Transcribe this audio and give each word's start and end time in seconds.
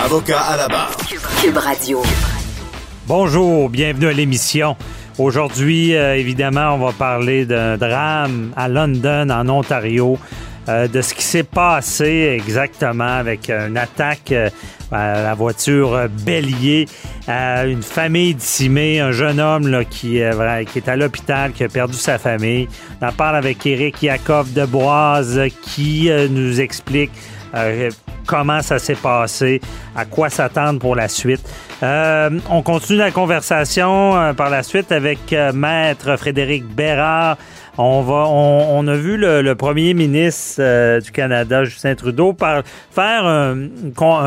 Avocat 0.00 0.40
à 0.40 0.56
la 0.56 0.68
barre. 0.68 0.96
Cube 1.40 1.56
Radio. 1.56 2.02
Bonjour, 3.06 3.68
bienvenue 3.68 4.08
à 4.08 4.12
l'émission. 4.12 4.76
Aujourd'hui, 5.18 5.94
euh, 5.94 6.16
évidemment, 6.16 6.74
on 6.74 6.78
va 6.78 6.92
parler 6.92 7.44
d'un 7.46 7.76
drame 7.76 8.52
à 8.56 8.68
London, 8.68 9.28
en 9.30 9.48
Ontario, 9.48 10.18
euh, 10.68 10.88
de 10.88 11.02
ce 11.02 11.14
qui 11.14 11.22
s'est 11.22 11.44
passé 11.44 12.36
exactement 12.36 13.16
avec 13.18 13.48
une 13.48 13.76
attaque 13.76 14.32
euh, 14.32 14.50
à 14.90 15.22
la 15.22 15.34
voiture 15.34 16.08
Bélier, 16.24 16.88
à 17.28 17.66
une 17.66 17.82
famille 17.82 18.34
décimée, 18.34 19.00
un 19.00 19.12
jeune 19.12 19.40
homme 19.40 19.68
là, 19.68 19.84
qui, 19.84 20.20
qui 20.72 20.78
est 20.78 20.88
à 20.88 20.96
l'hôpital, 20.96 21.52
qui 21.52 21.64
a 21.64 21.68
perdu 21.68 21.94
sa 21.94 22.18
famille. 22.18 22.68
On 23.00 23.06
en 23.06 23.12
parle 23.12 23.36
avec 23.36 23.64
Éric 23.64 24.02
Yakov 24.02 24.52
de 24.52 24.64
Boise, 24.64 25.40
qui 25.62 26.10
nous 26.30 26.60
explique 26.60 27.12
comment 28.26 28.62
ça 28.62 28.78
s'est 28.78 28.94
passé, 28.94 29.60
à 29.96 30.04
quoi 30.04 30.30
s'attendre 30.30 30.78
pour 30.78 30.96
la 30.96 31.08
suite? 31.08 31.42
Euh, 31.82 32.30
on 32.50 32.62
continue 32.62 32.98
la 32.98 33.10
conversation 33.10 34.16
euh, 34.16 34.32
par 34.32 34.50
la 34.50 34.62
suite 34.62 34.92
avec 34.92 35.32
euh, 35.32 35.52
Maître 35.52 36.16
Frédéric 36.16 36.64
Bérard. 36.64 37.36
On 37.78 38.02
va, 38.02 38.26
on, 38.28 38.86
a 38.86 38.94
vu 38.94 39.16
le, 39.16 39.54
premier 39.54 39.94
ministre 39.94 41.00
du 41.00 41.10
Canada, 41.10 41.64
Justin 41.64 41.94
Trudeau, 41.94 42.36
faire 42.90 43.24
un, 43.24 43.56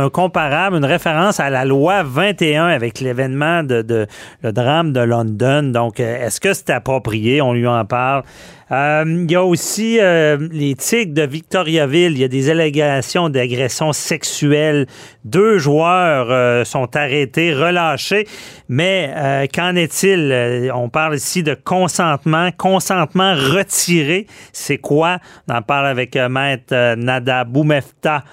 comparable, 0.10 0.78
une 0.78 0.86
référence 0.86 1.40
à 1.40 1.52
la 1.52 1.64
loi 1.64 2.02
21 2.02 2.66
avec 2.66 3.02
l'événement 3.02 3.62
de, 3.62 3.84
de, 3.84 4.08
le 4.42 4.52
drame 4.52 4.94
de 4.94 5.02
London. 5.02 5.62
Donc, 5.62 6.00
est-ce 6.00 6.42
que 6.42 6.56
c'est 6.56 6.72
approprié? 6.72 7.40
On 7.40 7.54
lui 7.54 7.68
en 7.68 7.86
parle. 7.86 8.24
Euh, 8.72 9.04
il 9.08 9.32
y 9.32 9.36
a 9.36 9.44
aussi 9.44 10.00
euh, 10.00 10.38
les 10.52 10.76
Tigres 10.76 11.14
de 11.14 11.22
Victoriaville. 11.22 12.14
Il 12.14 12.20
y 12.20 12.24
a 12.24 12.28
des 12.28 12.50
allégations 12.50 13.30
d'agression 13.30 13.94
sexuelle. 13.94 14.88
Deux 15.24 15.60
joueurs 15.60 16.32
euh, 16.32 16.64
sont 16.64 16.96
arrêtés, 16.96 17.54
relâchés. 17.54 18.28
Mais 18.68 19.48
qu'en 19.54 19.76
est-il? 19.76 20.72
On 20.74 20.90
parle 20.90 21.16
ici 21.16 21.44
de 21.44 21.54
consentement. 21.54 22.50
Consentement 22.58 23.34
retiré. 23.36 24.28
C'est 24.54 24.78
quoi? 24.78 25.20
On 25.48 25.56
en 25.56 25.62
parle 25.62 25.88
avec 25.88 26.16
Maître 26.16 26.96
Nada 26.96 27.44
Boumefta. 27.44 28.24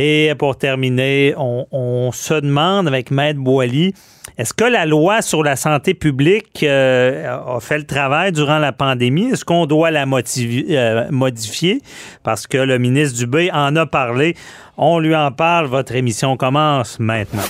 Et 0.00 0.32
pour 0.38 0.56
terminer, 0.56 1.34
on, 1.36 2.10
se 2.12 2.34
demande 2.34 2.86
avec 2.86 3.10
Maître 3.10 3.40
Boily, 3.40 3.92
est-ce 4.36 4.54
que 4.54 4.64
la 4.64 4.86
loi 4.86 5.22
sur 5.22 5.42
la 5.42 5.56
santé 5.56 5.92
publique 5.94 6.62
euh, 6.62 7.56
a 7.56 7.58
fait 7.58 7.78
le 7.78 7.84
travail 7.84 8.30
durant 8.30 8.58
la 8.58 8.70
pandémie? 8.70 9.30
Est-ce 9.30 9.44
qu'on 9.44 9.66
doit 9.66 9.90
la 9.90 10.04
euh, 10.06 11.06
modifier? 11.10 11.80
Parce 12.22 12.46
que 12.46 12.58
le 12.58 12.78
ministre 12.78 13.18
Dubé 13.18 13.50
en 13.52 13.74
a 13.74 13.86
parlé. 13.86 14.36
On 14.76 15.00
lui 15.00 15.16
en 15.16 15.32
parle. 15.32 15.66
Votre 15.66 15.96
émission 15.96 16.36
commence 16.36 17.00
maintenant. 17.00 17.42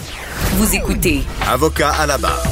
Vous 0.53 0.75
écoutez. 0.75 1.21
Avocat 1.47 1.91
à 1.91 2.07
la 2.07 2.19
barre. 2.19 2.43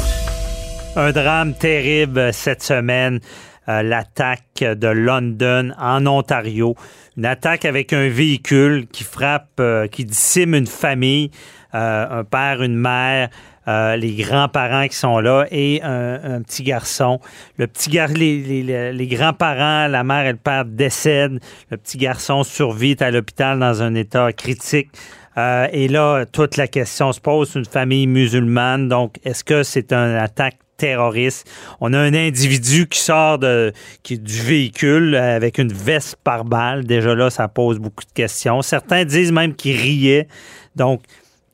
Un 0.97 1.13
drame 1.13 1.55
terrible 1.55 2.33
cette 2.33 2.63
semaine. 2.63 3.21
Euh, 3.69 3.83
l'attaque 3.83 4.61
de 4.61 4.89
London 4.89 5.73
en 5.79 6.07
Ontario. 6.07 6.77
Une 7.17 7.25
attaque 7.25 7.65
avec 7.65 7.93
un 7.93 8.09
véhicule 8.09 8.87
qui 8.93 9.03
frappe, 9.03 9.61
qui 9.91 10.05
discime 10.05 10.55
une 10.55 10.67
famille, 10.67 11.31
un 11.73 12.23
père, 12.25 12.63
une 12.63 12.77
mère. 12.77 13.31
Euh, 13.69 13.97
les 13.97 14.15
grands-parents 14.15 14.87
qui 14.87 14.95
sont 14.95 15.19
là 15.19 15.47
et 15.51 15.81
un, 15.83 16.41
petit 16.43 16.63
garçon. 16.63 17.19
Le 17.57 17.67
petit 17.67 17.91
gar 17.91 18.09
les, 18.09 18.63
les, 18.93 19.07
grands-parents, 19.09 19.89
la 19.89 20.05
mère 20.05 20.27
et 20.27 20.33
le 20.33 20.39
père 20.39 20.65
décèdent. 20.65 21.41
Le 21.71 21.77
petit 21.77 21.99
garçon 21.99 22.45
survit 22.45 22.97
à 23.01 23.11
l'hôpital 23.11 23.59
dans 23.59 23.83
un 23.83 23.95
état 23.97 24.33
critique. 24.33 24.91
Euh, 25.39 25.69
et 25.73 25.89
là, 25.89 26.25
toute 26.27 26.57
la 26.57 26.67
question 26.67 27.13
se 27.13 27.21
pose, 27.21 27.55
une 27.55 27.65
famille 27.65 28.07
musulmane, 28.07 28.89
donc 28.89 29.19
est-ce 29.25 29.45
que 29.45 29.63
c'est 29.63 29.93
une 29.93 30.17
attaque 30.17 30.57
terroriste? 30.77 31.49
On 31.81 31.93
a 31.93 31.99
un 31.99 32.15
individu 32.15 32.87
qui 32.89 32.99
sort 32.99 33.39
de, 33.39 33.73
qui, 34.03 34.19
du 34.19 34.41
véhicule 34.43 35.15
avec 35.15 35.59
une 35.59 35.73
veste 35.73 36.17
par 36.25 36.45
balle. 36.45 36.85
Déjà 36.85 37.15
là, 37.15 37.31
ça 37.31 37.49
pose 37.49 37.79
beaucoup 37.79 38.05
de 38.05 38.13
questions. 38.13 38.63
Certains 38.63 39.05
disent 39.05 39.33
même 39.33 39.55
qu'il 39.55 39.77
riait. 39.77 40.29
Donc, 40.75 41.03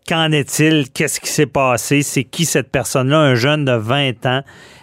Qu'en 0.09 0.33
est-il? 0.33 0.91
Qu'est-ce 0.91 1.21
qui 1.21 1.31
s'est 1.31 1.47
passé? 1.47 2.03
C'est 2.03 2.25
qui 2.25 2.45
cette 2.45 2.71
personne-là? 2.71 3.19
Un 3.19 3.35
jeune 3.35 3.65
de 3.65 3.73
20 3.73 4.27
ans. 4.27 4.43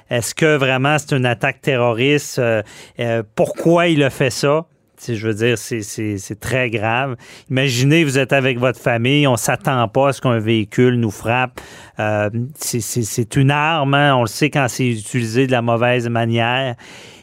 Est-ce 0.10 0.34
que 0.34 0.56
vraiment 0.56 0.98
c'est 0.98 1.16
une 1.16 1.26
attaque 1.26 1.62
terroriste? 1.62 2.40
Euh, 2.40 2.64
euh, 3.00 3.22
pourquoi 3.36 3.88
il 3.88 4.02
a 4.02 4.10
fait 4.10 4.30
ça? 4.30 4.66
Je 5.08 5.28
veux 5.28 5.34
dire, 5.34 5.58
c'est 5.58 6.40
très 6.40 6.70
grave. 6.70 7.16
Imaginez, 7.50 8.04
vous 8.04 8.18
êtes 8.18 8.34
avec 8.34 8.60
votre 8.60 8.80
famille, 8.80 9.28
on 9.28 9.38
s'attend 9.38 9.88
pas 9.88 10.10
à 10.10 10.14
ce 10.14 10.22
qu'un 10.22 10.40
véhicule 10.40 10.96
nous 10.96 11.12
frappe. 11.12 11.62
Euh, 12.00 12.30
c'est 12.56 13.36
une 13.36 13.52
arme, 13.52 13.94
hein. 13.94 14.16
on 14.16 14.22
le 14.22 14.28
sait 14.28 14.50
quand 14.50 14.68
c'est 14.68 14.88
utilisé 14.88 15.48
de 15.48 15.52
la 15.52 15.62
mauvaise 15.62 16.08
manière. 16.10 16.76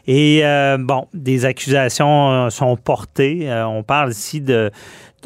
Et 0.08 0.42
bon, 0.78 1.08
des 1.14 1.44
accusations 1.44 2.48
sont 2.50 2.76
portées. 2.76 3.48
on 3.50 3.82
parle 3.82 4.12
ici 4.12 4.40
de 4.40 4.70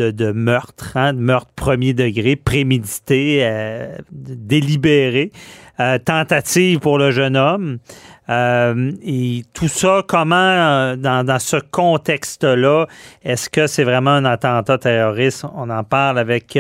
de, 0.09 0.33
meurtre, 0.33 0.97
hein, 0.97 1.13
de 1.13 1.19
meurtre 1.19 1.51
premier 1.55 1.93
degré, 1.93 2.37
prémédité, 2.37 3.41
euh, 3.43 3.97
délibéré, 4.11 5.31
euh, 5.79 5.99
tentative 5.99 6.79
pour 6.79 6.99
le 6.99 7.11
jeune 7.11 7.37
homme. 7.37 7.79
Euh, 8.31 8.93
et 9.03 9.43
tout 9.53 9.69
ça, 9.69 10.03
comment, 10.07 10.97
dans, 10.97 11.39
ce 11.39 11.57
contexte-là, 11.57 12.87
est-ce 13.25 13.51
que 13.51 13.67
c'est 13.67 13.85
vraiment 13.85 14.11
un 14.11 14.25
attentat 14.25 14.79
terroriste? 14.79 15.45
On 15.55 15.69
en 15.69 15.83
parle 15.85 16.19
avec 16.19 16.59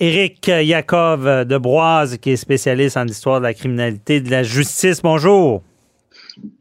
Éric 0.00 0.46
Yakov 0.46 1.44
de 1.44 1.58
Broise, 1.58 2.16
qui 2.18 2.30
est 2.30 2.36
spécialiste 2.36 2.96
en 2.96 3.06
histoire 3.06 3.40
de 3.40 3.44
la 3.44 3.54
criminalité 3.54 4.16
et 4.16 4.20
de 4.20 4.30
la 4.30 4.42
justice. 4.42 5.02
Bonjour. 5.02 5.62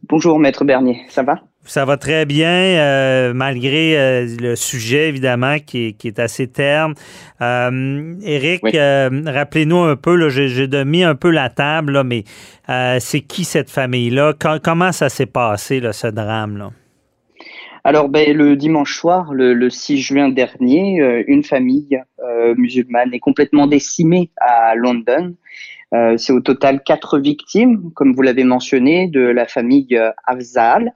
Bonjour, 0.10 0.40
Maître 0.40 0.64
Bernier. 0.64 1.02
Ça 1.10 1.24
va? 1.24 1.40
Ça 1.68 1.84
va 1.84 1.98
très 1.98 2.26
bien, 2.26 2.48
euh, 2.48 3.34
malgré 3.34 3.98
euh, 3.98 4.26
le 4.40 4.56
sujet, 4.56 5.10
évidemment, 5.10 5.58
qui 5.60 5.94
est, 6.02 6.18
assez 6.18 6.48
terne. 6.48 6.94
Euh, 7.42 8.14
Éric, 8.24 8.64
euh, 8.74 9.10
rappelez-nous 9.26 9.80
un 9.80 9.98
peu, 9.98 10.30
j'ai 10.30 10.68
mis 10.86 11.04
un 11.04 11.16
peu 11.16 11.30
la 11.30 11.50
table, 11.50 12.04
mais 12.06 12.24
c'est 13.00 13.20
qui 13.20 13.44
cette 13.44 13.70
famille-là? 13.70 14.34
comment 14.64 14.94
ça 14.94 15.10
s'est 15.10 15.26
passé, 15.26 15.82
là, 15.82 15.92
ce 15.92 16.08
drame-là? 16.08 16.72
Alors, 17.84 18.08
ben, 18.08 18.36
le 18.36 18.56
dimanche 18.56 18.98
soir, 18.98 19.34
le, 19.34 19.70
6 19.70 19.98
juin 19.98 20.30
dernier, 20.30 21.24
une 21.28 21.44
famille 21.44 22.00
musulmane 22.56 23.14
est 23.14 23.20
complètement 23.20 23.68
décimée 23.68 24.32
à 24.38 24.74
London. 24.76 25.36
c'est 25.92 26.32
au 26.32 26.40
total 26.40 26.82
quatre 26.84 27.20
victimes, 27.20 27.92
comme 27.94 28.14
vous 28.14 28.22
l'avez 28.22 28.46
mentionné, 28.46 29.08
de 29.08 29.20
la 29.20 29.46
famille 29.48 30.00
Afzal 30.26 30.94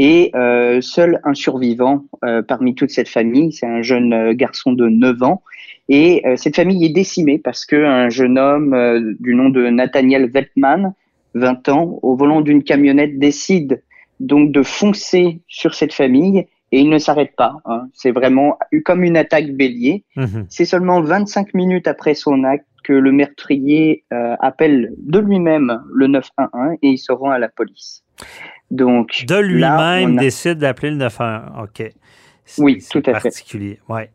et 0.00 0.30
euh, 0.34 0.80
seul 0.80 1.20
un 1.24 1.34
survivant 1.34 2.06
euh, 2.24 2.40
parmi 2.40 2.74
toute 2.74 2.88
cette 2.88 3.10
famille, 3.10 3.52
c'est 3.52 3.66
un 3.66 3.82
jeune 3.82 4.14
euh, 4.14 4.32
garçon 4.32 4.72
de 4.72 4.88
9 4.88 5.22
ans. 5.22 5.42
Et 5.90 6.22
cette 6.36 6.54
famille 6.54 6.84
est 6.84 6.92
décimée 6.92 7.38
parce 7.38 7.66
qu'un 7.66 8.10
jeune 8.10 8.38
homme 8.38 9.16
du 9.18 9.34
nom 9.34 9.48
de 9.48 9.68
Nathaniel 9.70 10.30
Veltman, 10.30 10.94
20 11.34 11.68
ans, 11.68 11.98
au 12.02 12.14
volant 12.14 12.42
d'une 12.42 12.62
camionnette, 12.62 13.18
décide 13.18 13.82
donc 14.20 14.52
de 14.52 14.62
foncer 14.62 15.40
sur 15.48 15.74
cette 15.74 15.92
famille 15.92 16.46
et 16.70 16.78
il 16.78 16.88
ne 16.90 16.98
s'arrête 16.98 17.34
pas. 17.34 17.56
Hein. 17.64 17.88
C'est 17.92 18.12
vraiment 18.12 18.56
comme 18.84 19.02
une 19.02 19.16
attaque 19.16 19.50
bélier. 19.50 20.04
Mhm. 20.14 20.46
C'est 20.48 20.64
seulement 20.64 21.00
25 21.00 21.54
minutes 21.54 21.88
après 21.88 22.14
son 22.14 22.44
acte 22.44 22.66
que 22.84 22.92
le 22.92 23.10
meurtrier 23.10 24.04
appelle 24.10 24.94
de 24.96 25.18
lui-même 25.18 25.82
le 25.92 26.06
911 26.06 26.78
et 26.82 26.88
il 26.88 26.98
se 26.98 27.10
rend 27.10 27.30
à 27.30 27.40
la 27.40 27.48
police. 27.48 28.04
Donc, 28.70 29.24
de 29.26 29.36
lui-même 29.36 30.16
décide 30.16 30.58
d'appeler 30.58 30.90
le 30.90 30.96
911. 30.96 31.64
OK. 31.64 31.90
Oui, 32.58 32.84
tout 32.90 33.02
à 33.06 33.12
particulier. 33.12 33.78
fait. 33.86 33.92
Ouais. 33.92 34.10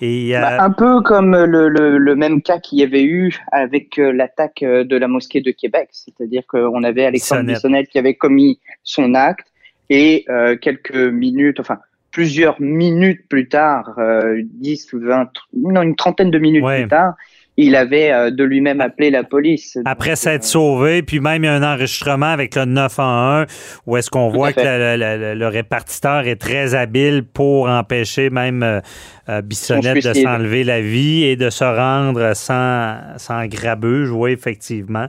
Et, 0.00 0.36
euh, 0.36 0.40
bah, 0.40 0.62
un 0.62 0.70
peu 0.70 1.00
comme 1.00 1.36
le, 1.36 1.68
le, 1.68 2.14
même 2.14 2.40
cas 2.40 2.58
qu'il 2.60 2.78
y 2.78 2.82
avait 2.82 3.02
eu 3.02 3.36
avec 3.50 3.98
euh, 3.98 4.12
l'attaque 4.12 4.62
euh, 4.62 4.84
de 4.84 4.96
la 4.96 5.08
mosquée 5.08 5.40
de 5.40 5.50
Québec, 5.50 5.88
c'est-à-dire 5.92 6.46
qu'on 6.46 6.84
avait 6.84 7.04
Alexandre 7.04 7.42
Bissonnette 7.42 7.88
qui 7.88 7.98
avait 7.98 8.14
commis 8.14 8.60
son 8.84 9.14
acte 9.14 9.46
et 9.90 10.26
quelques 10.60 10.94
minutes, 10.94 11.60
enfin 11.60 11.78
plusieurs 12.10 12.60
minutes 12.60 13.26
plus 13.26 13.48
tard, 13.48 13.98
10 14.36 14.92
ou 14.92 15.00
20, 15.00 15.30
non, 15.54 15.80
une 15.80 15.96
trentaine 15.96 16.30
de 16.30 16.38
minutes 16.38 16.62
plus 16.62 16.88
tard, 16.88 17.14
il 17.60 17.74
avait 17.74 18.12
euh, 18.12 18.30
de 18.30 18.44
lui-même 18.44 18.80
appelé 18.80 19.10
la 19.10 19.24
police. 19.24 19.76
Après 19.84 20.14
s'être 20.14 20.44
sauvé, 20.44 21.02
puis 21.02 21.18
même 21.18 21.42
il 21.42 21.46
y 21.48 21.50
a 21.50 21.54
un 21.54 21.74
enregistrement 21.74 22.26
avec 22.26 22.54
le 22.54 22.64
911 22.64 23.46
où 23.84 23.96
est-ce 23.96 24.08
qu'on 24.10 24.28
voit 24.28 24.52
que 24.52 24.60
le, 24.62 25.48
répartiteur 25.48 26.26
est 26.28 26.36
très 26.36 26.76
habile 26.76 27.24
pour 27.24 27.68
empêcher 27.68 28.30
même 28.30 28.62
euh, 28.62 29.42
Bissonnette 29.42 30.04
de 30.04 30.14
s'enlever 30.14 30.62
la 30.62 30.80
vie 30.80 31.24
et 31.24 31.36
de 31.36 31.50
se 31.50 31.64
rendre 31.64 32.34
sans, 32.34 32.96
sans 33.16 33.46
grabuge, 33.46 34.10
oui, 34.10 34.32
effectivement. 34.32 35.08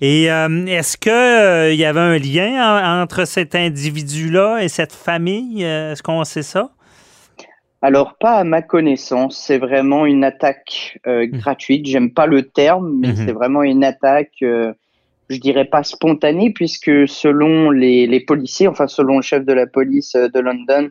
Et 0.00 0.24
est-ce 0.24 0.96
qu'il 0.96 1.74
il 1.74 1.78
y 1.78 1.84
avait 1.84 2.00
un 2.00 2.16
lien 2.16 3.02
entre 3.02 3.26
cet 3.26 3.54
individu-là 3.54 4.60
et 4.62 4.68
cette 4.68 4.94
famille? 4.94 5.64
Est-ce 5.64 6.02
qu'on 6.02 6.24
sait 6.24 6.42
ça? 6.42 6.70
Alors, 7.80 8.16
pas 8.16 8.32
à 8.32 8.44
ma 8.44 8.62
connaissance. 8.62 9.38
C'est 9.38 9.58
vraiment 9.58 10.06
une 10.06 10.24
attaque 10.24 10.98
euh, 11.06 11.26
mmh. 11.26 11.30
gratuite. 11.38 11.86
J'aime 11.86 12.12
pas 12.12 12.26
le 12.26 12.42
terme, 12.42 12.98
mais 12.98 13.08
mmh 13.08 13.16
c'est 13.16 13.32
vraiment 13.32 13.62
une 13.62 13.84
attaque, 13.84 14.42
euh, 14.42 14.72
je 15.30 15.38
dirais 15.38 15.64
pas 15.64 15.84
spontanée, 15.84 16.52
puisque 16.52 17.06
selon 17.06 17.70
les, 17.70 18.06
les, 18.06 18.20
policiers, 18.20 18.66
enfin 18.66 18.88
selon 18.88 19.16
le 19.16 19.22
chef 19.22 19.44
de 19.44 19.52
la 19.52 19.66
police 19.66 20.16
euh, 20.16 20.28
de 20.28 20.40
London, 20.40 20.90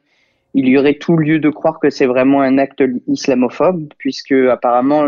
il 0.54 0.70
y 0.70 0.78
aurait 0.78 0.96
tout 0.96 1.18
lieu 1.18 1.40
de 1.40 1.50
croire 1.50 1.78
que 1.80 1.90
c'est 1.90 2.06
vraiment 2.06 2.42
un 2.42 2.58
acte 2.58 2.82
islamophobe, 3.08 3.90
puisque 3.98 4.32
apparemment 4.32 5.06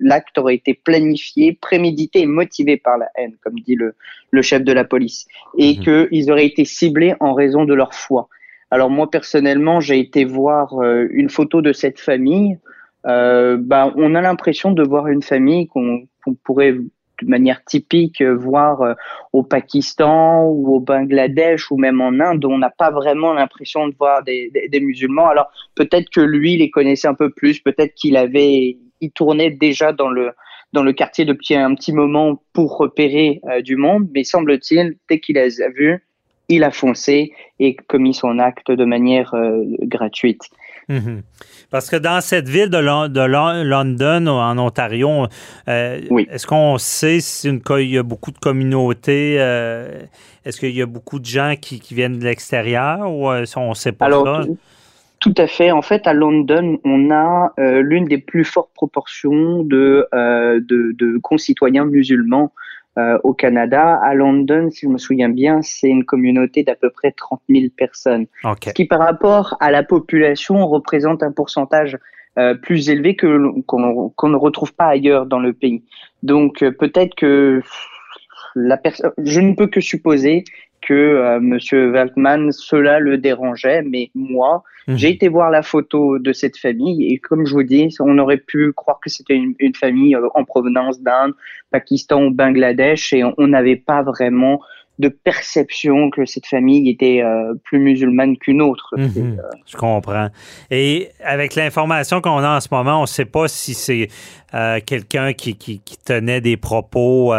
l'acte 0.00 0.36
aurait 0.36 0.56
été 0.56 0.74
planifié, 0.74 1.56
prémédité 1.58 2.22
et 2.22 2.26
motivé 2.26 2.76
par 2.76 2.98
la 2.98 3.06
haine, 3.14 3.36
comme 3.42 3.58
dit 3.60 3.76
le, 3.76 3.94
le 4.30 4.42
chef 4.42 4.62
de 4.62 4.72
la 4.72 4.84
police, 4.84 5.26
et 5.56 5.76
mmh. 5.76 6.08
qu'ils 6.10 6.30
auraient 6.32 6.44
été 6.46 6.64
ciblés 6.64 7.14
en 7.20 7.34
raison 7.34 7.64
de 7.64 7.72
leur 7.72 7.94
foi. 7.94 8.28
Alors 8.70 8.90
moi 8.90 9.10
personnellement, 9.10 9.80
j'ai 9.80 9.98
été 9.98 10.24
voir 10.24 10.80
euh, 10.80 11.08
une 11.10 11.28
photo 11.28 11.60
de 11.60 11.72
cette 11.72 11.98
famille. 11.98 12.58
Euh, 13.06 13.56
bah, 13.58 13.92
on 13.96 14.14
a 14.14 14.20
l'impression 14.20 14.72
de 14.72 14.82
voir 14.82 15.08
une 15.08 15.22
famille 15.22 15.66
qu'on 15.66 16.06
pourrait 16.44 16.72
de 16.72 17.28
manière 17.28 17.64
typique 17.64 18.22
voir 18.22 18.82
euh, 18.82 18.94
au 19.32 19.42
Pakistan 19.42 20.44
ou 20.44 20.76
au 20.76 20.80
Bangladesh 20.80 21.70
ou 21.70 21.76
même 21.76 22.00
en 22.00 22.20
Inde. 22.20 22.44
On 22.44 22.58
n'a 22.58 22.70
pas 22.70 22.90
vraiment 22.90 23.32
l'impression 23.32 23.88
de 23.88 23.94
voir 23.98 24.22
des, 24.22 24.50
des, 24.50 24.80
musulmans. 24.80 25.28
Alors 25.28 25.50
peut-être 25.74 26.08
que 26.08 26.20
lui 26.20 26.56
les 26.56 26.70
connaissait 26.70 27.08
un 27.08 27.14
peu 27.14 27.30
plus, 27.30 27.58
peut-être 27.60 27.94
qu'il 27.94 28.16
avait, 28.16 28.78
il 29.00 29.10
tournait 29.10 29.50
déjà 29.50 29.92
dans 29.92 30.10
le 30.10 30.32
dans 30.72 30.84
le 30.84 30.92
quartier 30.92 31.24
depuis 31.24 31.56
un 31.56 31.74
petit 31.74 31.92
moment 31.92 32.40
pour 32.52 32.76
repérer 32.76 33.40
du 33.64 33.74
monde, 33.74 34.08
mais 34.14 34.22
semble-t-il, 34.22 34.94
dès 35.08 35.18
qu'il 35.18 35.34
les 35.34 35.60
a 35.60 35.68
vus, 35.68 36.00
il 36.50 36.64
a 36.64 36.70
foncé 36.70 37.32
et 37.60 37.74
commis 37.74 38.12
son 38.12 38.38
acte 38.38 38.70
de 38.70 38.84
manière 38.84 39.32
euh, 39.34 39.62
gratuite. 39.82 40.42
Mhm. 40.88 41.22
Parce 41.70 41.88
que 41.88 41.96
dans 41.96 42.20
cette 42.20 42.48
ville 42.48 42.68
de, 42.68 42.78
London, 42.78 44.26
en 44.26 44.58
Ontario, 44.58 45.26
euh, 45.68 46.00
est-ce 46.28 46.46
qu'on 46.46 46.78
sait 46.78 47.20
s'il 47.20 47.60
y 47.82 47.98
a 47.98 48.02
beaucoup 48.02 48.32
de 48.32 48.38
communautés? 48.38 49.36
Euh, 49.38 50.02
est-ce 50.44 50.58
qu'il 50.58 50.74
y 50.74 50.82
a 50.82 50.86
beaucoup 50.86 51.20
de 51.20 51.26
gens 51.26 51.54
qui, 51.60 51.80
viennent 51.92 52.18
de 52.18 52.24
l'extérieur 52.24 53.08
ou 53.08 53.28
on 53.28 53.68
ne 53.68 53.74
sait 53.74 53.92
pas 53.92 54.06
Alors, 54.06 54.44
Tout 55.20 55.34
à 55.36 55.46
fait. 55.46 55.70
En 55.70 55.82
fait, 55.82 56.08
à 56.08 56.12
London, 56.12 56.80
on 56.84 57.12
a 57.12 57.52
l'une 57.58 58.06
des 58.06 58.18
plus 58.18 58.44
fortes 58.44 58.72
proportions 58.74 59.62
de, 59.62 60.08
de 60.12 61.18
concitoyens 61.18 61.84
musulmans 61.84 62.52
euh, 62.98 63.18
au 63.22 63.34
Canada. 63.34 64.00
À 64.02 64.14
London, 64.14 64.68
si 64.70 64.86
je 64.86 64.88
me 64.88 64.98
souviens 64.98 65.28
bien, 65.28 65.62
c'est 65.62 65.88
une 65.88 66.04
communauté 66.04 66.64
d'à 66.64 66.74
peu 66.74 66.90
près 66.90 67.12
30 67.12 67.40
000 67.48 67.66
personnes. 67.76 68.26
Ce 68.64 68.70
qui, 68.70 68.84
par 68.84 68.98
rapport 68.98 69.56
à 69.60 69.70
la 69.70 69.82
population, 69.82 70.66
représente 70.66 71.22
un 71.22 71.32
pourcentage 71.32 71.98
euh, 72.38 72.54
plus 72.54 72.90
élevé 72.90 73.16
que 73.16 73.60
qu'on 73.62 74.28
ne 74.28 74.36
retrouve 74.36 74.72
pas 74.74 74.86
ailleurs 74.86 75.26
dans 75.26 75.40
le 75.40 75.52
pays. 75.52 75.84
Donc 76.22 76.62
euh, 76.62 76.70
peut-être 76.70 77.14
que 77.14 77.62
la 78.54 78.76
personne, 78.76 79.12
je 79.18 79.40
ne 79.40 79.54
peux 79.54 79.66
que 79.66 79.80
supposer 79.80 80.44
que 80.80 80.94
euh, 80.94 81.40
Monsieur 81.40 81.92
Waltman, 81.92 82.52
cela 82.52 82.98
le 82.98 83.18
dérangeait, 83.18 83.82
mais 83.82 84.10
moi, 84.14 84.62
mhm. 84.88 84.96
j'ai 84.96 85.10
été 85.10 85.28
voir 85.28 85.50
la 85.50 85.62
photo 85.62 86.18
de 86.18 86.32
cette 86.32 86.56
famille 86.56 87.12
et 87.12 87.18
comme 87.18 87.46
je 87.46 87.52
vous 87.52 87.62
dis, 87.62 87.94
on 88.00 88.18
aurait 88.18 88.38
pu 88.38 88.72
croire 88.72 88.98
que 89.00 89.10
c'était 89.10 89.36
une, 89.36 89.74
famille 89.74 90.14
euh, 90.14 90.28
en 90.34 90.44
provenance 90.44 91.00
d'Inde, 91.00 91.34
Pakistan 91.70 92.24
ou 92.24 92.30
Bangladesh 92.30 93.12
et 93.12 93.22
on 93.24 93.46
n'avait 93.46 93.76
pas 93.76 94.02
vraiment 94.02 94.60
de 95.00 95.08
perception 95.08 96.10
que 96.10 96.26
cette 96.26 96.46
famille 96.46 96.88
était 96.90 97.22
euh, 97.22 97.54
plus 97.64 97.78
musulmane 97.78 98.36
qu'une 98.36 98.60
autre. 98.60 98.94
Mhm. 98.96 99.38
Euh, 99.38 99.42
je 99.66 99.76
comprends. 99.76 100.28
Et 100.70 101.08
avec 101.24 101.54
l'information 101.54 102.20
qu'on 102.20 102.38
a 102.38 102.56
en 102.56 102.60
ce 102.60 102.68
moment, 102.70 102.98
on 102.98 103.02
ne 103.02 103.06
sait 103.06 103.24
pas 103.24 103.48
si 103.48 103.72
c'est 103.72 104.08
euh, 104.54 104.78
quelqu'un 104.84 105.32
qui, 105.32 105.56
qui, 105.56 105.80
tenait 106.04 106.40
des 106.40 106.56
propos 106.56 107.32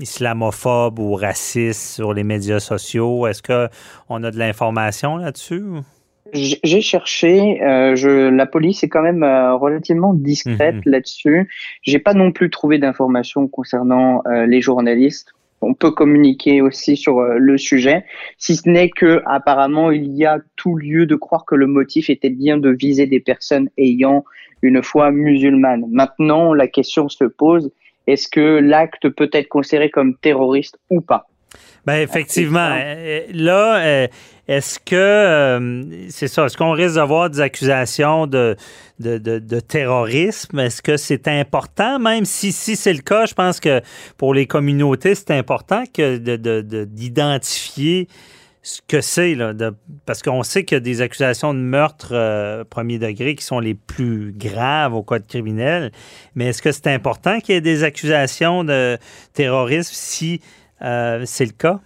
islamophobes 0.00 0.98
ou 0.98 1.14
racistes 1.14 1.94
sur 1.94 2.12
les 2.12 2.24
médias 2.24 2.60
sociaux. 2.60 3.26
Est-ce 3.26 3.42
qu'on 3.42 4.22
a 4.22 4.30
de 4.30 4.38
l'information 4.38 5.16
là-dessus? 5.16 5.64
J'ai 6.32 6.80
cherché, 6.80 7.58
je, 7.60 8.28
la 8.28 8.46
police 8.46 8.82
est 8.82 8.88
quand 8.88 9.02
même 9.02 9.22
relativement 9.22 10.14
discrète 10.14 10.76
mhm. 10.86 10.92
là-dessus. 10.92 11.48
J'ai 11.82 11.98
pas 11.98 12.14
non 12.14 12.32
plus 12.32 12.50
trouvé 12.50 12.78
d'informations 12.78 13.46
concernant 13.46 14.22
les 14.46 14.60
journalistes 14.60 15.32
on 15.64 15.74
peut 15.74 15.90
communiquer 15.90 16.60
aussi 16.60 16.96
sur 16.96 17.18
euh, 17.18 17.36
le 17.38 17.58
sujet, 17.58 18.04
si 18.38 18.56
ce 18.56 18.68
n'est 18.68 18.90
que 18.90 19.22
apparemment 19.26 19.90
il 19.90 20.14
y 20.14 20.24
a 20.24 20.38
tout 20.56 20.76
lieu 20.76 21.06
de 21.06 21.16
croire 21.16 21.44
que 21.44 21.54
le 21.54 21.66
motif 21.66 22.10
était 22.10 22.30
bien 22.30 22.58
de 22.58 22.70
viser 22.70 23.06
des 23.06 23.20
personnes 23.20 23.68
ayant 23.78 24.24
une 24.62 24.82
foi 24.82 25.10
musulmane. 25.10 25.84
Maintenant, 25.90 26.54
la 26.54 26.68
question 26.68 27.08
se 27.08 27.24
pose 27.24 27.70
est-ce 28.06 28.28
que 28.28 28.58
l'acte 28.60 29.08
peut 29.08 29.30
être 29.32 29.48
considéré 29.48 29.90
comme 29.90 30.16
terroriste 30.16 30.78
ou 30.90 31.00
pas? 31.00 31.26
Ben 31.86 32.00
effectivement. 32.00 32.70
Euh, 32.72 33.20
là, 33.32 33.76
euh, 33.76 34.08
est-ce 34.48 34.78
que 34.78 34.94
euh, 34.94 36.08
c'est 36.08 36.28
ça? 36.28 36.46
Est-ce 36.46 36.56
qu'on 36.56 36.72
risque 36.72 36.94
d'avoir 36.94 37.30
des 37.30 37.40
accusations 37.40 38.26
de, 38.26 38.56
de, 38.98 39.60
terrorisme? 39.60 40.58
Est-ce 40.58 40.82
que 40.82 40.96
c'est 40.96 41.28
important? 41.28 41.98
Même 41.98 42.24
si, 42.24 42.52
si 42.52 42.76
c'est 42.76 42.92
le 42.92 43.02
cas, 43.02 43.26
je 43.26 43.34
pense 43.34 43.60
que 43.60 43.82
pour 44.16 44.34
les 44.34 44.46
communautés, 44.46 45.14
c'est 45.14 45.32
important 45.32 45.84
que 45.92 46.16
d'identifier 46.84 48.08
ce 48.62 48.80
que 48.88 49.02
c'est, 49.02 49.34
là, 49.34 49.52
parce 50.06 50.22
qu'on 50.22 50.42
sait 50.42 50.64
qu'il 50.64 50.76
y 50.76 50.78
a 50.78 50.80
des 50.80 51.02
accusations 51.02 51.52
de 51.52 51.58
meurtre 51.58 52.64
premier 52.70 52.98
degré 52.98 53.34
qui 53.34 53.44
sont 53.44 53.60
les 53.60 53.74
plus 53.74 54.32
graves 54.32 54.94
au 54.94 55.02
code 55.02 55.26
criminel. 55.26 55.92
Mais 56.34 56.46
est-ce 56.46 56.62
que 56.62 56.72
c'est 56.72 56.86
important 56.86 57.40
qu'il 57.40 57.54
y 57.54 57.58
ait 57.58 57.62
des 57.62 57.82
accusations 57.82 58.64
de 58.64 58.96
terrorisme 59.34 59.92
si 59.92 60.40
euh, 60.82 61.22
c'est 61.24 61.46
le 61.46 61.52
cas? 61.52 61.80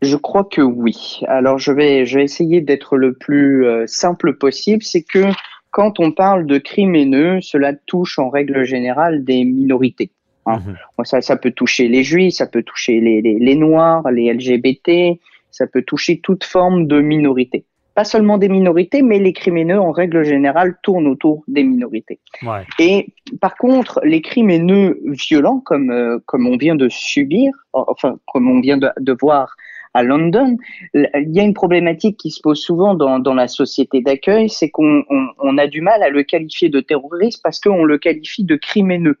Je 0.00 0.16
crois 0.16 0.44
que 0.44 0.62
oui. 0.62 1.20
Alors 1.26 1.58
je 1.58 1.72
vais, 1.72 2.06
je 2.06 2.18
vais 2.18 2.24
essayer 2.24 2.60
d'être 2.60 2.96
le 2.96 3.14
plus 3.14 3.66
euh, 3.66 3.86
simple 3.86 4.34
possible. 4.34 4.82
C'est 4.82 5.02
que 5.02 5.24
quand 5.70 5.98
on 6.00 6.12
parle 6.12 6.46
de 6.46 6.58
crimes 6.58 6.94
haineux, 6.94 7.40
cela 7.40 7.72
touche 7.74 8.18
en 8.18 8.30
règle 8.30 8.64
générale 8.64 9.24
des 9.24 9.44
minorités. 9.44 10.10
Hein. 10.46 10.62
Mhm. 10.64 11.04
Ça, 11.04 11.20
ça 11.20 11.36
peut 11.36 11.50
toucher 11.50 11.88
les 11.88 12.04
juifs, 12.04 12.34
ça 12.34 12.46
peut 12.46 12.62
toucher 12.62 13.00
les, 13.00 13.20
les, 13.20 13.38
les 13.38 13.54
noirs, 13.54 14.08
les 14.10 14.32
LGBT, 14.32 15.18
ça 15.50 15.66
peut 15.66 15.82
toucher 15.82 16.20
toute 16.20 16.44
forme 16.44 16.86
de 16.86 17.00
minorité 17.00 17.64
pas 17.98 18.04
seulement 18.04 18.38
des 18.38 18.48
minorités, 18.48 19.02
mais 19.02 19.18
les 19.18 19.32
criminels 19.32 19.80
en 19.80 19.90
règle 19.90 20.22
générale 20.22 20.76
tournent 20.84 21.08
autour 21.08 21.42
des 21.48 21.64
minorités. 21.64 22.20
Et 22.78 23.08
par 23.40 23.56
contre, 23.56 24.00
les 24.04 24.22
criminels 24.22 24.94
violents, 25.02 25.58
comme 25.58 25.90
euh, 25.90 26.20
comme 26.24 26.46
on 26.46 26.56
vient 26.56 26.76
de 26.76 26.88
subir, 26.88 27.52
enfin 27.72 28.20
comme 28.28 28.48
on 28.48 28.60
vient 28.60 28.76
de, 28.76 28.88
de, 29.00 29.16
voir 29.20 29.56
à 29.94 30.04
London, 30.04 30.58
il 30.94 31.34
y 31.34 31.40
a 31.40 31.42
une 31.42 31.54
problématique 31.54 32.18
qui 32.18 32.30
se 32.30 32.40
pose 32.40 32.60
souvent 32.60 32.94
dans, 32.94 33.18
dans 33.18 33.34
la 33.34 33.48
société 33.48 34.00
d'accueil, 34.00 34.48
c'est 34.48 34.70
qu'on 34.70 35.02
on, 35.10 35.26
on 35.40 35.58
a 35.58 35.66
du 35.66 35.80
mal 35.80 36.00
à 36.04 36.08
le 36.08 36.22
qualifier 36.22 36.68
de 36.68 36.78
terroriste 36.78 37.40
parce 37.42 37.58
qu'on 37.58 37.82
le 37.82 37.98
qualifie 37.98 38.44
de 38.44 38.54
crimineux. 38.54 39.18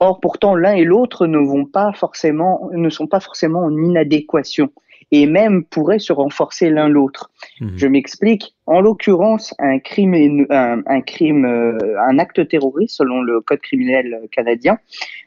Or, 0.00 0.18
pourtant, 0.18 0.54
l'un 0.54 0.72
et 0.72 0.84
l'autre 0.84 1.26
ne 1.26 1.36
vont 1.36 1.66
pas 1.66 1.92
forcément, 1.92 2.70
ne 2.72 2.88
sont 2.88 3.06
pas 3.06 3.20
forcément 3.20 3.60
en 3.60 3.76
inadéquation 3.76 4.72
et 5.12 5.26
même 5.26 5.62
pourraient 5.64 5.98
se 5.98 6.12
renforcer 6.12 6.70
l'un 6.70 6.88
l'autre. 6.88 7.30
Mhm. 7.60 7.72
Je 7.76 7.86
m'explique. 7.86 8.54
En 8.66 8.80
l'occurrence, 8.80 9.54
un 9.58 9.78
crime, 9.78 10.46
un, 10.50 11.00
crime, 11.02 11.44
euh, 11.44 11.78
un 12.08 12.18
acte 12.18 12.48
terroriste 12.48 12.96
selon 12.96 13.20
le 13.20 13.40
code 13.42 13.60
criminel 13.60 14.22
canadien, 14.32 14.78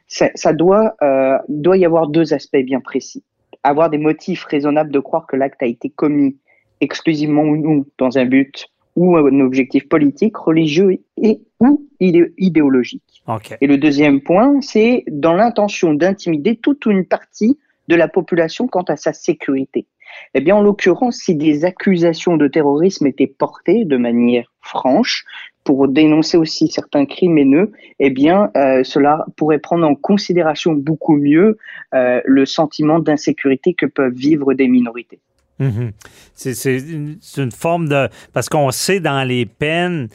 ça, 0.07 0.53
doit, 0.53 0.95
euh, 1.01 1.37
doit 1.47 1.77
y 1.77 1.85
avoir 1.85 2.07
deux 2.07 2.33
aspects 2.33 2.57
bien 2.57 2.81
précis. 2.81 3.23
Avoir 3.63 3.89
des 3.89 3.97
motifs 3.97 4.43
raisonnables 4.45 4.91
de 4.91 4.99
croire 4.99 5.27
que 5.27 5.35
l'acte 5.35 5.61
a 5.61 5.67
été 5.67 5.89
commis 5.89 6.37
exclusivement 6.81 7.43
ou 7.43 7.55
non 7.55 7.85
dans 7.97 8.17
un 8.17 8.25
but 8.25 8.67
ou 8.95 9.17
un 9.17 9.39
objectif 9.41 9.87
politique, 9.89 10.37
religieux 10.37 10.99
et 11.21 11.41
ou 11.59 11.85
idéologique. 11.99 13.23
Et 13.59 13.67
le 13.67 13.77
deuxième 13.77 14.21
point, 14.21 14.61
c'est 14.61 15.03
dans 15.11 15.33
l'intention 15.33 15.93
d'intimider 15.93 16.55
toute 16.55 16.85
une 16.85 17.05
partie 17.05 17.57
de 17.87 17.95
la 17.95 18.07
population 18.07 18.67
quant 18.67 18.83
à 18.83 18.95
sa 18.95 19.13
sécurité. 19.13 19.85
Eh 20.33 20.41
bien, 20.41 20.55
en 20.55 20.61
l'occurrence, 20.61 21.17
si 21.17 21.35
des 21.35 21.65
accusations 21.65 22.37
de 22.37 22.47
terrorisme 22.47 23.07
étaient 23.07 23.27
portées 23.27 23.85
de 23.85 23.97
manière 23.97 24.51
franche, 24.61 25.25
pour 25.65 25.87
dénoncer 25.87 26.37
aussi 26.37 26.67
certains 26.67 27.05
crimes 27.05 27.37
haineux, 27.39 27.71
eh 27.99 28.11
bien, 28.11 28.51
euh, 28.55 28.83
cela 28.83 29.25
pourrait 29.35 29.59
prendre 29.59 29.85
en 29.85 29.95
considération 29.95 30.73
beaucoup 30.73 31.17
mieux 31.17 31.57
euh, 31.93 32.21
le 32.23 32.45
sentiment 32.45 32.99
d'insécurité 32.99 33.73
que 33.73 33.87
peuvent 33.87 34.13
vivre 34.13 34.53
des 34.53 34.67
minorités. 34.67 35.19
Mhm. 35.59 35.91
C'est 36.35 36.77
une, 36.77 37.51
forme 37.51 37.89
de... 37.89 38.09
Parce 38.31 38.47
qu'on 38.47 38.69
sait 38.71 38.99
dans 38.99 39.27
les 39.27 39.45
peines 39.45 40.09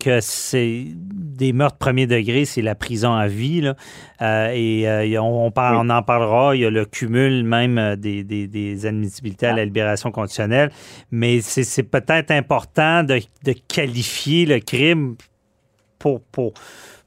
que 0.00 0.20
c'est 0.20 0.86
des 1.40 1.52
meurtres 1.52 1.76
premier 1.76 2.06
degré, 2.06 2.44
c'est 2.44 2.62
la 2.62 2.74
prison 2.74 3.12
à 3.12 3.28
vie. 3.28 3.60
Là. 3.60 3.76
Euh, 4.22 4.50
et 4.52 4.88
euh, 4.88 5.20
on, 5.22 5.50
parle, 5.50 5.76
on, 5.76 5.90
en 5.90 6.02
parlera, 6.02 6.56
il 6.56 6.62
y 6.62 6.64
a 6.64 6.70
le 6.70 6.84
cumul 6.84 7.44
même 7.44 7.78
euh, 7.78 7.96
des, 7.96 8.24
des, 8.24 8.86
admissibilités 8.86 9.46
à 9.46 9.54
la 9.54 9.64
libération 9.64 10.10
conditionnelle. 10.10 10.70
Mais 11.10 11.40
c'est 11.40 11.82
peut-être 11.84 12.30
important 12.30 13.04
de, 13.04 13.20
de, 13.44 13.54
qualifier 13.68 14.46
le 14.46 14.58
crime 14.58 15.16
pour, 15.98 16.20
pour, 16.22 16.54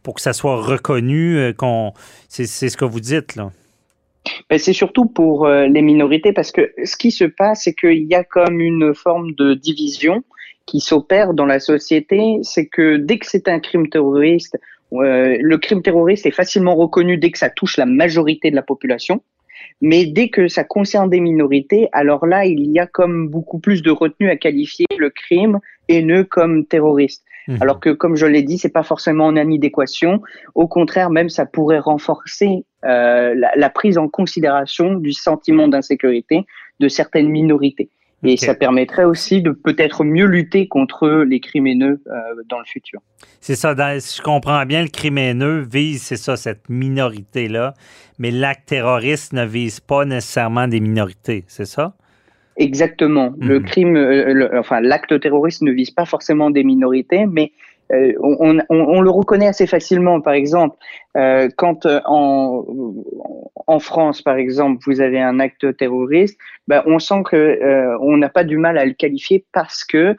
pour 0.03 0.13
que 0.13 0.21
ça 0.21 0.33
soit 0.33 0.61
reconnu. 0.61 1.53
qu'on 1.57 1.93
c'est 2.29 2.45
ce 2.45 2.77
que 2.77 2.85
vous 2.85 3.01
dites, 3.01 3.35
là. 3.35 3.51
Ben, 4.49 4.57
c'est 4.57 4.71
surtout 4.71 5.05
pour 5.05 5.47
les 5.47 5.81
minorités 5.81 6.31
parce 6.31 6.53
que 6.53 6.71
ce 6.85 6.95
qui 6.95 7.11
se 7.11 7.25
passe, 7.25 7.63
c'est 7.65 7.73
qu'il 7.73 8.07
y 8.07 8.15
a 8.15 8.23
comme 8.23 8.61
une 8.61 8.93
forme 8.93 9.33
de 9.33 9.53
division 9.53 10.23
qui 10.65 10.79
s'opère 10.79 11.33
dans 11.33 11.45
la 11.45 11.59
société, 11.59 12.39
c'est 12.41 12.67
que 12.67 12.97
dès 12.97 13.17
que 13.19 13.25
c'est 13.27 13.47
un 13.47 13.59
crime 13.59 13.89
terroriste, 13.89 14.57
euh, 14.93 15.37
le 15.39 15.57
crime 15.57 15.81
terroriste 15.81 16.25
est 16.25 16.31
facilement 16.31 16.75
reconnu 16.75 17.17
dès 17.17 17.31
que 17.31 17.37
ça 17.37 17.49
touche 17.49 17.77
la 17.77 17.85
majorité 17.85 18.51
de 18.51 18.55
la 18.55 18.61
population. 18.61 19.21
Mais 19.81 20.05
dès 20.05 20.29
que 20.29 20.47
ça 20.47 20.63
concerne 20.63 21.09
des 21.09 21.19
minorités, 21.19 21.89
alors 21.91 22.25
là, 22.25 22.45
il 22.45 22.71
y 22.71 22.79
a 22.79 22.87
comme 22.87 23.29
beaucoup 23.29 23.59
plus 23.59 23.81
de 23.81 23.91
retenue 23.91 24.29
à 24.29 24.35
qualifier 24.35 24.85
le 24.97 25.09
crime 25.09 25.59
haineux 25.89 26.23
comme 26.23 26.65
terroriste. 26.65 27.23
Mmh. 27.47 27.57
Alors 27.59 27.79
que, 27.79 27.89
comme 27.89 28.15
je 28.15 28.25
l'ai 28.25 28.43
dit, 28.43 28.57
c'est 28.57 28.71
pas 28.71 28.83
forcément 28.83 29.25
en 29.25 29.35
adéquation. 29.35 30.21
Au 30.55 30.67
contraire, 30.67 31.09
même 31.09 31.29
ça 31.29 31.45
pourrait 31.45 31.79
renforcer 31.79 32.65
euh, 32.85 33.33
la, 33.35 33.51
la, 33.55 33.69
prise 33.69 33.97
en 33.97 34.07
considération 34.07 34.93
du 34.93 35.11
sentiment 35.11 35.67
d'insécurité 35.67 36.45
de 36.79 36.87
certaines 36.87 37.29
minorités. 37.29 37.89
Et 38.23 38.37
ça 38.37 38.55
permettrait 38.55 39.03
aussi 39.03 39.41
de 39.41 39.51
peut-être 39.51 40.03
mieux 40.03 40.25
lutter 40.25 40.67
contre 40.67 41.23
les 41.27 41.39
crimineux 41.39 42.01
euh, 42.07 42.11
dans 42.47 42.59
le 42.59 42.65
futur. 42.65 43.01
C'est 43.41 43.55
ça, 43.55 43.75
si 43.99 44.17
je 44.17 44.21
comprends 44.21 44.65
bien, 44.65 44.81
le 44.81 44.87
crimineux 44.87 45.59
vise, 45.59 46.01
c'est 46.01 46.17
ça, 46.17 46.37
cette 46.37 46.69
minorité-là, 46.69 47.73
mais 48.19 48.31
l'acte 48.31 48.69
terroriste 48.69 49.33
ne 49.33 49.45
vise 49.45 49.79
pas 49.79 50.05
nécessairement 50.05 50.67
des 50.67 50.79
minorités, 50.79 51.43
c'est 51.47 51.65
ça? 51.65 51.95
Exactement. 52.55 53.33
Le 53.39 53.59
mhm. 53.59 53.65
crime, 53.65 53.95
euh, 53.97 54.59
enfin, 54.59 54.79
l'acte 54.79 55.19
terroriste 55.19 55.61
ne 55.63 55.71
vise 55.71 55.91
pas 55.91 56.05
forcément 56.05 56.51
des 56.51 56.63
minorités, 56.63 57.25
mais 57.25 57.51
on, 58.21 58.59
on, 58.69 58.75
on, 58.75 59.01
le 59.01 59.09
reconnaît 59.09 59.47
assez 59.47 59.67
facilement. 59.67 60.21
Par 60.21 60.33
exemple, 60.33 60.77
euh, 61.17 61.49
quand 61.57 61.85
euh, 61.85 61.99
en, 62.05 62.65
en, 63.67 63.79
France, 63.79 64.21
par 64.21 64.37
exemple, 64.37 64.83
vous 64.85 65.01
avez 65.01 65.19
un 65.19 65.39
acte 65.39 65.77
terroriste, 65.77 66.37
ben, 66.67 66.83
on 66.85 66.99
sent 66.99 67.23
que 67.25 67.35
euh, 67.35 67.97
on 68.01 68.17
n'a 68.17 68.29
pas 68.29 68.43
du 68.43 68.57
mal 68.57 68.77
à 68.77 68.85
le 68.85 68.93
qualifier 68.93 69.45
parce 69.51 69.83
que 69.83 70.15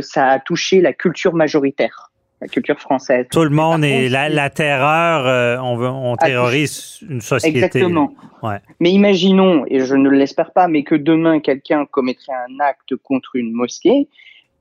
ça 0.00 0.26
a 0.26 0.40
touché 0.40 0.80
la 0.80 0.92
culture 0.92 1.34
majoritaire, 1.34 2.10
la 2.40 2.48
culture 2.48 2.80
française. 2.80 3.26
Tout 3.30 3.44
le 3.44 3.50
monde 3.50 3.84
est 3.84 4.08
la, 4.08 4.28
la, 4.28 4.50
terreur. 4.50 5.62
on, 5.62 5.76
veut, 5.76 5.86
on 5.86 6.16
terrorise 6.16 6.98
une 7.08 7.20
société. 7.20 7.58
Exactement. 7.58 8.12
Ouais. 8.42 8.56
Mais 8.80 8.90
imaginons, 8.90 9.64
et 9.68 9.78
je 9.78 9.94
ne 9.94 10.10
l'espère 10.10 10.52
pas, 10.52 10.66
mais 10.66 10.82
que 10.82 10.96
demain 10.96 11.38
quelqu'un 11.38 11.86
commettrait 11.86 12.32
un 12.32 12.58
acte 12.58 12.96
contre 12.96 13.36
une 13.36 13.52
mosquée 13.52 14.08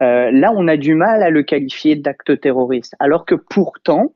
euh, 0.01 0.31
là, 0.31 0.51
on 0.55 0.67
a 0.67 0.77
du 0.77 0.95
mal 0.95 1.23
à 1.23 1.29
le 1.29 1.43
qualifier 1.43 1.95
d'acte 1.95 2.39
terroriste, 2.39 2.95
alors 2.99 3.25
que 3.25 3.35
pourtant, 3.35 4.13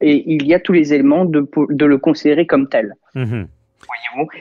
et 0.00 0.24
il 0.26 0.46
y 0.46 0.54
a 0.54 0.60
tous 0.60 0.72
les 0.72 0.94
éléments 0.94 1.24
de, 1.24 1.46
de 1.68 1.84
le 1.84 1.98
considérer 1.98 2.46
comme 2.46 2.68
tel. 2.68 2.94
Mhm. 3.14 3.48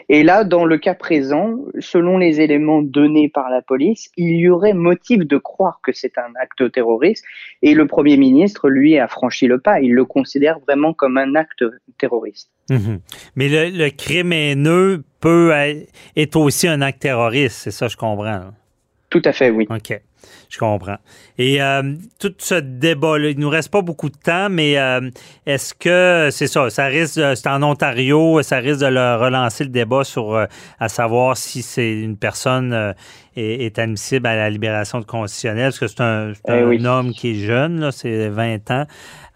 Et 0.09 0.23
là, 0.23 0.43
dans 0.43 0.65
le 0.65 0.77
cas 0.77 0.95
présent, 0.95 1.59
selon 1.79 2.17
les 2.17 2.41
éléments 2.41 2.81
donnés 2.81 3.29
par 3.29 3.49
la 3.49 3.61
police, 3.61 4.09
il 4.17 4.35
y 4.37 4.49
aurait 4.49 4.73
motif 4.73 5.19
de 5.19 5.37
croire 5.37 5.79
que 5.83 5.91
c'est 5.91 6.17
un 6.17 6.33
acte 6.41 6.71
terroriste. 6.71 7.23
Et 7.61 7.73
le 7.73 7.87
Premier 7.87 8.17
ministre, 8.17 8.69
lui, 8.69 8.97
a 8.97 9.07
franchi 9.07 9.47
le 9.47 9.59
pas. 9.59 9.79
Il 9.79 9.93
le 9.93 10.05
considère 10.05 10.59
vraiment 10.59 10.93
comme 10.93 11.17
un 11.17 11.35
acte 11.35 11.63
terroriste. 11.97 12.49
Mhm. 12.69 12.99
Mais 13.35 13.49
le, 13.49 13.69
le, 13.75 13.89
crime 13.89 14.33
haineux 14.33 15.03
peut 15.19 15.51
être, 16.15 16.35
aussi 16.35 16.67
un 16.67 16.81
acte 16.81 17.01
terroriste, 17.01 17.57
c'est 17.57 17.71
ça, 17.71 17.87
je 17.87 17.97
comprends. 17.97 18.51
Tout 19.09 19.21
à 19.25 19.33
fait, 19.33 19.49
oui. 19.49 19.67
OK. 19.69 19.99
Je 20.49 20.57
comprends. 20.57 20.97
Et 21.37 21.61
euh, 21.61 21.93
tout 22.19 22.33
ce 22.37 22.55
débat-là, 22.55 23.29
il 23.29 23.39
nous 23.39 23.49
reste 23.49 23.71
pas 23.71 23.81
beaucoup 23.81 24.09
de 24.09 24.17
temps, 24.17 24.49
mais 24.49 24.77
euh, 24.77 25.09
est-ce 25.45 25.73
que 25.73 26.29
c'est 26.31 26.47
ça, 26.47 26.69
ça 26.69 26.85
risque, 26.85 27.19
c'est 27.35 27.47
en 27.47 27.61
Ontario, 27.63 28.41
ça 28.41 28.57
risque 28.57 28.81
de 28.81 28.85
relancer 28.87 29.63
le 29.63 29.69
débat 29.69 30.03
sur 30.03 30.33
euh, 30.33 30.45
à 30.79 30.89
savoir 30.89 31.37
si 31.37 31.61
c'est 31.61 31.91
une 31.91 32.17
personne 32.17 32.95
est, 33.35 33.79
admissible 33.79 34.27
à 34.27 34.35
la 34.35 34.49
libération 34.49 34.99
de 34.99 35.05
conditionnelle, 35.05 35.71
parce 35.71 35.79
que 35.79 35.87
c'est 35.87 36.01
un, 36.01 36.33
eh 36.47 36.85
homme 36.85 37.13
qui 37.13 37.31
est 37.31 37.45
jeune, 37.45 37.79
là, 37.79 37.91
c'est 37.91 38.29
20 38.29 38.71
ans. 38.71 38.85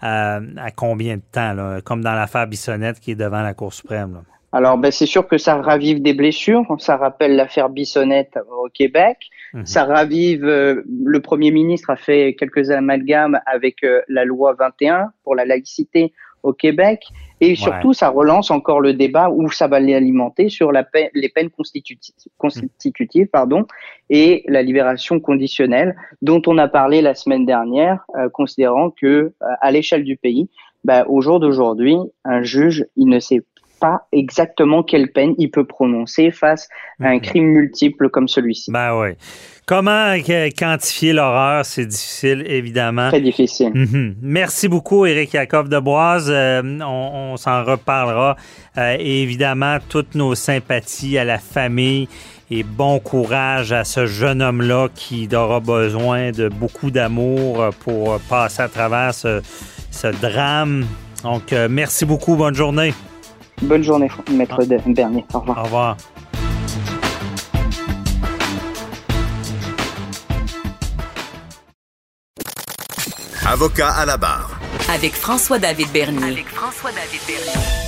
à 0.01 0.71
combien 0.75 1.17
de 1.17 1.23
temps, 1.31 1.53
là, 1.53 1.81
comme 1.81 2.03
dans 2.03 2.13
l'affaire 2.13 2.47
Bissonnette 2.47 2.99
qui 2.99 3.11
est 3.11 3.15
devant 3.15 3.41
la 3.41 3.53
Cour 3.53 3.73
suprême? 3.73 4.13
Là? 4.15 4.21
Alors, 4.53 4.77
ben, 4.77 4.91
c'est 4.91 5.07
sûr 5.07 5.27
que 5.27 5.39
ça 5.39 5.59
ravive 5.59 6.01
des 6.01 6.13
blessures. 6.13 6.63
Ça 6.77 6.95
rappelle 6.95 7.35
l'affaire 7.35 7.69
Bissonnette 7.69 8.37
au 8.51 8.69
Québec. 8.71 9.17
Mhm. 9.53 9.65
Ça 9.65 9.85
ravive. 9.85 10.45
Euh, 10.45 10.83
le 11.05 11.19
Premier 11.21 11.51
ministre 11.51 11.89
a 11.89 11.95
fait 11.95 12.35
quelques 12.35 12.71
amalgames 12.71 13.39
avec 13.45 13.83
euh, 13.83 14.01
la 14.07 14.25
loi 14.25 14.55
21 14.57 15.11
pour 15.23 15.35
la 15.35 15.45
laïcité 15.45 16.13
au 16.41 16.53
Québec. 16.53 17.05
Et 17.39 17.55
surtout, 17.55 17.93
ça 17.93 18.09
relance 18.09 18.51
encore 18.51 18.81
le 18.81 18.93
débat 18.93 19.29
où 19.29 19.49
ça 19.49 19.67
va 19.67 19.79
l'alimenter 19.79 20.49
sur 20.49 20.71
la 20.71 20.85
les 21.13 21.29
peines 21.29 21.49
constitutives, 22.37 23.27
pardon, 23.27 23.65
et 24.09 24.43
la 24.47 24.61
libération 24.61 25.19
conditionnelle, 25.19 25.95
dont 26.21 26.41
on 26.47 26.57
a 26.57 26.67
parlé 26.67 27.01
la 27.01 27.15
semaine 27.15 27.45
dernière, 27.45 28.05
euh, 28.17 28.29
considérant 28.29 28.91
que 28.91 29.33
à 29.39 29.71
l'échelle 29.71 30.03
du 30.03 30.17
pays, 30.17 30.49
bah, 30.83 31.05
au 31.07 31.21
jour 31.21 31.39
d'aujourd'hui, 31.39 31.97
un 32.25 32.43
juge, 32.43 32.85
il 32.97 33.07
ne 33.07 33.19
sait 33.19 33.41
pas 33.83 34.07
exactement 34.13 34.81
quelle 34.81 35.11
peine 35.11 35.35
il 35.37 35.51
peut 35.51 35.65
prononcer 35.65 36.31
face 36.31 36.69
à 37.01 37.09
un 37.09 37.19
crime 37.19 37.47
multiple 37.47 38.09
comme 38.09 38.29
celui-ci. 38.29 38.71
Ben 38.71 38.97
oui. 38.97 39.09
Comment 39.65 40.15
quantifier 40.57 41.11
l'horreur? 41.11 41.65
C'est 41.65 41.85
difficile, 41.85 42.45
évidemment. 42.47 43.09
Très 43.09 43.19
difficile. 43.19 43.71
Mhm. 43.73 44.15
Merci 44.21 44.69
beaucoup, 44.69 45.05
Éric 45.05 45.33
Yakov 45.33 45.67
de 45.67 45.79
Boise. 45.79 46.31
Euh, 46.33 46.61
on, 46.81 47.35
s'en 47.35 47.65
reparlera. 47.65 48.37
Euh, 48.77 48.95
et 48.97 49.21
évidemment, 49.21 49.79
toutes 49.89 50.15
nos 50.15 50.33
sympathies 50.33 51.17
à 51.17 51.25
la 51.25 51.37
famille 51.37 52.07
et 52.49 52.63
bon 52.63 52.99
courage 52.99 53.73
à 53.73 53.83
ce 53.83 54.05
jeune 54.05 54.41
homme-là 54.41 54.87
qui 54.95 55.27
aura 55.35 55.59
besoin 55.59 56.31
de 56.31 56.47
beaucoup 56.47 56.89
d'amour 56.89 57.69
pour 57.81 58.17
passer 58.29 58.61
à 58.61 58.69
travers 58.69 59.13
ce, 59.13 59.41
ce 59.91 60.07
drame. 60.07 60.85
Donc, 61.23 61.51
euh, 61.51 61.67
merci 61.69 62.05
beaucoup. 62.05 62.37
Bonne 62.37 62.55
journée. 62.55 62.93
Bonne 63.61 63.83
journée, 63.83 64.09
maître 64.31 64.59
ah. 64.59 64.85
Bernier. 64.87 65.25
Au 65.33 65.39
revoir. 65.39 65.59
Au 65.59 65.63
revoir. 65.63 65.97
Avocat 73.45 73.89
à 73.89 74.05
la 74.05 74.17
barre. 74.17 74.59
Avec 74.93 75.13
François-David 75.13 75.87
Bernier. 75.93 76.31
Avec 76.31 76.47
François-David 76.47 77.19
Bernier. 77.27 77.83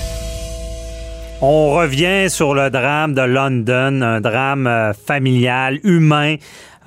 On 1.42 1.72
revient 1.72 2.30
sur 2.30 2.54
le 2.54 2.70
drame 2.70 3.14
de 3.14 3.22
London, 3.22 4.02
un 4.02 4.22
drame 4.22 4.68
euh, 4.68 4.94
familial, 4.94 5.80
humain. 5.84 6.36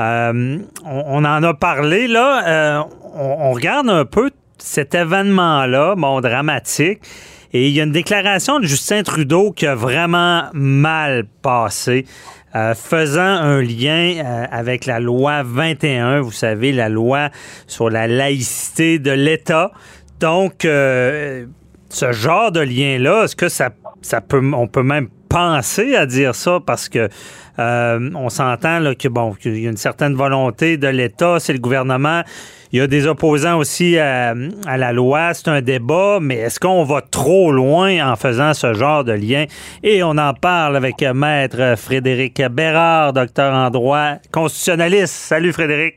Euh, 0.01 0.59
on, 0.85 1.25
en 1.25 1.43
a 1.43 1.55
parlé 1.55 2.09
là. 2.09 2.47
Euh, 2.47 2.83
on, 3.15 3.37
on, 3.41 3.53
regarde 3.53 3.91
un 3.91 4.05
peu 4.05 4.31
cet 4.59 4.95
événement-là, 4.95 5.95
bon, 5.97 6.21
dramatique. 6.21 7.01
Et 7.53 7.69
il 7.69 7.75
y 7.75 7.81
a 7.81 7.85
une 7.85 7.93
déclaration 7.93 8.61
de 8.61 8.67
Justin 8.67 9.03
Trudeau 9.03 9.53
qui 9.53 9.67
a 9.67 9.75
vraiment 9.75 10.45
mal 10.53 11.25
passé. 11.43 12.05
Euh, 12.55 12.75
faisant 12.75 13.21
un 13.21 13.61
lien 13.61 14.15
euh, 14.25 14.47
avec 14.51 14.87
la 14.87 15.01
loi 15.01 15.43
21, 15.43 16.23
vous 16.23 16.33
savez, 16.33 16.73
la 16.73 16.89
loi 16.89 17.29
sur 17.67 17.91
la 17.91 18.07
laïcité 18.07 18.99
de 18.99 19.11
l'État. 19.11 19.71
Donc, 20.19 20.65
euh, 20.65 21.47
ce 21.91 22.13
genre 22.13 22.51
de 22.51 22.61
lien-là, 22.61 23.25
est-ce 23.25 23.37
que 23.37 23.49
ça, 23.49 23.71
ça 24.01 24.21
peut, 24.21 24.43
on 24.55 24.67
peut 24.67 24.83
même 24.83 25.09
penser 25.29 25.95
à 25.95 26.07
dire 26.07 26.35
ça? 26.35 26.59
Parce 26.65 26.89
que 26.89 27.09
on 27.59 28.29
s'entend 28.29 28.95
que 28.95 29.09
bon, 29.09 29.33
qu'il 29.33 29.59
y 29.59 29.67
a 29.67 29.71
une 29.71 29.77
certaine 29.77 30.15
volonté 30.15 30.77
de 30.77 30.87
l'État, 30.87 31.41
c'est 31.41 31.53
le 31.53 31.59
gouvernement 31.59 32.23
il 32.73 32.79
y 32.79 32.83
a 32.83 32.87
des 32.87 33.07
opposants 33.07 33.59
aussi 33.59 33.99
à, 33.99 34.35
la 34.35 34.93
loi. 34.93 35.33
C'est 35.35 35.49
un 35.49 35.63
débat, 35.63 36.19
mais 36.21 36.37
est-ce 36.37 36.61
qu'on 36.61 36.85
va 36.85 37.01
trop 37.01 37.51
loin 37.51 38.13
en 38.13 38.17
faisant 38.17 38.55
ce 38.55 38.75
genre 38.75 39.05
de 39.05 39.13
lien? 39.13 39.47
Et 39.83 40.03
on 40.03 40.19
en 40.19 40.35
parle 40.35 40.77
avec 40.77 41.03
Maître 41.03 41.75
Frédéric 41.77 42.43
Bérard, 42.51 43.13
docteur 43.13 43.55
en 43.55 43.71
droit 43.71 44.15
constitutionnaliste. 44.33 45.15
Salut 45.15 45.53
Frédéric. 45.53 45.97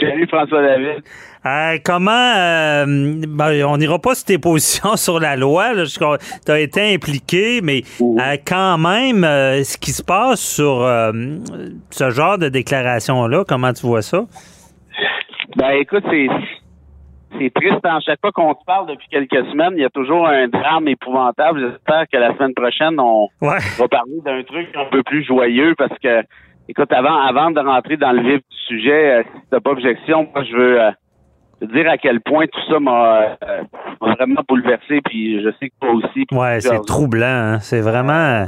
Salut 0.00 0.26
François 0.28 0.62
David. 0.62 1.02
Euh, 1.46 1.78
comment, 1.84 2.34
euh, 2.36 2.84
ben, 3.26 3.64
on 3.64 3.78
n'ira 3.78 3.98
pas 3.98 4.14
sur 4.14 4.24
tes 4.24 4.38
positions 4.38 4.96
sur 4.96 5.18
la 5.20 5.36
loi, 5.36 5.72
tu 5.86 6.52
as 6.52 6.60
été 6.60 6.94
impliqué, 6.94 7.60
mais 7.62 7.82
euh, 8.02 8.36
quand 8.46 8.76
même, 8.76 9.22
ce 9.22 9.78
qui 9.78 9.92
se 9.92 10.02
passe 10.02 10.40
sur 10.40 10.86
ce 11.90 12.10
genre 12.10 12.38
de 12.38 12.48
déclaration-là, 12.48 13.44
comment 13.46 13.72
tu 13.72 13.86
vois 13.86 14.02
ça? 14.02 14.24
Ben 15.58 15.70
écoute, 15.70 16.04
c'est 16.08 16.28
c'est 17.36 17.52
triste. 17.52 17.84
À 17.84 17.96
hein. 17.96 17.98
chaque 18.06 18.20
fois 18.20 18.30
qu'on 18.30 18.54
se 18.54 18.64
parle 18.64 18.86
depuis 18.86 19.08
quelques 19.08 19.44
semaines, 19.50 19.72
il 19.74 19.82
y 19.82 19.84
a 19.84 19.90
toujours 19.90 20.28
un 20.28 20.46
drame 20.46 20.86
épouvantable. 20.86 21.72
J'espère 21.72 22.04
que 22.10 22.16
la 22.16 22.32
semaine 22.36 22.54
prochaine, 22.54 23.00
on 23.00 23.28
va 23.40 23.88
parler 23.90 24.20
d'un 24.24 24.42
truc 24.44 24.68
un 24.76 24.84
peu 24.84 25.02
plus 25.02 25.24
joyeux 25.24 25.74
parce 25.76 25.98
que, 25.98 26.22
écoute, 26.68 26.92
avant, 26.92 27.20
avant 27.22 27.50
de 27.50 27.58
rentrer 27.58 27.96
dans 27.96 28.12
le 28.12 28.22
vif 28.22 28.38
du 28.38 28.56
sujet, 28.68 29.18
euh, 29.18 29.22
si 29.24 29.40
t'as 29.50 29.58
pas 29.58 29.70
objection, 29.70 30.28
moi, 30.32 30.44
je 30.44 30.56
veux 30.56 30.80
euh, 30.80 30.90
te 31.60 31.64
dire 31.66 31.90
à 31.90 31.98
quel 31.98 32.20
point 32.20 32.46
tout 32.46 32.60
ça 32.68 32.76
euh, 32.76 32.80
m'a 32.80 33.36
vraiment 34.00 34.42
bouleversé. 34.48 35.00
Puis 35.04 35.42
je 35.42 35.50
sais 35.58 35.70
que 35.70 35.74
toi 35.80 35.90
aussi. 35.90 36.24
Ouais, 36.30 36.60
c'est 36.60 36.84
troublant. 36.86 37.26
Hein. 37.26 37.58
C'est 37.58 37.80
vraiment, 37.80 38.46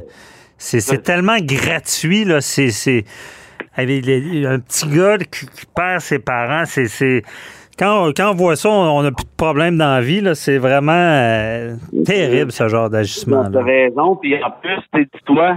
c'est 0.58 1.02
tellement 1.02 1.38
gratuit 1.40 2.24
là. 2.24 2.40
C'est 2.40 3.04
un 3.80 4.58
petit 4.60 4.88
gars 4.88 5.18
qui, 5.18 5.46
qui 5.46 5.66
perd 5.74 6.00
ses 6.00 6.18
parents. 6.18 6.64
C'est 6.64 7.22
quand, 7.80 8.12
on 8.18 8.34
voit 8.34 8.56
ça, 8.56 8.68
on 8.68 9.02
n'a 9.02 9.10
plus 9.10 9.24
de 9.24 9.36
problème 9.36 9.78
dans 9.78 9.94
la 9.94 10.00
vie. 10.02 10.22
C'est 10.34 10.58
vraiment 10.58 10.92
euh, 10.92 11.76
terrible, 12.04 12.52
ce 12.52 12.68
genre 12.68 12.90
d'agissement. 12.90 13.50
Tu 13.50 13.56
as 13.56 13.62
raison. 13.62 14.16
Puis 14.16 14.42
en 14.42 14.50
plus, 14.50 14.78
dis-toi, 14.94 15.56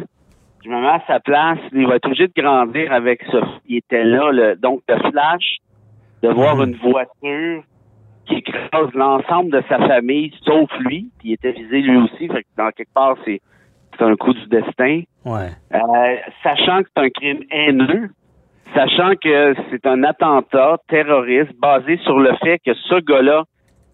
je 0.63 0.69
me 0.69 0.79
mets 0.79 0.87
à 0.87 1.01
sa 1.05 1.19
place. 1.19 1.59
Il 1.73 1.85
va 1.85 1.95
être 1.97 2.05
obligé 2.05 2.27
de 2.27 2.41
grandir 2.41 2.93
avec 2.93 3.21
ce 3.29 3.37
qui 3.67 3.77
était 3.77 4.05
là. 4.05 4.55
donc, 4.55 4.81
le 4.87 4.97
flash 5.11 5.57
de 6.21 6.29
voir 6.29 6.55
mhm. 6.55 6.69
une 6.69 6.75
voiture 6.77 7.63
qui 8.25 8.35
écrase 8.35 8.93
l'ensemble 8.93 9.51
de 9.51 9.61
sa 9.67 9.77
famille, 9.79 10.31
sauf 10.45 10.69
lui, 10.79 11.09
qui 11.21 11.33
était 11.33 11.51
visé 11.51 11.81
lui 11.81 11.97
aussi. 11.97 12.29
Fait 12.29 12.43
que 12.43 12.47
dans 12.57 12.69
quelque 12.71 12.93
part, 12.93 13.17
c'est 13.25 13.41
un 14.01 14.15
coup 14.15 14.33
du 14.33 14.45
destin. 14.47 15.01
Ouais. 15.25 15.49
Euh, 15.73 16.15
sachant 16.43 16.83
que 16.83 16.89
c'est 16.95 17.03
un 17.03 17.09
crime 17.09 17.43
haineux, 17.51 18.09
sachant 18.73 19.13
que 19.15 19.55
c'est 19.69 19.85
un 19.85 20.03
attentat 20.03 20.77
terroriste 20.89 21.53
basé 21.59 21.97
sur 22.03 22.19
le 22.19 22.33
fait 22.43 22.59
que 22.59 22.73
ce 22.73 22.99
gars-là 23.01 23.43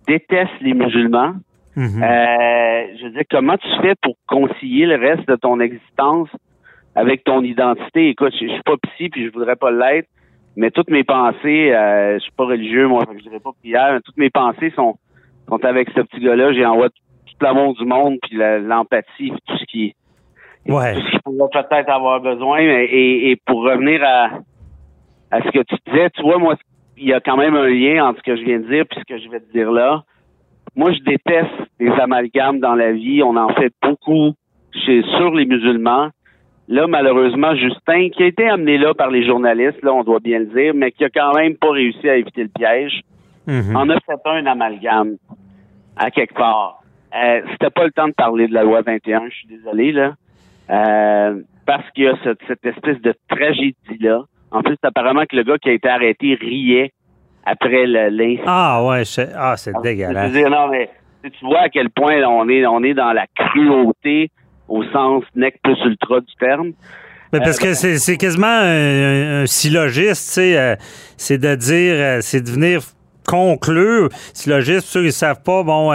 déteste 0.07 0.51
les 0.61 0.73
musulmans. 0.73 1.33
Mhm. 1.75 2.03
euh, 2.03 2.87
je 2.99 3.03
veux 3.05 3.11
dire, 3.11 3.23
comment 3.29 3.55
tu 3.57 3.67
fais 3.81 3.93
pour 4.01 4.15
concilier 4.27 4.85
le 4.85 4.95
reste 4.95 5.27
de 5.27 5.35
ton 5.35 5.59
existence 5.59 6.29
avec 6.95 7.23
ton 7.23 7.41
identité? 7.41 8.09
Écoute, 8.09 8.33
je, 8.33 8.47
suis 8.47 8.61
pas 8.65 8.75
psy 8.77 9.09
puis 9.09 9.25
je 9.25 9.31
voudrais 9.31 9.55
pas 9.55 9.71
l'être, 9.71 10.09
mais 10.57 10.71
toutes 10.71 10.89
mes 10.89 11.03
pensées, 11.03 11.71
euh, 11.71 12.15
je 12.15 12.23
suis 12.23 12.31
pas 12.31 12.45
religieux, 12.45 12.87
moi, 12.87 13.03
je 13.15 13.23
dirais 13.23 13.39
pas 13.39 13.51
prière, 13.59 13.93
mais 13.93 14.01
toutes 14.01 14.17
mes 14.17 14.29
pensées 14.29 14.71
sont, 14.75 14.95
sont 15.47 15.63
avec 15.63 15.89
ce 15.95 16.01
petit 16.01 16.19
gars-là. 16.19 16.51
J'ai 16.53 16.63
tout 16.63 17.08
l'amour 17.41 17.73
du 17.75 17.85
monde 17.85 18.17
puis 18.21 18.37
l'empathie, 18.37 19.31
tout 19.45 19.57
ce 19.57 19.65
qui 19.65 19.95
Ouais. 20.67 20.93
Tout 20.93 21.01
ce 21.01 21.09
qu'il 21.11 21.19
pourrait 21.21 21.49
peut-être 21.67 21.89
avoir 21.89 22.19
besoin. 22.21 22.59
Et, 22.59 23.31
et 23.31 23.35
pour 23.45 23.63
revenir 23.63 24.03
à, 24.03 24.29
à 25.31 25.41
ce 25.41 25.49
que 25.49 25.63
tu 25.63 25.75
disais, 25.87 26.09
tu 26.11 26.21
vois, 26.21 26.37
moi, 26.37 26.55
il 26.97 27.07
y 27.07 27.13
a 27.13 27.19
quand 27.19 27.37
même 27.37 27.55
un 27.55 27.67
lien 27.67 28.05
entre 28.05 28.19
ce 28.19 28.23
que 28.23 28.35
je 28.35 28.43
viens 28.43 28.59
de 28.59 28.67
dire 28.67 28.83
et 28.83 28.99
ce 28.99 29.05
que 29.05 29.17
je 29.17 29.29
vais 29.29 29.39
te 29.39 29.51
dire 29.51 29.71
là. 29.71 30.03
Moi, 30.75 30.91
je 30.91 30.99
déteste 30.99 31.49
les 31.79 31.89
amalgames 31.91 32.59
dans 32.59 32.75
la 32.75 32.91
vie. 32.91 33.23
On 33.23 33.35
en 33.35 33.49
fait 33.49 33.73
beaucoup 33.81 34.33
chez, 34.85 35.01
sur 35.17 35.33
les 35.33 35.45
musulmans. 35.45 36.09
Là, 36.67 36.85
malheureusement, 36.87 37.55
Justin, 37.55 38.09
qui 38.09 38.23
a 38.23 38.27
été 38.27 38.47
amené 38.47 38.77
là 38.77 38.93
par 38.93 39.09
les 39.09 39.25
journalistes, 39.25 39.81
là, 39.81 39.91
on 39.91 40.03
doit 40.03 40.19
bien 40.19 40.39
le 40.39 40.45
dire, 40.45 40.73
mais 40.75 40.91
qui 40.91 41.03
a 41.03 41.09
quand 41.09 41.33
même 41.33 41.55
pas 41.55 41.71
réussi 41.71 42.07
à 42.07 42.15
éviter 42.15 42.43
le 42.43 42.49
piège, 42.49 43.01
mm 43.47 43.75
en 43.75 43.89
a 43.89 43.99
fait 44.01 44.19
un 44.25 44.45
amalgame 44.45 45.15
à 45.97 46.11
quelque 46.11 46.35
part. 46.35 46.78
Euh, 47.15 47.41
C'était 47.51 47.69
pas 47.69 47.85
le 47.85 47.91
temps 47.91 48.07
de 48.07 48.13
parler 48.13 48.47
de 48.47 48.53
la 48.53 48.63
loi 48.63 48.81
21, 48.81 49.29
je 49.29 49.35
suis 49.35 49.47
désolé, 49.47 49.91
là. 49.91 50.13
Euh, 50.69 51.41
parce 51.65 51.89
qu'il 51.91 52.03
y 52.03 52.07
a 52.07 52.15
cette, 52.23 52.39
cette 52.47 52.65
espèce 52.65 53.01
de 53.01 53.13
tragédie-là 53.27 54.23
en 54.51 54.61
plus, 54.61 54.77
apparemment 54.83 55.25
que 55.29 55.35
le 55.35 55.43
gars 55.43 55.57
qui 55.57 55.69
a 55.69 55.73
été 55.73 55.87
arrêté 55.87 56.35
riait 56.35 56.91
après 57.45 57.85
l'incident. 57.85 58.43
Ah 58.47 58.83
ouais, 58.85 59.03
ah, 59.35 59.55
c'est 59.57 59.73
dégueulasse. 59.81 60.33
Je 60.33 60.47
non, 60.47 60.67
mais 60.69 60.89
tu 61.23 61.45
vois 61.45 61.61
à 61.61 61.69
quel 61.69 61.89
point 61.89 62.23
on 62.23 62.49
est, 62.49 62.65
on 62.65 62.83
est 62.83 62.93
dans 62.93 63.13
la 63.13 63.25
cruauté 63.27 64.31
au 64.67 64.83
sens 64.85 65.23
nec 65.35 65.59
plus 65.63 65.77
ultra 65.85 66.19
du 66.21 66.33
terme. 66.39 66.71
Mais 67.31 67.39
parce 67.39 67.59
que 67.59 67.67
euh, 67.67 67.97
c'est 67.97 68.17
quasiment 68.17 68.47
un, 68.47 69.45
syllogiste, 69.45 70.27
tu 70.27 70.33
sais, 70.33 70.57
euh, 70.57 70.75
c'est 71.15 71.37
de 71.37 71.53
dire, 71.53 71.93
euh, 71.95 72.17
c'est 72.21 72.41
de 72.41 72.49
venir 72.49 72.81
conclure. 73.29 74.09
Syllogiste, 74.33 74.87
ceux 74.87 75.01
qui 75.01 75.07
ne 75.07 75.11
savent 75.11 75.41
pas, 75.43 75.63
bon, 75.63 75.91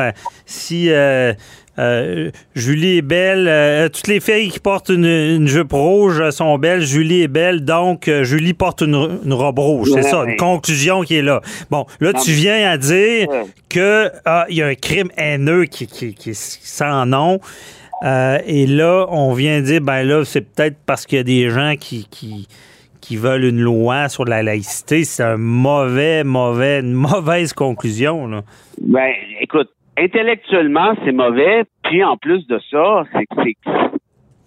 si 0.47 0.91
euh, 1.79 2.31
Julie 2.55 2.99
est 2.99 3.03
belle. 3.03 3.49
Euh, 3.49 3.89
toutes 3.89 4.07
les 4.07 4.21
filles 4.21 4.51
qui 4.51 4.61
portent 4.61 4.91
une, 4.91 5.47
jupe 5.47 5.73
rouge 5.73 6.31
sont 6.31 6.57
belles. 6.59 6.83
Julie 6.83 7.23
est 7.23 7.29
belle, 7.29 7.65
donc 7.65 8.09
euh, 8.09 8.25
Julie 8.25 8.55
porte 8.55 8.83
une, 8.83 9.33
robe 9.33 9.59
rouge. 9.59 9.91
C'est 9.93 10.03
ça, 10.03 10.25
une 10.25 10.37
conclusion 10.37 11.03
qui 11.03 11.17
est 11.17 11.23
là. 11.23 11.41
Bon, 11.71 11.87
là, 12.01 12.13
tu 12.13 12.31
viens 12.33 12.71
à 12.71 12.77
dire 12.77 13.29
que 13.69 14.11
ah, 14.25 14.47
il 14.49 14.57
y 14.57 14.63
a 14.63 14.67
un 14.67 14.75
crime 14.75 15.11
haineux 15.17 15.65
qui, 15.65 15.87
qui, 15.87 16.15
qui, 16.15 16.35
sans 16.35 17.07
nom. 17.07 17.41
et 18.05 18.67
là, 18.67 19.07
on 19.11 19.33
vient 19.33 19.61
dire, 19.61 19.81
ben 19.81 20.03
là, 20.03 20.25
c'est 20.25 20.43
peut-être 20.43 20.77
parce 20.87 21.07
qu'il 21.07 21.19
y 21.19 21.21
a 21.21 21.25
des 21.25 21.51
gens 21.51 21.75
qui, 21.79 22.07
qui, 22.11 22.47
qui 23.05 23.17
veulent 23.19 23.45
une 23.45 23.61
loi 23.61 24.09
sur 24.09 24.25
la 24.25 24.43
laïcité. 24.43 25.05
C'est 25.05 25.23
un 25.23 25.37
mauvais, 25.37 26.25
mauvais, 26.25 26.81
une 26.81 26.95
mauvaise 26.95 27.53
conclusion. 27.53 28.27
Là. 28.27 28.41
Ben, 28.81 29.13
écoute, 29.41 29.69
intellectuellement, 29.99 30.95
c'est 31.05 31.13
mauvais. 31.13 31.65
Puis 31.83 32.03
en 32.03 32.17
plus 32.17 32.47
de 32.47 32.59
ça, 32.71 33.05
c'est 33.13 33.27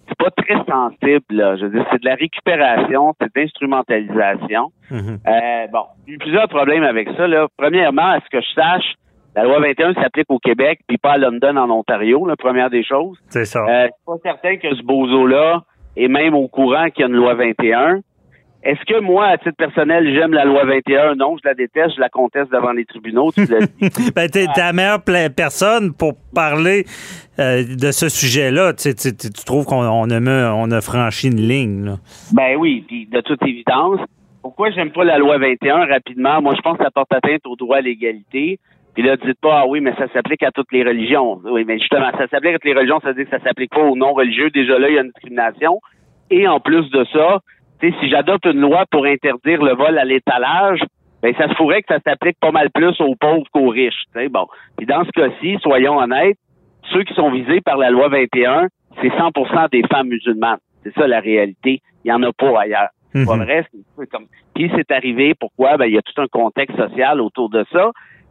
c'est 0.08 0.18
pas 0.18 0.30
très 0.30 0.56
sensible. 0.64 1.24
Là. 1.30 1.56
Je 1.56 1.66
veux 1.66 1.70
dire, 1.70 1.86
c'est 1.92 2.00
de 2.00 2.08
la 2.08 2.16
récupération, 2.16 3.14
c'est 3.20 3.26
de 3.26 3.40
l'instrumentalisation. 3.40 4.72
Mhm. 4.90 5.18
euh, 5.26 5.66
bon, 5.70 5.84
il 6.06 6.10
y 6.10 6.12
a 6.12 6.14
eu 6.14 6.18
plusieurs 6.18 6.48
problèmes 6.48 6.82
avec 6.82 7.08
ça. 7.16 7.28
Là. 7.28 7.46
Premièrement, 7.56 8.06
à 8.06 8.20
ce 8.20 8.28
que 8.30 8.40
je 8.40 8.54
sache, 8.54 8.94
la 9.36 9.44
loi 9.44 9.60
21 9.60 9.94
s'applique 9.94 10.30
au 10.30 10.38
Québec, 10.38 10.80
puis 10.88 10.98
pas 10.98 11.12
à 11.12 11.18
London, 11.18 11.56
en 11.56 11.70
Ontario, 11.70 12.26
la 12.26 12.36
première 12.36 12.70
des 12.70 12.82
choses. 12.82 13.18
C'est 13.28 13.44
ça. 13.44 13.60
Euh, 13.60 13.86
c'est 13.86 14.04
pas 14.06 14.16
certain 14.24 14.56
que 14.56 14.74
ce 14.74 14.82
bozo-là 14.82 15.62
est 15.96 16.08
même 16.08 16.34
au 16.34 16.48
courant 16.48 16.86
qu'il 16.90 17.02
y 17.02 17.04
a 17.04 17.08
une 17.08 17.16
loi 17.16 17.34
21. 17.34 18.00
Est-ce 18.68 18.84
que 18.84 19.00
moi, 19.00 19.28
à 19.28 19.38
titre 19.38 19.56
personnel, 19.56 20.12
j'aime 20.14 20.34
la 20.34 20.44
loi 20.44 20.62
21? 20.66 21.14
Non, 21.14 21.38
je 21.42 21.48
la 21.48 21.54
déteste, 21.54 21.94
je 21.96 22.00
la 22.00 22.10
conteste 22.10 22.52
devant 22.52 22.72
les 22.72 22.84
tribunaux. 22.84 23.32
Tu 23.32 23.46
l'as 23.46 23.60
dit. 23.60 24.12
ben, 24.14 24.28
t'es 24.28 24.44
la 24.54 24.74
meilleure 24.74 25.02
personne 25.34 25.94
pour 25.94 26.12
parler 26.34 26.84
euh, 27.38 27.62
de 27.62 27.90
ce 27.90 28.10
sujet-là. 28.10 28.74
Tu, 28.74 28.92
trouves 29.46 29.64
qu'on 29.64 29.86
on 29.86 30.10
a, 30.10 30.52
on 30.52 30.70
a 30.70 30.80
franchi 30.82 31.28
une 31.28 31.40
ligne? 31.40 31.86
Là. 31.86 31.96
Ben 32.34 32.56
oui, 32.58 32.84
puis 32.86 33.06
de 33.06 33.22
toute 33.22 33.42
évidence. 33.42 34.00
Pourquoi 34.42 34.70
j'aime 34.70 34.92
pas 34.92 35.04
la 35.04 35.16
loi 35.16 35.38
21 35.38 35.86
rapidement? 35.86 36.42
Moi, 36.42 36.52
je 36.54 36.60
pense 36.60 36.76
que 36.76 36.84
ça 36.84 36.90
porte 36.90 37.10
atteinte 37.14 37.46
au 37.46 37.56
droit 37.56 37.78
à 37.78 37.80
l'égalité. 37.80 38.58
Puis 38.92 39.02
là, 39.02 39.16
dites 39.16 39.40
pas, 39.40 39.60
ah 39.60 39.66
oui, 39.66 39.80
mais 39.80 39.94
ça 39.96 40.12
s'applique 40.12 40.42
à 40.42 40.50
toutes 40.50 40.72
les 40.72 40.84
religions. 40.84 41.40
Oui, 41.42 41.64
mais 41.66 41.78
justement, 41.78 42.10
ça 42.18 42.28
s'applique 42.28 42.56
à 42.56 42.58
toutes 42.58 42.66
les 42.66 42.74
religions, 42.74 43.00
ça 43.00 43.12
veut 43.12 43.14
dire 43.14 43.30
que 43.30 43.38
ça 43.38 43.42
s'applique 43.42 43.70
pas 43.70 43.80
aux 43.80 43.96
non-religieux. 43.96 44.50
Déjà 44.50 44.78
là, 44.78 44.90
il 44.90 44.94
y 44.94 44.98
a 44.98 45.02
une 45.02 45.08
discrimination. 45.08 45.80
Et 46.30 46.46
en 46.46 46.60
plus 46.60 46.90
de 46.90 47.06
ça, 47.14 47.38
si 47.80 48.08
j'adopte 48.08 48.46
une 48.46 48.60
loi 48.60 48.84
pour 48.90 49.06
interdire 49.06 49.62
le 49.62 49.74
vol 49.74 49.98
à 49.98 50.04
l'étalage, 50.04 50.80
ben 51.22 51.34
ça 51.36 51.48
se 51.48 51.54
pourrait 51.54 51.82
que 51.82 51.94
ça 51.94 52.00
s'applique 52.00 52.38
pas 52.40 52.50
mal 52.50 52.70
plus 52.70 53.00
aux 53.00 53.14
pauvres 53.16 53.46
qu'aux 53.52 53.68
riches. 53.68 54.04
Bon. 54.30 54.46
Puis 54.76 54.86
dans 54.86 55.04
ce 55.04 55.10
cas-ci, 55.10 55.58
soyons 55.60 55.98
honnêtes, 55.98 56.38
ceux 56.92 57.02
qui 57.04 57.14
sont 57.14 57.30
visés 57.30 57.60
par 57.60 57.76
la 57.76 57.90
loi 57.90 58.08
21, 58.08 58.68
c'est 59.00 59.08
100% 59.08 59.70
des 59.70 59.82
femmes 59.88 60.08
musulmanes. 60.08 60.58
C'est 60.82 60.94
ça 60.94 61.06
la 61.06 61.20
réalité. 61.20 61.82
Il 62.04 62.08
y 62.08 62.12
en 62.12 62.22
a 62.22 62.32
pas 62.32 62.60
ailleurs. 62.60 62.88
Mm 63.14 63.26
Pas 63.26 63.36
vrai, 63.36 63.66
c'est 63.98 64.10
comme. 64.10 64.26
Puis 64.54 64.70
c'est 64.76 64.90
arrivé. 64.90 65.34
Pourquoi? 65.34 65.76
Ben 65.76 65.86
il 65.86 65.94
y 65.94 65.98
a 65.98 66.02
tout 66.02 66.20
un 66.20 66.28
contexte 66.28 66.76
social 66.76 67.20
autour 67.20 67.50
de 67.50 67.64
ça 67.72 67.90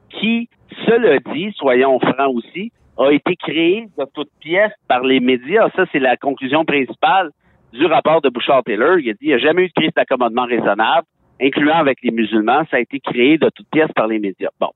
qui, 0.09 0.49
cela 0.85 1.19
dit, 1.33 1.51
soyons 1.57 1.99
francs 1.99 2.33
aussi, 2.33 2.71
a 2.97 3.11
été 3.11 3.35
créé 3.35 3.87
de 3.97 4.05
toutes 4.13 4.31
pièces 4.39 4.73
par 4.87 5.01
les 5.01 5.19
médias. 5.19 5.69
Ça, 5.75 5.85
c'est 5.91 5.99
la 5.99 6.17
conclusion 6.17 6.65
principale 6.65 7.31
du 7.73 7.85
rapport 7.85 8.21
de 8.21 8.29
Bouchard-Taylor. 8.29 8.99
Il 8.99 9.09
a 9.09 9.13
dit 9.13 9.19
qu'il 9.19 9.27
n'y 9.29 9.33
a 9.33 9.39
jamais 9.39 9.63
eu 9.63 9.67
de 9.67 9.73
crise 9.73 9.91
d'accommodement 9.95 10.45
raisonnable, 10.45 11.05
incluant 11.41 11.77
avec 11.77 11.99
les 12.03 12.11
musulmans. 12.11 12.63
Ça 12.71 12.77
a 12.77 12.79
été 12.79 12.99
créé 12.99 13.37
de 13.37 13.49
toutes 13.49 13.69
pièces 13.69 13.91
par 13.95 14.07
les 14.07 14.19
médias. 14.19 14.49
Bon. 14.59 14.69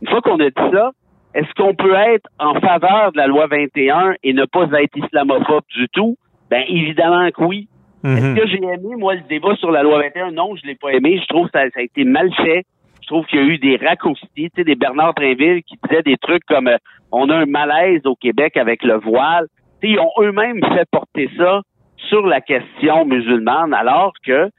Une 0.00 0.08
fois 0.08 0.20
qu'on 0.20 0.38
a 0.40 0.48
dit 0.48 0.72
ça, 0.72 0.92
est-ce 1.34 1.52
qu'on 1.54 1.74
peut 1.74 1.94
être 1.94 2.28
en 2.38 2.54
faveur 2.60 3.12
de 3.12 3.18
la 3.18 3.26
loi 3.26 3.46
21 3.46 4.14
et 4.22 4.32
ne 4.32 4.44
pas 4.44 4.66
être 4.80 4.96
islamophobe 4.96 5.64
du 5.76 5.88
tout? 5.88 6.16
Ben, 6.50 6.64
évidemment 6.68 7.28
que 7.30 7.44
oui. 7.44 7.68
Est-ce 8.04 8.12
mm-hmm. 8.12 8.38
que 8.38 8.46
j'ai 8.46 8.62
aimé, 8.62 8.96
moi, 8.96 9.14
le 9.14 9.22
débat 9.28 9.56
sur 9.56 9.70
la 9.70 9.82
loi 9.82 10.00
21? 10.00 10.30
Non, 10.30 10.54
je 10.56 10.66
l'ai 10.66 10.76
pas 10.76 10.90
aimé. 10.90 11.18
Je 11.20 11.26
trouve 11.26 11.46
que 11.46 11.58
ça, 11.58 11.64
a 11.74 11.82
été 11.82 12.04
mal 12.04 12.32
fait. 12.34 12.64
Je 13.02 13.06
trouve 13.08 13.26
qu'il 13.26 13.40
y 13.40 13.42
a 13.42 13.46
eu 13.46 13.58
des 13.58 13.76
raccourcis, 13.76 14.28
tu 14.34 14.50
sais, 14.54 14.64
des 14.64 14.74
Bernard 14.74 15.14
Trinville 15.14 15.62
qui 15.62 15.76
disaient 15.88 16.02
des 16.02 16.16
trucs 16.16 16.44
comme 16.44 16.68
euh, 16.68 16.76
on 17.10 17.28
a 17.30 17.36
un 17.36 17.46
malaise 17.46 18.02
au 18.04 18.14
Québec 18.14 18.56
avec 18.56 18.82
le 18.82 18.98
voile. 18.98 19.46
Tu 19.80 19.88
sais, 19.88 19.94
ils 19.94 19.98
ont 19.98 20.12
eux-mêmes 20.20 20.60
fait 20.74 20.86
porter 20.90 21.30
ça 21.36 21.62
sur 22.08 22.26
la 22.26 22.40
question 22.40 23.04
musulmane, 23.04 23.74
alors 23.74 24.12
que, 24.24 24.50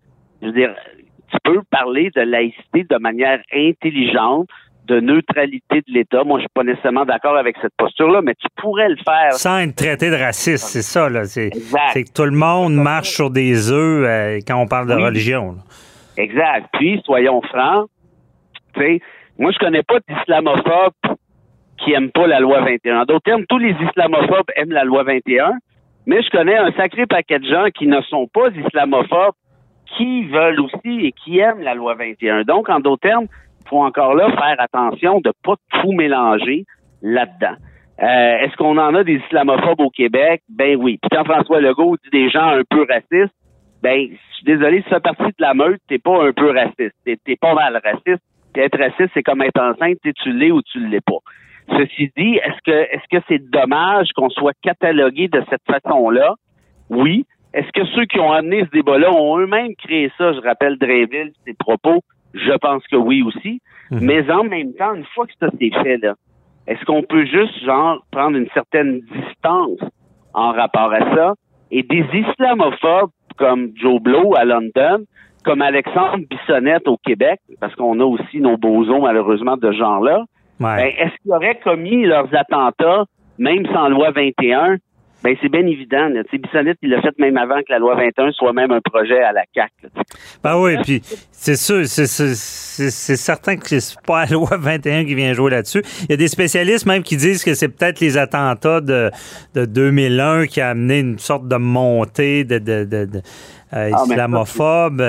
je 0.42 0.48
veux 0.48 0.54
dire, 0.54 0.74
tu 1.32 1.38
peux 1.44 1.62
parler 1.70 2.10
de 2.16 2.22
laïcité 2.22 2.86
de 2.90 2.98
manière 2.98 3.40
intelligente, 3.54 4.48
de 4.88 5.00
neutralité 5.00 5.82
de 5.88 5.94
l'État. 5.94 6.24
Moi, 6.24 6.40
je 6.40 6.44
suis 6.44 6.54
pas 6.54 6.64
nécessairement 6.64 7.06
d'accord 7.06 7.38
avec 7.38 7.56
cette 7.62 7.74
posture-là, 7.78 8.22
mais 8.24 8.34
tu 8.34 8.48
pourrais 8.56 8.90
le 8.90 8.96
faire. 8.96 9.34
Sans 9.34 9.60
être 9.60 9.76
traité 9.76 10.10
de 10.10 10.16
raciste, 10.16 10.66
c'est 10.66 10.82
ça, 10.82 11.10
là. 11.10 11.26
C'est, 11.26 11.52
c'est 11.94 12.04
que 12.06 12.12
tout 12.12 12.26
le 12.26 12.36
monde 12.36 12.74
marche 12.74 13.10
sur 13.10 13.30
des 13.30 13.72
œufs 13.72 14.08
euh, 14.08 14.40
quand 14.48 14.60
on 14.60 14.68
parle 14.68 14.88
de 14.88 14.96
religion. 14.96 15.56
Exact. 16.18 16.68
Puis, 16.74 17.02
soyons 17.06 17.42
francs, 17.44 17.88
tu 18.74 18.82
sais, 18.82 19.02
moi, 19.38 19.52
je 19.52 19.60
connais 19.60 19.84
pas 19.84 20.00
d'islamophobes 20.08 21.16
qui 21.78 21.94
aiment 21.94 22.12
pas 22.12 22.28
la 22.28 22.40
loi 22.40 22.62
21. 22.62 23.02
En 23.02 23.06
d'autres 23.06 23.24
termes, 23.24 23.46
tous 23.48 23.60
les 23.60 23.76
islamophobes 23.88 24.50
aiment 24.56 24.72
la 24.72 24.84
loi 24.84 25.04
21, 25.04 25.52
mais 26.06 26.22
je 26.22 26.30
connais 26.30 26.58
un 26.58 26.72
sacré 26.72 27.06
paquet 27.06 27.40
de 27.40 27.46
gens 27.46 27.68
qui 27.74 27.88
ne 27.88 28.02
sont 28.02 28.28
pas 28.28 28.50
islamophobes, 28.50 29.36
qui 29.98 30.24
veulent 30.26 30.60
aussi 30.62 31.06
et 31.06 31.12
qui 31.12 31.40
aiment 31.40 31.62
la 31.62 31.74
loi 31.74 31.96
21. 31.96 32.44
Donc, 32.44 32.70
en 32.70 32.80
d'autres 32.80 33.02
termes, 33.02 33.28
il 33.62 33.70
faut 33.70 33.84
encore 33.84 34.16
là 34.16 34.30
faire 34.32 34.56
attention 34.60 35.20
de 35.20 35.32
pas 35.44 35.56
tout 35.82 35.92
mélanger 35.92 36.66
là-dedans. 37.02 37.56
Euh, 38.02 38.38
est-ce 38.40 38.56
qu'on 38.56 38.78
en 38.78 38.96
a 38.96 39.04
des 39.04 39.22
islamophobes 39.26 39.82
au 39.82 39.90
Québec? 39.90 40.42
Ben 40.50 40.78
oui. 40.78 40.98
Puis 41.02 41.10
quand 41.12 41.26
François 41.26 41.60
Legault 41.60 41.98
dit 42.04 42.10
des 42.12 42.30
gens 42.30 42.48
un 42.48 42.62
peu 42.70 42.86
racistes, 42.88 43.36
ben, 43.82 44.08
je 44.10 44.36
suis 44.36 44.46
désolé, 44.46 44.78
si 44.78 44.84
tu 44.84 44.90
fais 44.90 45.00
partie 45.00 45.24
de 45.24 45.34
la 45.40 45.54
meute, 45.54 45.82
t'es 45.88 46.00
pas 46.00 46.24
un 46.24 46.32
peu 46.32 46.52
raciste. 46.52 46.96
T'es, 47.06 47.36
pas 47.36 47.54
mal 47.54 47.80
raciste. 47.84 48.24
Être 48.56 48.78
raciste, 48.78 49.12
c'est 49.14 49.24
comme 49.24 49.42
être 49.42 49.62
enceinte, 49.62 50.00
tu 50.02 50.34
l'es 50.34 50.52
ou 50.52 50.62
tu 50.62 50.86
l'es 50.88 51.00
pas. 51.00 51.20
Ceci 51.78 52.12
dit, 52.18 52.36
est-ce 52.36 52.62
que 52.66 52.72
est-ce 52.72 53.18
que 53.18 53.24
c'est 53.28 53.50
dommage 53.50 54.10
qu'on 54.16 54.30
soit 54.30 54.54
catalogué 54.62 55.28
de 55.28 55.44
cette 55.50 55.64
façon-là? 55.66 56.36
Oui. 56.90 57.26
Est-ce 57.54 57.72
que 57.72 57.86
ceux 57.96 58.06
qui 58.06 58.20
ont 58.20 58.32
amené 58.32 58.64
ce 58.66 58.70
débat-là 58.70 59.12
ont 59.12 59.38
eux-mêmes 59.40 59.76
créé 59.76 60.12
ça? 60.18 60.34
Je 60.34 60.40
rappelle 60.40 60.78
Drainville, 60.78 61.32
ses 61.46 61.54
propos. 61.54 62.02
Je 62.34 62.56
pense 62.58 62.86
que 62.88 62.96
oui 62.96 63.24
aussi. 63.24 63.62
Mhm. 63.92 64.00
Mais 64.02 64.32
en 64.32 64.44
même 64.44 64.74
temps, 64.74 64.94
une 64.94 65.06
fois 65.06 65.26
que 65.26 65.34
ça 65.40 65.50
s'est 65.50 65.72
fait, 65.84 65.98
là, 65.98 66.14
est-ce 66.68 66.84
qu'on 66.86 67.02
peut 67.02 67.26
juste, 67.26 67.64
genre, 67.66 68.06
prendre 68.12 68.38
une 68.38 68.50
certaine 68.54 69.02
distance 69.02 69.80
en 70.34 70.52
rapport 70.52 70.94
à 70.94 71.16
ça? 71.16 71.34
Et 71.72 71.84
des 71.84 72.06
islamophobes 72.14 73.12
comme 73.38 73.72
Joe 73.76 74.00
Blow 74.02 74.36
à 74.36 74.46
London, 74.46 75.06
comme 75.44 75.62
Alexandre 75.62 76.20
Bissonnette 76.30 76.88
au 76.88 76.98
Québec, 76.98 77.40
parce 77.60 77.74
qu'on 77.76 78.00
a 78.00 78.04
aussi 78.04 78.40
nos 78.40 78.58
bosons, 78.58 79.02
malheureusement, 79.02 79.58
de 79.58 79.72
genre-là, 79.72 80.26
ben, 80.60 80.78
est-ce 80.78 81.16
qu'ils 81.22 81.32
auraient 81.32 81.60
commis 81.64 82.06
leurs 82.06 82.34
attentats, 82.36 83.06
même 83.38 83.66
sans 83.68 83.90
loi 83.90 84.12
21? 84.12 84.78
Ben, 85.22 85.36
c'est 85.42 85.50
bien 85.50 85.66
évident. 85.68 86.10
Sais, 86.32 86.38
Bissonnette, 86.38 86.78
il 86.82 86.92
l'a 86.92 87.02
fait 87.02 87.18
même 87.20 87.36
avant 87.36 87.60
que 87.60 87.70
la 87.70 87.80
loi 87.80 87.96
21 87.96 88.32
soit 88.32 88.54
même 88.54 88.72
un 88.72 88.80
projet 88.80 89.22
à 89.22 89.34
la 89.34 89.44
CAC. 89.54 89.72
Ben 90.42 90.58
oui, 90.58 90.78
puis 90.82 91.02
c'est 91.32 91.58
sûr, 91.58 91.86
c'est 91.86 92.08
certain 93.18 93.58
que 93.58 93.80
c'est 93.80 94.02
pas 94.08 94.24
la 94.24 94.32
loi 94.32 94.56
21 94.58 95.04
qui 95.04 95.16
vient 95.16 95.34
jouer 95.34 95.52
là-dessus. 95.52 95.82
Il 96.04 96.12
y 96.12 96.14
a 96.14 96.18
des 96.18 96.30
spécialistes 96.30 96.86
même 96.86 97.04
qui 97.04 97.18
disent 97.18 97.44
que 97.44 97.54
c'est 97.54 97.68
peut-être 97.68 98.00
les 98.00 98.18
attentats 98.18 98.80
de, 98.80 99.12
de 99.56 99.66
2001 99.66 100.48
qui 100.48 100.62
a 100.62 100.70
amené 100.70 101.00
une 101.00 101.20
sorte 101.20 101.50
de 101.50 101.58
montée 101.58 102.46
de, 102.46 102.58
de, 102.60 102.86
de 102.86 103.22
euh, 103.74 103.92
ah, 103.94 104.04
islamophobe. 104.06 105.02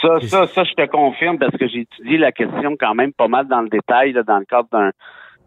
Ça, 0.00 0.20
ça, 0.20 0.46
ça, 0.46 0.64
je 0.64 0.74
te 0.74 0.86
confirme 0.86 1.38
parce 1.38 1.56
que 1.56 1.66
j'ai 1.68 1.80
étudié 1.80 2.18
la 2.18 2.32
question 2.32 2.76
quand 2.78 2.94
même 2.94 3.12
pas 3.12 3.28
mal 3.28 3.46
dans 3.48 3.60
le 3.60 3.68
détail 3.68 4.12
dans 4.12 4.38
le 4.38 4.44
cadre 4.44 4.68
d'un 4.72 4.90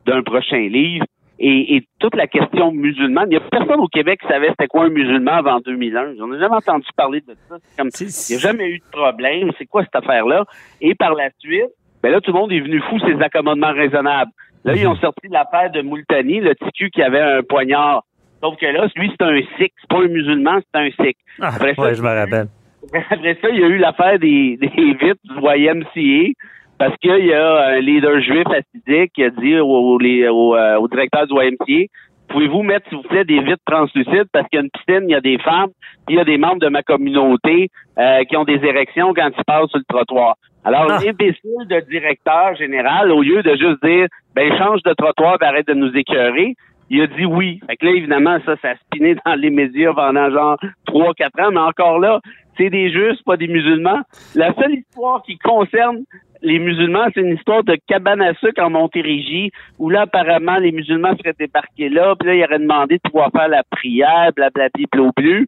d'un 0.05 0.21
prochain 0.23 0.67
livre. 0.69 1.05
Et, 1.37 1.75
et, 1.75 1.87
toute 1.99 2.15
la 2.15 2.27
question 2.27 2.71
musulmane, 2.71 3.27
il 3.29 3.37
n'y 3.37 3.43
a 3.43 3.49
personne 3.49 3.79
au 3.81 3.87
Québec 3.87 4.21
qui 4.21 4.27
savait 4.27 4.49
c'était 4.49 4.67
quoi 4.67 4.85
un 4.85 4.89
musulman 4.89 5.33
avant 5.33 5.59
2001. 5.59 6.15
J'en 6.17 6.31
ai 6.31 6.39
jamais 6.39 6.55
entendu 6.55 6.85
parler 6.95 7.19
de 7.21 7.35
ça. 7.49 7.57
Comme, 7.77 7.89
il 7.99 8.05
n'y 8.05 8.35
a 8.35 8.39
jamais 8.39 8.69
eu 8.69 8.79
de 8.79 8.89
problème. 8.89 9.51
C'est 9.57 9.65
quoi 9.65 9.83
cette 9.83 9.95
affaire-là? 9.95 10.45
Et 10.79 10.95
par 10.95 11.13
la 11.13 11.29
suite, 11.39 11.71
ben 12.01 12.11
là, 12.11 12.21
tout 12.21 12.31
le 12.31 12.39
monde 12.39 12.53
est 12.53 12.61
venu 12.61 12.81
fou 12.89 12.99
ces 12.99 13.21
accommodements 13.21 13.73
raisonnables. 13.73 14.31
Là, 14.63 14.75
ils 14.75 14.87
ont 14.87 14.95
sorti 14.95 15.27
l'affaire 15.29 15.71
de 15.71 15.81
Moultani, 15.81 16.39
le 16.39 16.55
TQ 16.55 16.89
qui 16.89 17.01
avait 17.01 17.19
un 17.19 17.43
poignard 17.43 18.03
Sauf 18.41 18.57
que 18.57 18.65
là, 18.65 18.87
lui, 18.95 19.11
c'est 19.11 19.25
un 19.25 19.39
sikh. 19.57 19.73
C'est 19.79 19.89
pas 19.89 20.03
un 20.03 20.07
musulman, 20.07 20.59
c'est 20.59 20.79
un 20.79 20.89
sikh. 21.03 21.17
Ah, 21.41 21.51
après 21.55 21.75
ça, 21.75 21.93
je 21.93 22.01
me 22.01 22.07
rappelle. 22.07 22.47
Après 23.09 23.35
ça, 23.41 23.49
il 23.49 23.59
y 23.59 23.63
a 23.63 23.67
eu 23.67 23.77
l'affaire 23.77 24.19
des, 24.19 24.57
des 24.57 24.67
vitres 24.67 25.19
du 25.23 25.33
YMCA 25.41 26.33
parce 26.77 26.95
qu'il 26.97 27.25
y 27.25 27.33
a 27.33 27.67
un 27.69 27.79
leader 27.79 28.19
juif 28.21 28.45
assidique 28.47 29.11
qui 29.13 29.23
a 29.23 29.31
dit 29.31 29.57
au, 29.57 29.65
au, 29.65 29.99
euh, 29.99 30.77
au, 30.77 30.87
directeur 30.87 31.25
du 31.25 31.33
YMCA 31.33 31.87
Pouvez-vous 32.27 32.63
mettre, 32.63 32.87
s'il 32.89 32.97
vous 32.97 33.03
plaît, 33.03 33.23
des 33.23 33.39
vitres 33.39 33.63
translucides? 33.65 34.27
Parce 34.31 34.47
qu'il 34.49 34.57
y 34.57 34.61
a 34.61 34.65
une 34.65 34.71
piscine, 34.71 35.07
il 35.07 35.11
y 35.11 35.15
a 35.15 35.21
des 35.21 35.37
femmes, 35.37 35.69
puis 36.05 36.15
il 36.15 36.17
y 36.17 36.19
a 36.19 36.25
des 36.25 36.37
membres 36.37 36.59
de 36.59 36.69
ma 36.69 36.81
communauté 36.81 37.69
euh, 37.97 38.23
qui 38.23 38.35
ont 38.35 38.43
des 38.43 38.59
érections 38.63 39.13
quand 39.13 39.29
ils 39.37 39.43
passent 39.45 39.69
sur 39.69 39.79
le 39.79 39.85
trottoir. 39.87 40.35
Alors, 40.63 40.87
ah. 40.89 40.99
l'imbécile 41.03 41.67
de 41.69 41.79
directeur 41.89 42.55
général, 42.55 43.11
au 43.11 43.21
lieu 43.21 43.43
de 43.43 43.51
juste 43.51 43.83
dire 43.83 44.07
ben 44.35 44.51
change 44.57 44.81
de 44.83 44.93
trottoir 44.93 45.37
et 45.41 45.45
arrête 45.45 45.67
de 45.67 45.75
nous 45.75 45.95
écœurer, 45.95 46.55
il 46.89 47.01
a 47.01 47.07
dit 47.07 47.25
oui. 47.25 47.59
Fait 47.67 47.77
que 47.77 47.85
là, 47.85 47.91
évidemment, 47.91 48.37
ça, 48.45 48.55
ça 48.61 48.69
a 48.71 48.75
spiné 48.75 49.15
dans 49.25 49.35
les 49.35 49.49
médias 49.49 49.93
pendant 49.93 50.29
genre 50.29 50.57
trois, 50.85 51.13
quatre 51.13 51.39
ans, 51.39 51.51
mais 51.51 51.59
encore 51.59 51.99
là, 51.99 52.19
c'est 52.57 52.69
des 52.69 52.91
justes, 52.91 53.23
pas 53.25 53.37
des 53.37 53.47
musulmans. 53.47 54.01
La 54.33 54.53
seule 54.53 54.75
histoire 54.75 55.21
qui 55.23 55.37
concerne 55.37 56.03
les 56.41 56.59
musulmans, 56.59 57.07
c'est 57.13 57.21
une 57.21 57.35
histoire 57.35 57.63
de 57.63 57.77
cabane 57.87 58.21
à 58.21 58.33
sucre 58.35 58.61
en 58.61 58.69
Montérégie, 58.69 59.51
où 59.79 59.89
là, 59.89 60.01
apparemment, 60.01 60.57
les 60.57 60.71
musulmans 60.71 61.15
seraient 61.17 61.35
débarqués 61.37 61.89
là, 61.89 62.15
puis 62.15 62.27
là, 62.27 62.35
ils 62.35 62.43
auraient 62.43 62.59
demandé 62.59 62.95
de 62.95 63.09
pouvoir 63.09 63.31
faire 63.31 63.47
la 63.47 63.63
prière, 63.63 64.31
blablabla, 64.35 65.11
bleu 65.17 65.45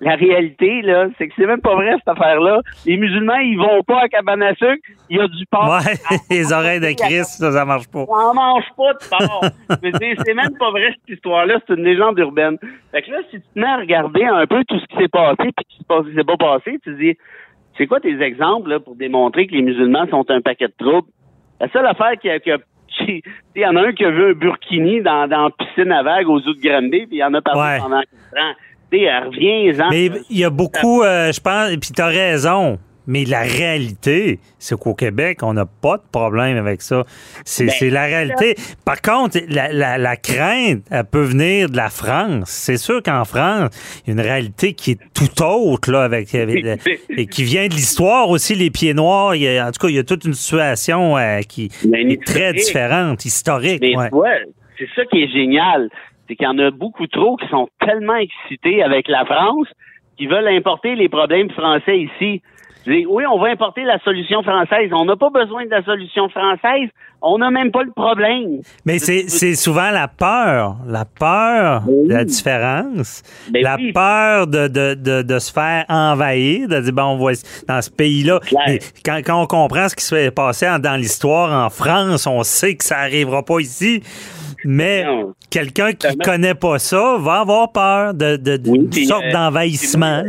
la 0.00 0.14
réalité, 0.14 0.80
là, 0.82 1.08
c'est 1.18 1.28
que 1.28 1.34
c'est 1.36 1.46
même 1.46 1.60
pas 1.60 1.74
vrai, 1.74 1.92
cette 1.98 2.08
affaire-là. 2.08 2.60
Les 2.86 2.96
musulmans, 2.96 3.36
ils 3.36 3.58
vont 3.58 3.82
pas 3.82 4.00
à 4.00 4.08
cabane 4.08 4.42
à 4.42 4.54
sucre, 4.54 4.82
il 5.10 5.18
y 5.18 5.20
a 5.20 5.28
du 5.28 5.44
porc. 5.46 5.68
Ouais, 5.68 6.18
les 6.30 6.52
oreilles 6.52 6.80
de 6.80 6.92
Christ, 6.96 7.38
ça, 7.38 7.52
ça 7.52 7.64
marche 7.64 7.88
pas. 7.88 8.04
On 8.08 8.34
mange 8.34 8.64
pas 8.76 8.94
de 8.94 9.08
porc. 9.10 9.44
c'est 10.24 10.34
même 10.34 10.56
pas 10.58 10.70
vrai, 10.70 10.94
cette 11.00 11.16
histoire-là, 11.16 11.60
c'est 11.66 11.74
une 11.74 11.84
légende 11.84 12.18
urbaine. 12.18 12.56
Fait 12.92 13.02
que 13.02 13.10
là, 13.10 13.18
si 13.30 13.40
tu 13.40 13.46
te 13.54 13.58
mets 13.58 13.66
à 13.66 13.76
regarder 13.76 14.24
un 14.24 14.46
peu 14.46 14.64
tout 14.64 14.78
ce 14.78 14.86
qui 14.86 14.96
s'est 14.96 15.08
passé, 15.08 15.50
puis 15.54 15.66
qui 15.68 16.14
s'est 16.14 16.24
pas 16.24 16.36
passé, 16.36 16.78
tu 16.82 16.94
dis, 16.96 17.16
c'est 17.76 17.86
quoi 17.86 18.00
tes 18.00 18.20
exemples, 18.22 18.70
là, 18.70 18.80
pour 18.80 18.96
démontrer 18.96 19.46
que 19.46 19.52
les 19.52 19.62
musulmans 19.62 20.06
sont 20.08 20.30
un 20.30 20.40
paquet 20.40 20.68
de 20.68 20.74
troubles? 20.78 21.08
La 21.60 21.68
seule 21.68 21.86
affaire 21.86 22.12
qui 22.20 22.30
a, 22.30 22.38
qui 22.40 22.52
il 23.56 23.62
y 23.62 23.66
en 23.66 23.76
a 23.76 23.88
un 23.88 23.92
qui 23.92 24.04
a 24.04 24.10
vu 24.10 24.30
un 24.30 24.32
burkini 24.32 25.02
dans, 25.02 25.28
dans 25.28 25.44
la 25.44 25.50
piscine 25.50 25.92
à 25.92 26.02
vagues 26.02 26.28
aux 26.28 26.38
eaux 26.38 26.54
de 26.54 26.60
Granby, 26.60 27.06
puis 27.06 27.18
il 27.18 27.24
en 27.24 27.34
a 27.34 27.42
parlé 27.42 27.80
pendant 27.80 28.00
4 28.00 28.42
ans 28.42 28.54
reviens 28.98 29.88
Mais 29.90 30.10
il 30.30 30.38
y 30.38 30.44
a 30.44 30.50
beaucoup, 30.50 31.02
euh, 31.02 31.32
je 31.32 31.40
pense, 31.40 31.70
et 31.70 31.78
puis 31.78 31.90
tu 31.94 32.02
as 32.02 32.06
raison. 32.06 32.78
Mais 33.06 33.24
la 33.24 33.40
réalité, 33.40 34.38
c'est 34.58 34.78
qu'au 34.78 34.94
Québec, 34.94 35.42
on 35.42 35.54
n'a 35.54 35.66
pas 35.66 35.96
de 35.96 36.02
problème 36.12 36.56
avec 36.58 36.80
ça. 36.80 37.02
C'est 37.44 37.66
ben, 37.66 37.92
la 37.92 38.04
réalité. 38.04 38.54
Par 38.84 39.02
contre, 39.02 39.38
la, 39.48 40.16
crainte, 40.16 40.84
elle 40.90 41.04
peut 41.10 41.22
venir 41.22 41.70
de 41.70 41.76
la 41.76 41.88
France. 41.88 42.50
C'est 42.50 42.76
sûr 42.76 43.02
qu'en 43.02 43.24
France, 43.24 43.70
il 44.06 44.08
y 44.08 44.10
a 44.10 44.22
une 44.22 44.28
réalité 44.28 44.74
qui 44.74 44.92
est 44.92 44.98
tout 45.12 45.42
autre, 45.42 45.90
là, 45.90 46.02
avec, 46.02 46.32
et 47.16 47.26
qui 47.26 47.42
vient 47.42 47.66
de 47.66 47.74
l'histoire 47.74 48.28
aussi, 48.28 48.54
les 48.54 48.70
pieds 48.70 48.94
noirs. 48.94 49.32
en 49.32 49.70
tout 49.72 49.86
cas, 49.86 49.88
il 49.88 49.96
y 49.96 49.98
a 49.98 50.04
toute 50.04 50.24
une 50.24 50.34
situation 50.34 51.16
euh, 51.16 51.40
qui 51.40 51.68
est 51.92 52.24
très 52.24 52.52
différente, 52.52 53.24
historique. 53.24 53.82
ouais. 53.82 54.44
c'est 54.78 54.88
ça 54.94 55.04
qui 55.06 55.22
est 55.22 55.32
génial 55.32 55.90
c'est 56.30 56.36
qu'il 56.36 56.46
y 56.46 56.48
en 56.48 56.58
a 56.58 56.70
beaucoup 56.70 57.08
trop 57.08 57.36
qui 57.36 57.48
sont 57.48 57.68
tellement 57.84 58.14
excités 58.14 58.84
avec 58.84 59.08
la 59.08 59.24
France 59.24 59.66
qu'ils 60.16 60.28
veulent 60.28 60.46
importer 60.46 60.94
les 60.94 61.08
problèmes 61.08 61.50
français 61.50 61.98
ici. 61.98 62.40
oui, 62.86 63.24
on 63.26 63.38
va 63.38 63.48
importer 63.48 63.82
la 63.82 63.98
solution 64.00 64.42
française. 64.42 64.90
On 64.92 65.06
n'a 65.06 65.16
pas 65.16 65.30
besoin 65.30 65.64
de 65.64 65.70
la 65.70 65.82
solution 65.82 66.28
française. 66.28 66.88
On 67.20 67.38
n'a 67.38 67.50
même 67.50 67.72
pas 67.72 67.82
le 67.82 67.90
problème. 67.90 68.60
Mais 68.84 68.98
c'est 68.98 69.54
souvent 69.56 69.90
la 69.90 70.06
peur. 70.06 70.76
La 70.86 71.04
peur 71.04 71.82
de 71.86 72.12
la 72.12 72.24
différence. 72.24 73.22
Ben 73.50 73.62
la 73.62 73.76
peur 73.92 74.46
de, 74.46 74.68
de, 74.68 75.22
de, 75.22 75.38
se 75.38 75.52
faire 75.52 75.84
envahir, 75.88 76.68
de 76.68 76.80
dire, 76.80 76.92
bon, 76.92 77.02
on 77.02 77.16
voit 77.16 77.32
dans 77.66 77.82
ce 77.82 77.90
pays-là. 77.90 78.40
Quand, 79.04 79.20
quand, 79.24 79.42
on 79.42 79.46
comprend 79.46 79.88
ce 79.88 79.96
qui 79.96 80.04
se 80.04 80.14
fait 80.14 80.30
passer 80.30 80.66
dans 80.80 80.96
l'histoire 80.96 81.66
en 81.66 81.70
France, 81.70 82.26
on 82.26 82.42
sait 82.44 82.76
que 82.76 82.84
ça 82.84 82.98
n'arrivera 82.98 83.42
pas 83.42 83.58
ici. 83.58 84.02
Mais 84.64 85.04
quelqu'un 85.50 85.92
qui 85.92 86.06
ne 86.06 86.22
connaît 86.22 86.54
pas 86.54 86.78
ça 86.78 87.16
va 87.18 87.40
avoir 87.40 87.72
peur 87.72 88.14
de, 88.14 88.36
de, 88.36 88.56
sorte 89.04 89.24
euh, 89.24 89.32
d'envahissement. 89.32 90.22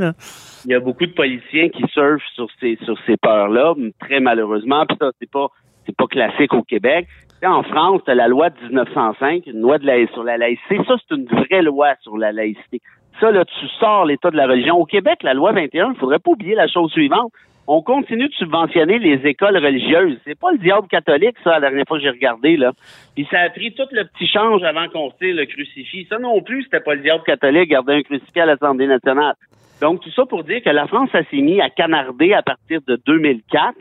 Il 0.65 0.71
y 0.71 0.75
a 0.75 0.79
beaucoup 0.79 1.05
de 1.05 1.13
politiciens 1.13 1.69
qui 1.69 1.83
surfent 1.91 2.21
sur 2.35 2.47
ces 2.59 2.77
sur 2.83 2.97
ces 3.05 3.17
peurs-là, 3.17 3.73
très 3.99 4.19
malheureusement. 4.19 4.85
Puis 4.85 4.97
ça, 4.99 5.11
c'est 5.19 5.29
pas 5.29 5.47
c'est 5.85 5.95
pas 5.95 6.07
classique 6.07 6.53
au 6.53 6.63
Québec. 6.63 7.07
en 7.43 7.63
France, 7.63 8.01
tu 8.05 8.13
la 8.13 8.27
loi 8.27 8.49
de 8.49 8.67
1905, 8.67 9.47
une 9.47 9.61
loi 9.61 9.77
de 9.79 9.85
la, 9.85 10.05
sur 10.07 10.23
la 10.23 10.37
laïcité. 10.37 10.77
Ça, 10.87 10.95
c'est 10.97 11.15
une 11.15 11.25
vraie 11.25 11.63
loi 11.63 11.95
sur 12.01 12.17
la 12.17 12.31
laïcité. 12.31 12.81
Ça, 13.19 13.31
là, 13.31 13.43
tu 13.45 13.67
sors 13.79 14.05
l'état 14.05 14.31
de 14.31 14.37
la 14.37 14.47
religion. 14.47 14.77
Au 14.77 14.85
Québec, 14.85 15.19
la 15.23 15.33
loi 15.33 15.51
21, 15.51 15.93
il 15.93 15.99
faudrait 15.99 16.19
pas 16.19 16.31
oublier 16.31 16.55
la 16.55 16.67
chose 16.67 16.91
suivante 16.91 17.31
on 17.73 17.81
continue 17.81 18.27
de 18.27 18.34
subventionner 18.34 18.99
les 18.99 19.25
écoles 19.25 19.55
religieuses. 19.55 20.19
C'est 20.25 20.38
pas 20.38 20.51
le 20.51 20.57
diable 20.57 20.89
catholique, 20.89 21.38
ça, 21.41 21.51
la 21.51 21.69
dernière 21.69 21.86
fois 21.88 21.99
que 21.99 22.03
j'ai 22.03 22.10
regardé, 22.10 22.57
là. 22.57 22.73
Puis 23.15 23.25
ça 23.31 23.39
a 23.39 23.49
pris 23.49 23.73
tout 23.73 23.88
le 23.93 24.03
petit 24.03 24.27
change 24.27 24.62
avant 24.63 24.89
qu'on 24.89 25.10
tire 25.12 25.34
le 25.34 25.45
crucifix. 25.45 26.05
Ça 26.10 26.19
non 26.19 26.41
plus, 26.41 26.63
c'était 26.63 26.81
pas 26.81 26.95
le 26.95 27.01
diable 27.01 27.23
catholique, 27.23 27.69
garder 27.69 27.93
un 27.93 28.01
crucifix 28.01 28.41
à 28.41 28.45
l'Assemblée 28.45 28.88
nationale. 28.88 29.36
Donc, 29.79 30.01
tout 30.01 30.12
ça 30.12 30.25
pour 30.25 30.43
dire 30.43 30.62
que 30.62 30.69
la 30.69 30.86
France, 30.88 31.12
s'est 31.13 31.38
mis 31.38 31.62
à 31.62 31.69
canarder 31.69 32.34
à 32.34 32.41
partir 32.41 32.81
de 32.86 32.99
2004. 33.05 33.73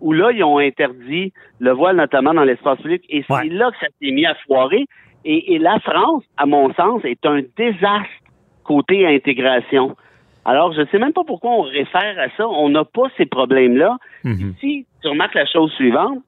où 0.00 0.14
là, 0.14 0.32
ils 0.32 0.42
ont 0.42 0.56
interdit 0.56 1.34
le 1.58 1.72
voile, 1.72 1.96
notamment 1.96 2.32
dans 2.32 2.44
l'espace 2.44 2.80
public, 2.80 3.04
et 3.10 3.24
c'est 3.28 3.48
là 3.50 3.70
que 3.72 3.78
ça 3.78 3.88
s'est 4.00 4.10
mis 4.10 4.24
à 4.24 4.34
foirer. 4.46 4.86
Et, 5.26 5.54
et 5.54 5.58
la 5.58 5.78
France, 5.80 6.24
à 6.38 6.46
mon 6.46 6.72
sens, 6.72 7.04
est 7.04 7.26
un 7.26 7.42
désastre 7.58 8.08
côté 8.64 9.06
intégration. 9.06 9.96
Alors, 10.44 10.72
je 10.72 10.80
ne 10.82 10.86
sais 10.86 10.98
même 10.98 11.12
pas 11.12 11.24
pourquoi 11.26 11.50
on 11.52 11.62
réfère 11.62 12.16
à 12.18 12.28
ça. 12.36 12.46
On 12.48 12.68
n'a 12.68 12.84
pas 12.84 13.04
ces 13.16 13.26
problèmes-là. 13.26 13.96
Mhm. 14.24 14.54
Si 14.60 14.86
tu 15.02 15.08
remarques 15.08 15.34
la 15.34 15.46
chose 15.46 15.72
suivante, 15.72 16.18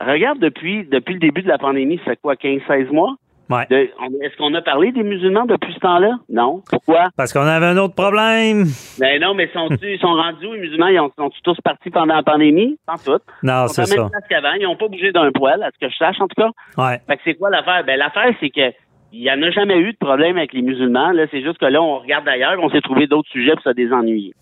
regarde 0.00 0.38
depuis, 0.38 0.84
depuis 0.84 1.14
le 1.14 1.20
début 1.20 1.42
de 1.42 1.48
la 1.48 1.58
pandémie, 1.58 1.98
ça 2.04 2.12
fait 2.12 2.16
quoi, 2.22 2.34
15-16 2.36 2.90
mois? 2.92 3.14
Ouais. 3.50 3.66
De- 3.68 3.90
on- 4.00 4.22
Est-ce 4.22 4.36
qu'on 4.36 4.54
a 4.54 4.62
parlé 4.62 4.92
des 4.92 5.02
musulmans 5.02 5.44
depuis 5.44 5.74
ce 5.74 5.80
temps-là? 5.80 6.12
Non. 6.28 6.62
Pourquoi? 6.70 7.08
Parce 7.16 7.32
qu'on 7.32 7.40
avait 7.40 7.66
un 7.66 7.76
autre 7.78 7.96
problème. 7.96 8.66
Ben 9.00 9.20
non, 9.20 9.34
mais 9.34 9.48
sont 9.52 9.66
ils 9.82 9.98
sont 9.98 10.14
rendus 10.14 10.46
où, 10.46 10.52
les 10.52 10.60
musulmans? 10.60 10.86
Ils 10.86 11.00
ont- 11.00 11.10
sont 11.18 11.30
tous 11.42 11.60
partis 11.64 11.90
pendant 11.90 12.14
la 12.14 12.22
pandémie? 12.22 12.78
Sans 12.88 13.04
tout. 13.04 13.20
Non, 13.42 13.66
c'est 13.66 13.86
ça. 13.86 13.96
même 14.02 14.10
place 14.10 14.22
qu'avant. 14.30 14.52
Ils 14.52 14.62
n'ont 14.62 14.76
pas 14.76 14.86
bougé 14.86 15.10
d'un 15.10 15.32
poil, 15.32 15.60
à 15.64 15.70
ce 15.72 15.84
que 15.84 15.90
je 15.92 15.96
sache, 15.96 16.20
en 16.20 16.28
tout 16.28 16.40
cas. 16.40 16.50
Ouais. 16.78 17.00
Fait 17.08 17.16
que 17.16 17.22
c'est 17.24 17.34
quoi 17.34 17.50
l'affaire? 17.50 17.82
Ben, 17.84 17.98
l'affaire, 17.98 18.32
c'est 18.38 18.50
que 18.50 18.70
il 19.12 19.20
n'y 19.20 19.30
en 19.30 19.42
a 19.42 19.50
jamais 19.50 19.78
eu 19.78 19.92
de 19.92 19.98
problème 19.98 20.36
avec 20.36 20.52
les 20.52 20.62
musulmans. 20.62 21.10
Là, 21.12 21.26
c'est 21.30 21.42
juste 21.42 21.58
que 21.58 21.66
là, 21.66 21.82
on 21.82 21.98
regarde 21.98 22.28
ailleurs, 22.28 22.56
on 22.62 22.70
s'est 22.70 22.80
trouvé 22.80 23.06
d'autres 23.06 23.28
sujets 23.30 23.52
pour 23.54 23.62
se 23.64 23.70
désennuyer. 23.70 24.32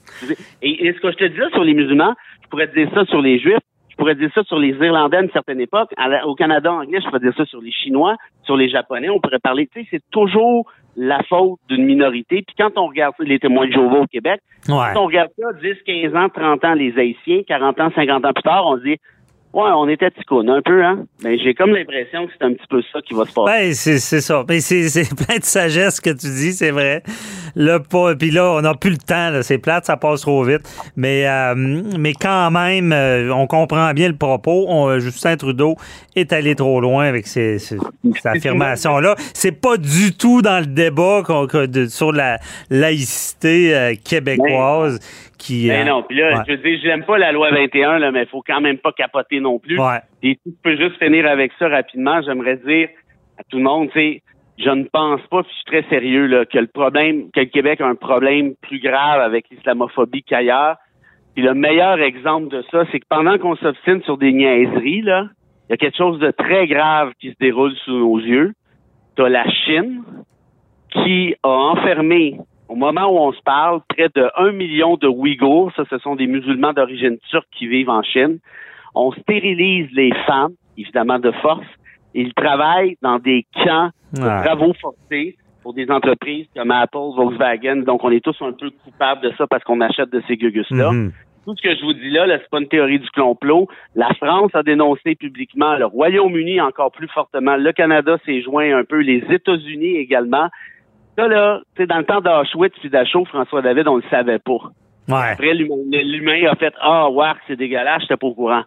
Et, 0.63 0.87
et 0.87 0.93
ce 0.93 1.01
que 1.01 1.11
je 1.11 1.17
te 1.17 1.25
dis 1.25 1.39
là 1.39 1.49
sur 1.51 1.65
les 1.65 1.75
musulmans, 1.75 2.15
je 2.43 2.49
pourrais 2.49 2.69
te 2.69 2.75
dire 2.75 2.89
ça 2.95 3.05
sur 3.07 3.23
les 3.23 3.39
juifs, 3.39 3.59
je 3.91 3.97
pourrais 3.97 4.15
te 4.15 4.21
dire 4.21 4.31
ça 4.35 4.43
sur 4.45 4.59
les 4.59 4.71
Irlandais 4.81 5.17
à 5.17 5.23
une 5.23 5.31
certaine 5.31 5.61
époque. 5.61 5.91
La- 5.99 6.27
au 6.27 6.35
Canada 6.35 6.73
anglais, 6.73 6.99
je 7.01 7.07
pourrais 7.07 7.21
dire 7.21 7.35
ça 7.37 7.45
sur 7.47 7.61
les 7.61 7.73
Chinois, 7.73 8.17
sur 8.45 8.57
les 8.57 8.69
Japonais. 8.69 9.09
On 9.09 9.21
pourrait 9.21 9.39
parler, 9.41 9.67
tu 9.73 9.81
sais, 9.83 9.89
c'est 9.91 10.03
toujours 10.13 10.71
la 10.97 11.21
faute 11.29 11.59
d'une 11.69 11.85
minorité. 11.85 12.43
Puis 12.47 12.55
quand 12.59 12.77
on 12.77 12.87
regarde 12.89 13.15
les 13.21 13.39
témoins 13.39 13.67
de 13.67 13.73
Jéhovah 13.73 14.01
au 14.01 14.07
Québec, 14.07 14.41
Ouais. 14.69 14.75
quand 14.93 15.03
on 15.03 15.07
regarde 15.07 15.31
ça, 15.39 15.53
10, 15.63 15.75
15 15.87 16.15
ans, 16.15 16.29
30 16.29 16.65
ans, 16.65 16.75
les 16.75 16.93
Haïtiens, 16.99 17.43
40 17.47 17.81
ans, 17.81 17.91
50 17.95 18.25
ans 18.25 18.33
plus 18.33 18.43
tard, 18.43 18.67
on 18.67 18.77
se 18.77 18.83
dit, 18.83 18.97
ouais, 19.53 19.71
on 19.77 19.89
était 19.89 20.11
ticounes 20.11 20.49
un 20.51 20.63
peu, 20.63 20.85
hein. 20.85 21.05
Mais 21.25 21.39
j'ai 21.39 21.55
comme 21.55 21.71
l'impression 21.71 22.27
que 22.27 22.33
c'est 22.39 22.45
un 22.45 22.53
petit 22.53 22.67
peu 22.69 22.81
ça 22.93 23.01
qui 23.01 23.15
va 23.15 23.25
se 23.25 23.33
passer. 23.33 23.47
Ben, 23.53 23.75
c'est 23.75 23.99
c'est 23.99 24.21
ça. 24.21 24.45
Mais 24.49 24.61
c'est 24.61 24.89
c'est 24.89 25.15
plein 25.15 25.39
de 25.39 25.45
sagesse 25.45 26.01
que 26.01 26.11
tu 26.11 26.27
dis, 26.29 26.53
c'est 26.53 26.71
vrai. 26.71 27.03
Là, 27.57 27.81
pas, 27.81 28.15
puis 28.15 28.31
là, 28.31 28.53
on 28.53 28.61
n'a 28.61 28.75
plus 28.75 28.91
le 28.91 28.99
temps. 28.99 29.31
là. 29.31 29.43
C'est 29.43 29.59
plate, 29.59 29.85
ça 29.87 29.97
passe 29.97 30.21
trop 30.21 30.45
vite. 30.45 30.61
Mais, 30.97 31.27
euh, 31.27 31.55
mais 31.57 32.13
quand 32.13 32.51
même, 32.51 32.93
euh, 32.93 33.33
on 33.35 33.47
comprend 33.47 33.93
bien 33.95 34.09
le 34.09 34.17
propos. 34.17 34.67
On- 34.69 34.99
Justin 35.01 35.37
Trudeau 35.37 35.75
est 36.15 36.33
allé 36.33 36.55
trop 36.55 36.81
loin 36.81 37.05
avec 37.07 37.27
ces, 37.27 37.59
ces- 37.59 37.79
cette 38.15 38.27
affirmation-là. 38.27 39.15
C'est 39.35 39.53
pas 39.61 39.77
du 39.77 40.15
tout 40.17 40.41
dans 40.43 40.61
le 40.61 40.67
débat 40.67 41.23
qu'on- 41.25 41.47
que 41.47 41.67
de- 41.67 41.87
sur 41.87 42.13
la 42.13 42.39
laïcité 42.71 43.75
euh, 43.75 43.95
québécoise 44.05 44.99
qui. 45.39 45.69
Ben 45.69 45.87
euh, 45.87 45.91
non, 45.91 46.03
puis 46.03 46.17
là, 46.19 46.39
ouais. 46.39 46.45
je 46.47 46.53
veux 46.53 46.59
dire, 46.59 46.79
j'aime 46.83 47.05
pas 47.05 47.19
la 47.19 47.33
loi 47.33 47.51
21, 47.51 47.99
là, 47.99 48.11
mais 48.11 48.23
il 48.23 48.29
faut 48.29 48.43
quand 48.47 48.61
même 48.61 48.79
pas 48.79 48.93
capoter 48.93 49.41
non 49.41 49.59
plus. 49.59 49.79
Ouais. 49.79 50.01
Et 50.23 50.39
si 50.43 50.53
tu 50.53 50.59
peux 50.63 50.77
juste 50.77 50.99
finir 50.99 51.27
avec 51.27 51.53
ça 51.59 51.69
rapidement, 51.69 52.21
j'aimerais 52.23 52.57
dire 52.57 52.89
à 53.39 53.45
tout 53.45 53.59
le 53.59 53.63
monde, 53.63 53.89
tu 53.93 53.99
sais, 53.99 54.23
je 54.59 54.71
ne 54.71 54.85
pense 54.85 55.21
pas, 55.31 55.43
puis 55.43 55.53
je 55.53 55.57
suis 55.57 55.83
très 55.83 55.89
sérieux, 55.89 56.27
là, 56.27 56.45
que 56.45 56.59
le 56.59 56.67
problème, 56.67 57.31
que 57.31 57.41
le 57.41 57.47
Québec 57.47 57.81
a 57.81 57.87
un 57.87 57.95
problème 57.95 58.55
plus 58.61 58.81
grave 58.81 59.21
avec 59.21 59.49
l'islamophobie 59.51 60.25
qu'ailleurs. 60.25 60.77
Puis 61.35 61.45
le 61.45 61.55
meilleur 61.55 62.01
exemple 62.01 62.49
de 62.49 62.65
ça, 62.71 62.85
c'est 62.91 62.99
que 62.99 63.07
pendant 63.09 63.39
qu'on 63.39 63.55
s'obstine 63.57 64.03
sur 64.03 64.19
des 64.19 64.33
niaiseries, 64.33 65.03
là, 65.03 65.29
il 65.69 65.73
y 65.73 65.75
a 65.75 65.77
quelque 65.77 65.97
chose 65.97 66.19
de 66.19 66.33
très 66.33 66.67
grave 66.67 67.13
qui 67.21 67.31
se 67.31 67.37
déroule 67.39 67.75
sous 67.85 67.97
nos 67.97 68.19
yeux. 68.19 68.55
T'as 69.17 69.29
la 69.29 69.49
Chine 69.49 70.03
qui 70.91 71.35
a 71.43 71.49
enfermé, 71.49 72.39
au 72.69 72.75
moment 72.75 73.07
où 73.07 73.19
on 73.19 73.33
se 73.33 73.41
parle, 73.43 73.81
près 73.89 74.09
de 74.15 74.31
1 74.37 74.53
million 74.53 74.97
de 74.97 75.09
Ouïghours. 75.09 75.73
Ça, 75.77 75.85
ce 75.91 75.99
sont 75.99 76.17
des 76.17 76.27
musulmans 76.27 76.73
d'origine 76.73 77.19
turque 77.31 77.49
qui 77.57 77.67
vivent 77.67 77.91
en 77.91 78.03
Chine. 78.03 78.39
On 78.95 79.13
stérilise 79.13 79.89
les 79.93 80.13
femmes, 80.27 80.53
évidemment 80.77 81.19
de 81.19 81.31
force. 81.31 81.67
Ils 82.15 82.35
travaillent 82.35 82.97
dans 83.03 83.19
des 83.19 83.47
camps 83.65 83.91
de 84.13 84.45
travaux 84.45 84.75
forcés 84.81 85.37
pour 85.63 85.75
des 85.75 85.91
entreprises 85.91 86.47
comme 86.57 86.71
Apple, 86.71 86.99
Volkswagen. 87.17 87.77
Donc, 87.77 88.05
on 88.05 88.11
est 88.11 88.25
tous 88.25 88.37
un 88.41 88.53
peu 88.53 88.71
coupables 88.85 89.23
de 89.23 89.33
ça 89.37 89.47
parce 89.47 89.65
qu'on 89.65 89.81
achète 89.81 90.11
de 90.11 90.23
ces 90.27 90.37
gugus-là. 90.37 90.93
Mhm. 90.93 91.13
Tout 91.45 91.57
ce 91.57 91.63
que 91.63 91.75
je 91.75 91.83
vous 91.83 91.95
dis 91.95 92.11
là, 92.11 92.27
là 92.27 92.39
c'est 92.39 92.51
pas 92.51 92.61
une 92.61 92.69
théorie 92.69 92.99
du 92.99 93.09
complot. 93.11 93.69
La 93.95 94.11
France 94.15 94.51
a 94.53 94.63
dénoncé 94.63 95.15
publiquement, 95.15 95.77
le 95.77 95.87
Royaume-Uni 95.87 96.61
encore 96.61 96.93
plus 96.93 97.09
fortement, 97.09 97.57
le 97.57 97.73
Canada 97.73 98.19
s'est 98.27 98.43
joint 98.43 98.77
un 98.77 98.85
peu, 98.85 99.01
les 99.01 99.25
États-Unis 99.31 99.97
également. 99.97 100.49
Ça, 101.19 101.27
là, 101.27 101.61
tu 101.75 101.83
sais, 101.83 101.87
dans 101.89 101.99
le 101.99 102.05
temps 102.05 102.21
d'Auschwitz 102.21 102.75
puis 102.79 102.91
d'Achau, 102.91 103.25
François 103.25 103.61
David, 103.61 103.89
on 103.89 103.97
le 103.97 104.05
savait 104.09 104.39
pas. 104.39 104.71
Ouais. 105.09 105.33
Après, 105.33 105.53
l'humain 105.53 105.75
l'humain 105.91 106.49
a 106.49 106.55
fait 106.55 106.73
Ah, 106.81 107.11
ouais, 107.11 107.33
c'est 107.49 107.57
dégueulasse, 107.57 108.03
j'étais 108.03 108.17
pas 108.17 108.29
au 108.29 108.35
courant. 108.35 108.63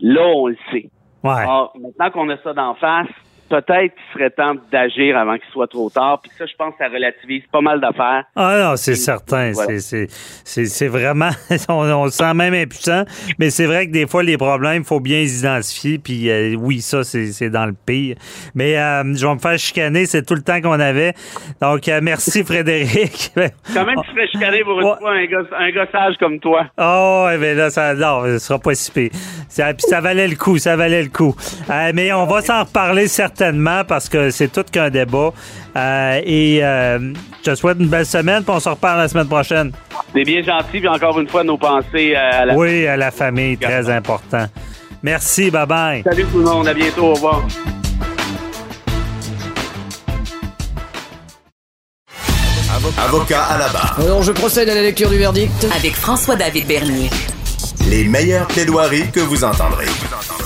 Là, 0.00 0.22
on 0.22 0.46
le 0.46 0.56
sait. 0.70 0.88
Ouais. 1.24 1.32
Alors, 1.32 1.74
maintenant 1.80 2.10
qu'on 2.12 2.28
a 2.30 2.36
ça 2.36 2.52
d'en 2.52 2.74
face, 2.74 3.08
peut-être 3.48 3.94
qu'il 3.94 4.12
serait 4.14 4.30
temps 4.30 4.54
d'agir 4.72 5.16
avant 5.16 5.34
qu'il 5.34 5.50
soit 5.52 5.66
trop 5.68 5.88
tard. 5.90 6.20
Puis 6.22 6.30
ça, 6.38 6.46
je 6.46 6.54
pense 6.56 6.72
que 6.72 6.78
ça 6.84 6.88
relativise 6.88 7.42
pas 7.52 7.60
mal 7.60 7.80
d'affaires. 7.80 8.24
Ah 8.34 8.58
non, 8.70 8.76
c'est 8.76 8.94
certain. 8.94 9.52
Voilà. 9.52 9.78
C'est- 9.78 9.80
C'est 9.80 10.06
c'est- 10.44 10.64
c'est 10.66 10.88
vraiment. 10.88 11.30
On, 11.68 11.74
on 11.90 12.06
se 12.08 12.16
sent 12.18 12.34
même 12.34 12.54
impuissant, 12.54 13.04
mais 13.38 13.50
c'est 13.50 13.66
vrai 13.66 13.86
que 13.86 13.92
des 13.92 14.06
fois, 14.06 14.22
les 14.22 14.36
problèmes, 14.36 14.82
il 14.82 14.84
faut 14.86 15.00
bien 15.00 15.18
les 15.18 15.38
identifier. 15.40 15.98
Puis 15.98 16.28
euh, 16.30 16.54
oui, 16.58 16.80
ça, 16.80 17.04
c'est 17.04 17.32
c'est 17.32 17.50
dans 17.50 17.66
le 17.66 17.74
pire. 17.86 18.16
Mais 18.54 18.76
euh, 18.78 19.02
je 19.14 19.26
vais 19.26 19.34
me 19.34 19.38
faire 19.38 19.58
chicaner, 19.58 20.06
c'est 20.06 20.24
tout 20.24 20.34
le 20.34 20.42
temps 20.42 20.60
qu'on 20.60 20.78
avait. 20.80 21.12
Donc, 21.60 21.88
euh, 21.88 22.00
merci, 22.02 22.44
Frédéric. 22.46 23.32
Quand 23.74 23.84
même, 23.84 23.96
tu 24.04 24.10
ferais 24.10 24.26
chicaner 24.28 24.62
pour 24.64 24.80
une 24.80 24.86
Ouais. 24.86 24.94
fois 24.98 25.12
un, 25.12 25.26
gosse, 25.26 25.48
un 25.58 25.70
gossage 25.70 26.14
comme 26.18 26.38
toi? 26.40 26.66
Oh, 26.78 27.28
mais 27.38 27.54
là, 27.54 27.70
ça, 27.70 27.94
non, 27.94 28.24
ce 28.24 28.38
sera 28.38 28.58
pas 28.58 28.74
si 28.74 28.90
pire. 28.90 29.10
Ça, 29.48 29.72
puis 29.74 29.82
ça 29.88 30.00
valait 30.00 30.28
le 30.28 30.36
coup, 30.36 30.58
ça 30.58 30.76
valait 30.76 31.02
le 31.02 31.08
coup. 31.08 31.34
Euh, 31.70 31.92
mais 31.94 32.12
on 32.12 32.26
va 32.26 32.40
s'en 32.42 32.64
reparler 32.64 33.06
certainement 33.08 33.35
parce 33.86 34.08
que 34.08 34.30
c'est 34.30 34.48
tout 34.48 34.64
qu'un 34.70 34.90
débat. 34.90 35.32
Euh, 35.76 36.20
et 36.24 36.64
euh, 36.64 37.12
je 37.44 37.50
te 37.50 37.54
souhaite 37.54 37.78
une 37.78 37.88
belle 37.88 38.06
semaine, 38.06 38.42
puis 38.42 38.54
on 38.54 38.60
se 38.60 38.68
reparle 38.68 38.98
la 38.98 39.08
semaine 39.08 39.28
prochaine. 39.28 39.72
C'est 40.14 40.24
bien 40.24 40.42
gentil, 40.42 40.80
puis 40.80 40.88
encore 40.88 41.18
une 41.20 41.28
fois, 41.28 41.44
nos 41.44 41.58
pensées 41.58 42.14
à 42.14 42.46
la... 42.46 42.54
Oui, 42.54 42.86
à 42.86 42.96
la 42.96 43.10
famille, 43.10 43.56
très 43.56 43.90
important. 43.90 44.46
Merci, 45.02 45.50
bye 45.50 45.66
bye. 45.66 46.02
Salut 46.02 46.24
tout 46.24 46.38
le 46.38 46.44
monde, 46.44 46.68
à 46.68 46.74
bientôt, 46.74 47.04
au 47.04 47.14
revoir. 47.14 47.42
Avocat 52.98 53.42
à 53.42 53.58
la 53.58 53.68
barre. 53.68 53.96
Alors 54.00 54.22
je 54.22 54.32
procède 54.32 54.68
à 54.68 54.74
la 54.74 54.82
lecture 54.82 55.10
du 55.10 55.18
verdict. 55.18 55.66
Avec 55.76 55.94
François-David 55.94 56.66
Bernier. 56.66 57.10
Les 57.88 58.04
meilleures 58.04 58.46
plaidoiries 58.46 59.10
que 59.10 59.20
vous 59.20 59.44
entendrez. 59.44 59.86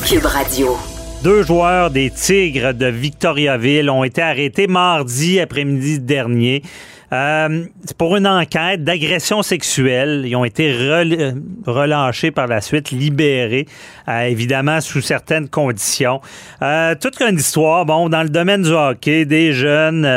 Cube 0.07 0.27
Radio. 0.27 0.77
Deux 1.23 1.43
joueurs 1.43 1.91
des 1.91 2.09
Tigres 2.09 2.73
de 2.73 2.87
Victoriaville 2.87 3.91
ont 3.91 4.05
été 4.05 4.23
arrêtés 4.23 4.67
mardi 4.67 5.39
après-midi 5.39 5.99
dernier. 5.99 6.63
Euh, 7.13 7.65
pour 7.99 8.17
une 8.17 8.27
enquête 8.27 8.85
d'agression 8.85 9.43
sexuelle. 9.43 10.23
Ils 10.27 10.37
ont 10.37 10.45
été 10.45 10.73
euh, 10.73 11.33
relâchés 11.67 12.31
par 12.31 12.47
la 12.47 12.61
suite, 12.61 12.93
libérés, 12.93 13.67
euh, 14.09 14.23
évidemment 14.23 14.81
sous 14.81 15.01
certaines 15.01 15.49
conditions. 15.49 16.21
Euh, 16.63 16.95
toute 17.01 17.21
une 17.21 17.37
histoire, 17.37 17.85
bon, 17.85 18.09
dans 18.09 18.23
le 18.23 18.29
domaine 18.29 18.63
du 18.63 18.71
hockey, 18.71 19.25
des 19.25 19.53
jeunes, 19.53 20.09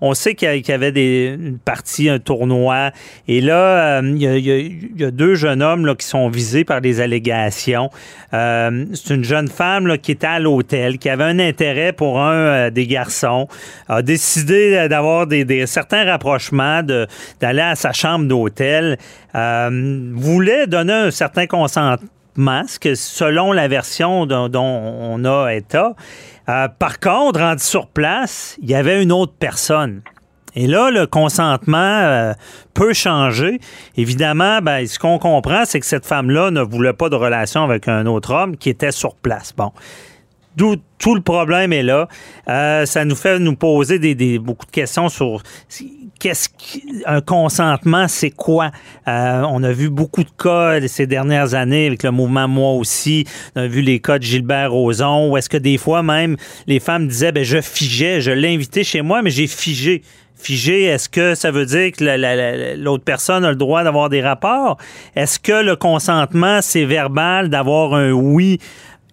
on 0.00 0.14
sait 0.14 0.34
qu'il 0.34 0.66
y 0.66 0.72
avait 0.72 0.90
des, 0.90 1.36
une 1.38 1.58
partie, 1.58 2.08
un 2.08 2.18
tournoi, 2.18 2.90
et 3.28 3.40
là, 3.40 4.00
il 4.02 4.20
y, 4.20 5.04
a, 5.04 5.10
deux 5.10 5.34
jeunes 5.34 5.62
hommes 5.62 5.94
qui 5.96 6.06
sont 6.06 6.28
visés 6.28 6.64
par 6.64 6.80
des 6.80 7.00
allégations. 7.00 7.90
C'est 8.32 9.14
une 9.14 9.24
jeune 9.24 9.48
femme 9.48 9.98
qui 9.98 10.12
était 10.12 10.26
à 10.26 10.38
l'hôtel, 10.40 10.98
qui 10.98 11.08
avait 11.08 11.24
un 11.24 11.38
intérêt 11.38 11.92
pour 11.92 12.20
un 12.20 12.70
des 12.70 12.86
garçons, 12.86 13.48
a 13.88 14.02
décidé 14.02 14.88
d'avoir 14.88 15.26
des- 15.26 15.66
certains 15.66 16.04
rapprochements, 16.04 16.31
d'aller 17.40 17.60
à 17.62 17.74
sa 17.74 17.92
chambre 17.92 18.26
d'hôtel, 18.26 18.98
euh, 19.34 20.10
voulait 20.14 20.66
donner 20.66 20.92
un 20.92 21.10
certain 21.10 21.46
consentement, 21.46 22.62
ce 22.66 22.78
que 22.78 22.94
selon 22.94 23.52
la 23.52 23.68
version 23.68 24.26
dont, 24.26 24.48
dont 24.48 24.62
on 24.62 25.24
a 25.24 25.54
état. 25.54 25.94
Euh, 26.48 26.68
par 26.78 26.98
contre, 26.98 27.40
rendu 27.40 27.62
sur 27.62 27.86
place, 27.86 28.56
il 28.62 28.70
y 28.70 28.74
avait 28.74 29.02
une 29.02 29.12
autre 29.12 29.34
personne. 29.38 30.02
Et 30.54 30.66
là, 30.66 30.90
le 30.90 31.06
consentement 31.06 31.78
euh, 31.78 32.34
peut 32.74 32.92
changer. 32.92 33.58
Évidemment, 33.96 34.60
ben, 34.60 34.86
ce 34.86 34.98
qu'on 34.98 35.18
comprend, 35.18 35.64
c'est 35.64 35.80
que 35.80 35.86
cette 35.86 36.04
femme-là 36.04 36.50
ne 36.50 36.60
voulait 36.60 36.92
pas 36.92 37.08
de 37.08 37.16
relation 37.16 37.64
avec 37.64 37.88
un 37.88 38.06
autre 38.06 38.34
homme 38.34 38.56
qui 38.56 38.68
était 38.68 38.92
sur 38.92 39.14
place. 39.14 39.54
Bon. 39.56 39.72
Tout 40.56 41.14
le 41.14 41.20
problème 41.20 41.72
est 41.72 41.82
là. 41.82 42.08
Euh, 42.48 42.86
ça 42.86 43.04
nous 43.04 43.16
fait 43.16 43.38
nous 43.38 43.56
poser 43.56 43.98
des, 43.98 44.38
beaucoup 44.38 44.66
de 44.66 44.70
questions 44.70 45.08
sur 45.08 45.42
qu'est-ce 46.22 46.48
qu'un 46.48 47.20
consentement, 47.20 48.06
c'est 48.06 48.30
quoi? 48.30 48.70
Euh, 49.08 49.42
on 49.48 49.62
a 49.64 49.72
vu 49.72 49.90
beaucoup 49.90 50.22
de 50.22 50.30
cas 50.30 50.86
ces 50.86 51.08
dernières 51.08 51.54
années 51.54 51.88
avec 51.88 52.04
le 52.04 52.12
mouvement 52.12 52.46
Moi 52.46 52.74
aussi. 52.74 53.24
On 53.56 53.62
a 53.62 53.66
vu 53.66 53.80
les 53.80 53.98
cas 53.98 54.18
de 54.18 54.22
Gilbert 54.22 54.70
Rozon, 54.70 55.30
où 55.30 55.36
est-ce 55.36 55.48
que 55.48 55.56
des 55.56 55.78
fois 55.78 56.04
même 56.04 56.36
les 56.68 56.78
femmes 56.78 57.08
disaient, 57.08 57.32
ben 57.32 57.44
je 57.44 57.60
figeais, 57.60 58.20
je 58.20 58.30
l'ai 58.30 58.54
invité 58.54 58.84
chez 58.84 59.02
moi, 59.02 59.22
mais 59.22 59.30
j'ai 59.30 59.48
figé. 59.48 60.02
Figé, 60.36 60.84
est-ce 60.84 61.08
que 61.08 61.36
ça 61.36 61.52
veut 61.52 61.66
dire 61.66 61.92
que 61.92 62.76
l'autre 62.76 63.04
personne 63.04 63.44
a 63.44 63.50
le 63.50 63.56
droit 63.56 63.84
d'avoir 63.84 64.08
des 64.08 64.20
rapports? 64.20 64.76
Est-ce 65.14 65.38
que 65.38 65.62
le 65.64 65.76
consentement, 65.76 66.60
c'est 66.62 66.84
verbal 66.84 67.48
d'avoir 67.48 67.94
un 67.94 68.10
oui 68.10 68.58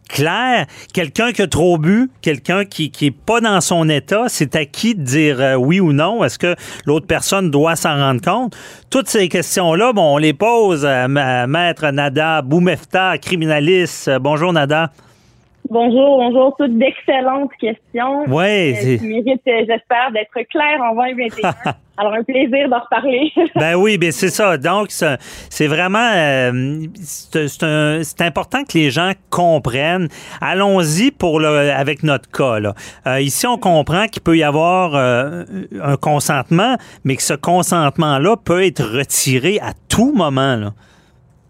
clair. 0.10 0.66
Quelqu'un 0.94 1.32
qui 1.32 1.42
a 1.42 1.48
trop 1.48 1.78
bu, 1.78 2.12
quelqu'un 2.22 2.66
qui 2.66 2.92
qui 2.92 3.06
est 3.06 3.12
pas 3.12 3.40
dans 3.40 3.62
son 3.62 3.88
état, 3.88 4.26
c'est 4.28 4.56
à 4.56 4.66
qui 4.66 4.96
de 4.96 5.04
dire 5.04 5.40
euh, 5.40 5.56
oui 5.56 5.80
ou 5.80 5.94
non? 5.94 6.24
Est-ce 6.24 6.38
que 6.38 6.56
l'autre 6.86 7.08
personne 7.08 7.50
doit 7.52 7.78
s'en 7.78 7.96
rendre 7.96 8.22
compte? 8.22 8.58
Toutes 8.90 9.08
ces 9.08 9.30
questions-là, 9.30 9.94
bon, 9.94 10.16
on 10.16 10.18
les 10.18 10.34
pose 10.34 10.86
à, 10.86 11.08
Maître 11.08 11.90
Nada 11.92 12.42
Boumefta, 12.42 13.18
criminaliste. 13.18 14.10
Bonjour 14.20 14.52
Nada. 14.52 14.92
Bonjour, 15.70 16.18
bonjour. 16.18 16.56
Toutes 16.58 16.78
d'excellentes 16.78 17.52
questions. 17.60 18.24
Oui. 18.28 18.74
Euh, 18.74 18.98
qui 18.98 19.06
méritent, 19.06 19.48
euh, 19.48 19.66
j'espère, 19.68 20.12
d'être 20.12 20.32
claires 20.50 20.82
en 20.82 20.96
2021. 20.96 21.54
Alors, 22.00 22.14
un 22.14 22.24
plaisir 22.24 22.70
d'en 22.70 22.80
reparler. 22.80 23.30
ben 23.56 23.76
oui, 23.76 23.98
ben 23.98 24.14
c'est 24.14 24.30
ça. 24.30 24.58
Donc, 24.58 24.88
c'est 24.90 25.68
vraiment... 25.68 26.12
Euh, 26.14 26.88
c'est 27.04 28.22
important 28.22 28.64
que 28.64 28.78
les 28.78 28.90
gens 28.90 29.12
comprennent. 29.30 30.08
Allons-y 30.40 31.12
pour 31.12 31.42
le, 31.42 31.72
avec 31.72 32.04
notre 32.04 32.32
cas. 32.32 32.60
Là. 32.60 32.74
Euh, 33.06 33.20
ici, 33.20 33.46
on 33.48 33.58
comprend 33.58 34.08
qu'il 34.08 34.22
peut 34.22 34.38
y 34.38 34.44
avoir 34.44 34.96
euh, 34.96 35.44
un 35.84 35.98
consentement, 35.98 36.78
mais 37.04 37.18
que 37.18 37.24
ce 37.24 37.34
consentement-là 37.34 38.38
peut 38.38 38.64
être 38.64 38.84
retiré 38.84 39.60
à 39.60 39.74
tout 39.90 40.14
moment. 40.14 40.56
Là. 40.56 40.72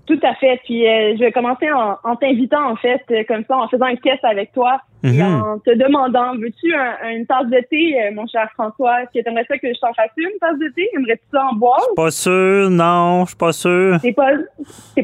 Tout 0.10 0.20
à 0.24 0.34
fait. 0.34 0.60
Puis 0.66 0.88
euh, 0.88 1.14
je 1.16 1.20
vais 1.20 1.32
commencer 1.32 1.72
en, 1.72 1.96
en 2.04 2.16
t'invitant 2.16 2.72
en 2.72 2.76
fait, 2.76 3.04
euh, 3.12 3.24
comme 3.28 3.44
ça, 3.48 3.58
en 3.58 3.68
faisant 3.68 3.86
un 3.86 3.96
test 3.96 4.24
avec 4.24 4.52
toi 4.54 4.82
et 5.04 5.12
mhm. 5.12 5.42
en 5.42 5.60
te 5.60 5.70
demandant, 5.70 6.34
veux-tu 6.34 6.74
une 7.14 7.26
tasse 7.28 7.46
de 7.46 7.64
thé, 7.70 7.96
euh, 8.02 8.12
mon 8.14 8.26
cher 8.26 8.50
François? 8.54 9.04
Est-ce 9.04 9.20
que 9.20 9.24
t'aimerais 9.24 9.46
ça 9.48 9.58
que 9.60 9.68
je 9.68 9.80
t'en 9.80 9.94
fasse 9.94 10.10
une 10.18 10.38
tasse 10.42 10.58
de 10.58 10.68
thé? 10.76 10.90
Aimerais-tu 10.98 11.24
ça 11.32 11.46
en 11.46 11.56
boire? 11.56 11.86
Pas 11.96 12.10
sûr, 12.10 12.72
non, 12.72 13.22
je 13.26 13.30
suis 13.30 13.38
pas 13.38 13.52
sûr. 13.52 14.00
T'es 14.02 14.12
pas, 14.12 14.32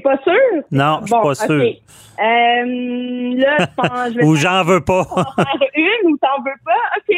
pas 0.03 0.17
sûr? 0.23 0.63
Non, 0.71 0.99
je 1.01 1.05
suis 1.05 1.21
pas 1.21 1.35
sûr. 1.35 1.63
Là, 2.17 4.09
je 4.09 4.17
vais 4.17 4.23
ou 4.25 4.35
j'en 4.35 4.63
veux 4.63 4.81
pas. 4.81 5.05
une 5.75 6.11
ou 6.11 6.17
t'en 6.17 6.41
veux 6.43 6.59
pas? 6.65 6.71
OK. 6.97 7.15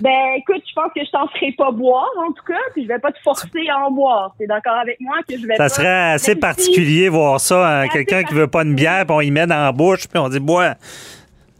Ben, 0.00 0.34
écoute, 0.36 0.62
je 0.66 0.74
pense 0.74 0.92
que 0.94 1.04
je 1.04 1.10
t'en 1.10 1.26
ferai 1.28 1.52
pas 1.52 1.70
boire, 1.70 2.10
en 2.18 2.32
tout 2.32 2.44
cas, 2.46 2.60
puis 2.74 2.84
je 2.84 2.88
vais 2.88 2.98
pas 2.98 3.12
te 3.12 3.20
forcer 3.20 3.48
à 3.70 3.86
en 3.86 3.90
boire. 3.90 4.34
T'es 4.38 4.46
d'accord 4.46 4.76
avec 4.76 5.00
moi 5.00 5.16
que 5.28 5.38
je 5.38 5.46
vais 5.46 5.56
Ça 5.56 5.68
serait 5.68 6.12
assez 6.12 6.36
particulier 6.36 7.08
voir 7.20 7.40
ça, 7.40 7.82
hein, 7.82 7.88
quelqu'un 7.88 8.22
qui 8.24 8.34
veut 8.34 8.46
pas 8.46 8.62
une 8.62 8.74
bière, 8.74 9.06
puis 9.06 9.16
on 9.16 9.20
y 9.20 9.30
met 9.30 9.46
dans 9.46 9.62
la 9.62 9.72
bouche, 9.72 10.08
puis 10.08 10.18
on 10.18 10.28
dit, 10.28 10.40
bois. 10.40 10.74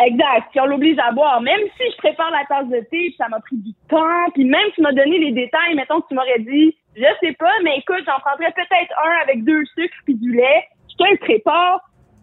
Exact. 0.04 0.48
Puis 0.50 0.60
on 0.60 0.66
l'oblige 0.66 0.98
à 0.98 1.12
boire. 1.12 1.40
Même 1.42 1.60
si 1.76 1.84
je 1.92 1.96
prépare 1.98 2.30
la 2.30 2.44
tasse 2.48 2.68
de 2.68 2.80
thé, 2.90 3.10
puis 3.10 3.14
ça 3.18 3.28
m'a 3.28 3.40
pris 3.40 3.56
du 3.56 3.72
temps, 3.88 4.30
puis 4.34 4.44
même 4.44 4.68
tu 4.74 4.80
m'as 4.80 4.92
donné 4.92 5.18
les 5.18 5.32
détails, 5.32 5.74
mettons 5.76 6.00
que 6.00 6.08
tu 6.08 6.14
m'aurais 6.14 6.38
dit, 6.38 6.74
je 6.96 7.04
sais 7.20 7.32
pas, 7.38 7.52
mais 7.64 7.78
écoute, 7.78 8.02
j'en 8.06 8.18
prendrais 8.20 8.52
peut-être 8.52 8.94
un 9.04 9.22
avec 9.22 9.44
deux 9.44 9.62
sucres 9.76 9.96
puis 10.04 10.14
du 10.14 10.32
lait. 10.32 10.64
Je 10.90 10.96
te 10.96 11.10
le 11.10 11.18
prépare. 11.18 11.80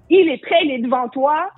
Il 0.10 0.30
est 0.30 0.42
prêt, 0.42 0.60
il 0.64 0.72
est 0.72 0.80
devant 0.80 1.08
toi. 1.10 1.50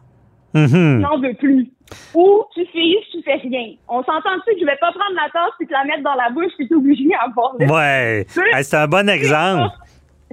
Mm-hmm. 0.56 0.96
Tu 0.98 1.02
n'en 1.02 1.20
veux 1.20 1.34
plus. 1.36 1.72
Ou 2.14 2.44
tu 2.54 2.66
fais, 2.66 2.96
tu 3.12 3.24
fais 3.24 3.36
rien. 3.36 3.76
On 3.88 4.04
s'entend-tu 4.04 4.54
que 4.54 4.60
je 4.60 4.66
vais 4.66 4.78
pas 4.78 4.92
prendre 4.92 5.16
la 5.16 5.30
tasse 5.32 5.54
puis 5.58 5.68
te 5.68 5.74
la 5.74 5.86
mettre 5.86 6.04
dans 6.04 6.16
la 6.16 6.30
bouche 6.30 6.52
puis 6.58 6.68
t'obliger 6.68 7.10
à 7.20 7.28
boire? 7.30 7.56
Ouais. 7.60 8.26
c'est 8.28 8.78
un 8.78 8.88
bon 8.88 9.10
exemple. 9.10 9.74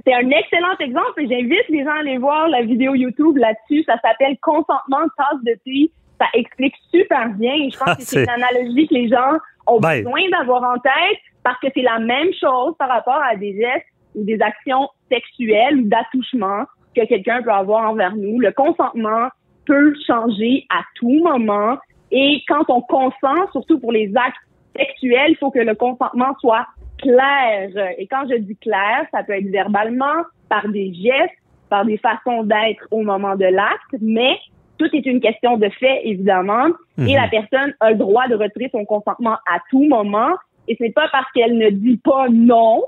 C'est 0.07 0.13
un 0.13 0.29
excellent 0.29 0.77
exemple 0.79 1.21
et 1.21 1.27
j'invite 1.27 1.67
les 1.67 1.83
gens 1.83 1.91
à 1.91 1.99
aller 1.99 2.17
voir 2.17 2.47
la 2.47 2.61
vidéo 2.61 2.95
YouTube 2.95 3.35
là-dessus. 3.35 3.83
Ça 3.83 3.99
s'appelle 4.01 4.37
Consentement 4.41 5.03
de 5.03 5.11
tasse 5.17 5.43
de 5.43 5.59
thé. 5.65 5.91
Ça 6.17 6.27
explique 6.33 6.73
super 6.89 7.27
bien. 7.31 7.53
je 7.69 7.77
pense 7.77 7.97
que 7.97 8.03
c'est 8.03 8.23
une 8.23 8.29
analogie 8.29 8.87
que 8.87 8.93
les 8.93 9.09
gens 9.09 9.33
ont 9.67 9.81
ben. 9.81 9.97
besoin 9.97 10.21
d'avoir 10.31 10.63
en 10.63 10.79
tête 10.79 11.19
parce 11.43 11.59
que 11.59 11.67
c'est 11.75 11.81
la 11.81 11.99
même 11.99 12.29
chose 12.39 12.73
par 12.79 12.87
rapport 12.87 13.21
à 13.21 13.35
des 13.35 13.53
gestes 13.57 13.85
ou 14.15 14.23
des 14.23 14.41
actions 14.41 14.87
sexuelles 15.11 15.75
ou 15.75 15.89
d'attouchement 15.89 16.63
que 16.95 17.05
quelqu'un 17.05 17.41
peut 17.41 17.51
avoir 17.51 17.91
envers 17.91 18.15
nous. 18.15 18.39
Le 18.39 18.53
consentement 18.53 19.27
peut 19.65 19.93
changer 20.07 20.65
à 20.69 20.83
tout 20.95 21.21
moment. 21.21 21.77
Et 22.11 22.43
quand 22.47 22.63
on 22.69 22.79
consent, 22.79 23.51
surtout 23.51 23.77
pour 23.77 23.91
les 23.91 24.09
actes 24.15 24.37
sexuels, 24.73 25.31
il 25.31 25.37
faut 25.37 25.51
que 25.51 25.59
le 25.59 25.75
consentement 25.75 26.33
soit 26.39 26.65
clair. 26.97 27.69
Et 27.97 28.07
quand 28.07 28.23
je 28.29 28.37
dis 28.37 28.55
clair, 28.57 29.05
ça 29.11 29.23
peut 29.23 29.33
être 29.33 29.49
verbalement, 29.49 30.23
par 30.49 30.67
des 30.69 30.93
gestes, 30.93 31.35
par 31.69 31.85
des 31.85 31.97
façons 31.97 32.43
d'être 32.43 32.87
au 32.91 33.01
moment 33.01 33.35
de 33.35 33.45
l'acte, 33.45 33.95
mais 34.01 34.37
tout 34.77 34.89
est 34.93 35.05
une 35.05 35.19
question 35.19 35.57
de 35.57 35.69
fait, 35.69 36.01
évidemment. 36.07 36.67
Et 36.97 37.01
mhm. 37.01 37.15
la 37.15 37.27
personne 37.27 37.73
a 37.79 37.91
le 37.91 37.97
droit 37.97 38.27
de 38.27 38.35
retirer 38.35 38.69
son 38.71 38.85
consentement 38.85 39.37
à 39.51 39.59
tout 39.69 39.83
moment. 39.83 40.31
Et 40.67 40.75
c'est 40.79 40.93
pas 40.93 41.07
parce 41.11 41.29
qu'elle 41.31 41.57
ne 41.57 41.69
dit 41.69 41.97
pas 41.97 42.27
non 42.29 42.83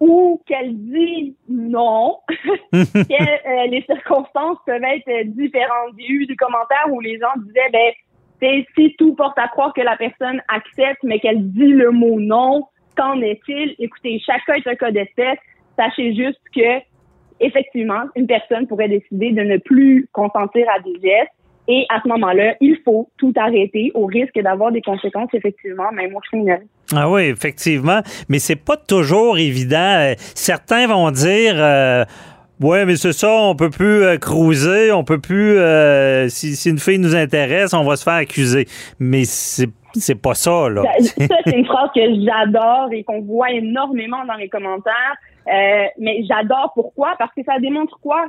ou 0.00 0.40
qu'elle 0.46 0.76
dit 0.76 1.36
non 1.48 2.18
que 2.72 2.78
euh, 2.78 3.66
les 3.68 3.82
circonstances 3.82 4.58
peuvent 4.64 4.82
être 4.82 5.26
différentes. 5.28 5.94
J'ai 5.98 6.08
eu 6.08 6.26
des 6.26 6.36
commentaires 6.36 6.86
où 6.90 7.00
les 7.00 7.18
gens 7.18 7.32
disaient, 7.38 7.70
ben, 8.40 8.64
si 8.76 8.94
tout 8.96 9.14
porte 9.14 9.38
à 9.38 9.48
croire 9.48 9.72
que 9.74 9.80
la 9.80 9.96
personne 9.96 10.40
accepte, 10.48 11.02
mais 11.02 11.18
qu'elle 11.18 11.50
dit 11.50 11.72
le 11.72 11.90
mot 11.90 12.20
non, 12.20 12.66
Qu'en 12.98 13.20
est-il? 13.22 13.76
Écoutez, 13.78 14.20
cas 14.26 14.54
est 14.54 14.66
un 14.66 14.74
cas 14.74 14.90
d'espèce. 14.90 15.38
Sachez 15.78 16.16
juste 16.16 16.40
que, 16.52 16.82
effectivement, 17.38 18.02
une 18.16 18.26
personne 18.26 18.66
pourrait 18.66 18.88
décider 18.88 19.30
de 19.30 19.42
ne 19.42 19.56
plus 19.58 20.08
consentir 20.12 20.66
à 20.76 20.80
des 20.80 20.94
gestes. 20.94 21.30
Et 21.68 21.86
à 21.90 22.00
ce 22.02 22.08
moment-là, 22.08 22.56
il 22.60 22.76
faut 22.84 23.08
tout 23.18 23.32
arrêter 23.36 23.92
au 23.94 24.06
risque 24.06 24.40
d'avoir 24.40 24.72
des 24.72 24.82
conséquences, 24.82 25.28
effectivement, 25.32 25.92
même 25.92 26.16
au 26.16 26.18
criminel. 26.20 26.62
Ah 26.92 27.08
oui, 27.08 27.24
effectivement. 27.24 28.00
Mais 28.28 28.40
c'est 28.40 28.56
pas 28.56 28.76
toujours 28.76 29.38
évident. 29.38 30.12
Certains 30.34 30.88
vont 30.88 31.10
dire. 31.12 31.54
Euh, 31.56 32.04
Ouais, 32.60 32.84
mais 32.84 32.96
c'est 32.96 33.12
ça, 33.12 33.30
on 33.30 33.54
peut 33.54 33.70
plus 33.70 34.02
euh, 34.02 34.18
cruiser, 34.18 34.90
on 34.90 35.04
peut 35.04 35.20
plus 35.20 35.58
euh, 35.58 36.28
si, 36.28 36.56
si, 36.56 36.70
une 36.70 36.80
fille 36.80 36.98
nous 36.98 37.14
intéresse, 37.14 37.72
on 37.72 37.84
va 37.84 37.94
se 37.94 38.02
faire 38.02 38.14
accuser. 38.14 38.66
Mais 38.98 39.24
c'est 39.24 39.68
c'est 39.94 40.20
pas 40.20 40.34
ça, 40.34 40.68
là. 40.68 40.82
Ça, 41.00 41.36
c'est 41.44 41.56
une 41.56 41.66
phrase 41.66 41.90
que 41.94 42.00
j'adore 42.00 42.88
et 42.92 43.04
qu'on 43.04 43.20
voit 43.20 43.50
énormément 43.50 44.24
dans 44.24 44.34
les 44.34 44.48
commentaires. 44.48 45.16
Euh, 45.52 45.86
mais 45.98 46.22
j'adore 46.28 46.72
pourquoi? 46.74 47.14
Parce 47.18 47.32
que 47.34 47.42
ça 47.44 47.58
démontre 47.58 47.98
quoi? 48.00 48.26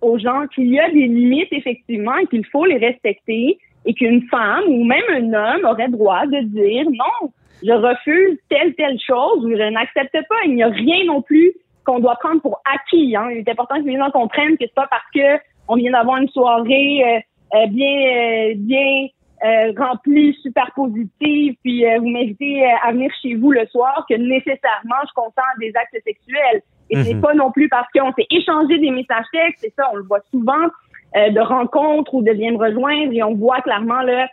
Aux 0.00 0.18
gens? 0.18 0.46
Qu'il 0.54 0.70
y 0.72 0.80
a 0.80 0.90
des 0.90 1.06
limites, 1.06 1.52
effectivement, 1.52 2.16
et 2.16 2.26
qu'il 2.26 2.44
faut 2.46 2.64
les 2.64 2.78
respecter 2.78 3.58
et 3.86 3.94
qu'une 3.94 4.22
femme 4.28 4.64
ou 4.68 4.84
même 4.84 5.04
un 5.10 5.32
homme 5.32 5.64
aurait 5.64 5.88
droit 5.88 6.26
de 6.26 6.40
dire 6.42 6.86
non, 6.90 7.30
je 7.62 7.72
refuse 7.72 8.38
telle, 8.48 8.74
telle 8.74 8.98
chose 8.98 9.44
ou 9.44 9.50
je 9.50 9.70
n'accepte 9.70 10.18
pas. 10.28 10.36
Il 10.46 10.56
n'y 10.56 10.62
a 10.62 10.68
rien 10.68 11.04
non 11.06 11.22
plus 11.22 11.52
qu'on 11.84 12.00
doit 12.00 12.16
prendre 12.16 12.42
pour 12.42 12.60
acquis. 12.64 13.14
Hein. 13.16 13.28
Il 13.30 13.38
est 13.38 13.48
important 13.48 13.80
que 13.80 13.88
les 13.88 13.96
gens 13.96 14.10
comprennent 14.10 14.58
que 14.58 14.64
c'est 14.64 14.74
pas 14.74 14.88
parce 14.90 15.08
que 15.14 15.42
on 15.68 15.76
vient 15.76 15.92
d'avoir 15.92 16.18
une 16.18 16.28
soirée 16.28 17.02
euh, 17.04 17.58
euh, 17.58 17.66
bien, 17.68 18.52
bien 18.56 19.06
euh, 19.46 19.72
remplie, 19.76 20.36
super 20.42 20.72
positive, 20.74 21.54
puis 21.62 21.86
euh, 21.86 21.98
vous 22.00 22.08
m'invitez 22.08 22.64
euh, 22.64 22.68
à 22.82 22.90
venir 22.90 23.12
chez 23.22 23.34
vous 23.34 23.52
le 23.52 23.64
soir, 23.66 24.04
que 24.10 24.14
nécessairement 24.14 25.00
je 25.06 25.12
consens 25.14 25.44
à 25.54 25.58
des 25.60 25.72
actes 25.76 26.02
sexuels. 26.04 26.62
Et 26.90 27.02
c'est 27.02 27.14
mhm. 27.14 27.20
pas 27.20 27.34
non 27.34 27.52
plus 27.52 27.68
parce 27.68 27.86
qu'on 27.92 28.12
s'est 28.14 28.26
échangé 28.30 28.78
des 28.78 28.90
messages 28.90 29.26
textes, 29.32 29.60
c'est 29.60 29.74
ça, 29.76 29.88
on 29.92 29.96
le 29.96 30.04
voit 30.04 30.22
souvent, 30.30 30.68
de 31.14 31.40
rencontres 31.40 32.12
ou 32.12 32.22
de 32.22 32.30
viens 32.32 32.52
me 32.52 32.58
rejoindre, 32.58 33.12
et 33.12 33.22
on 33.22 33.34
voit 33.34 33.60
clairement 33.62 34.02
là, 34.02 34.28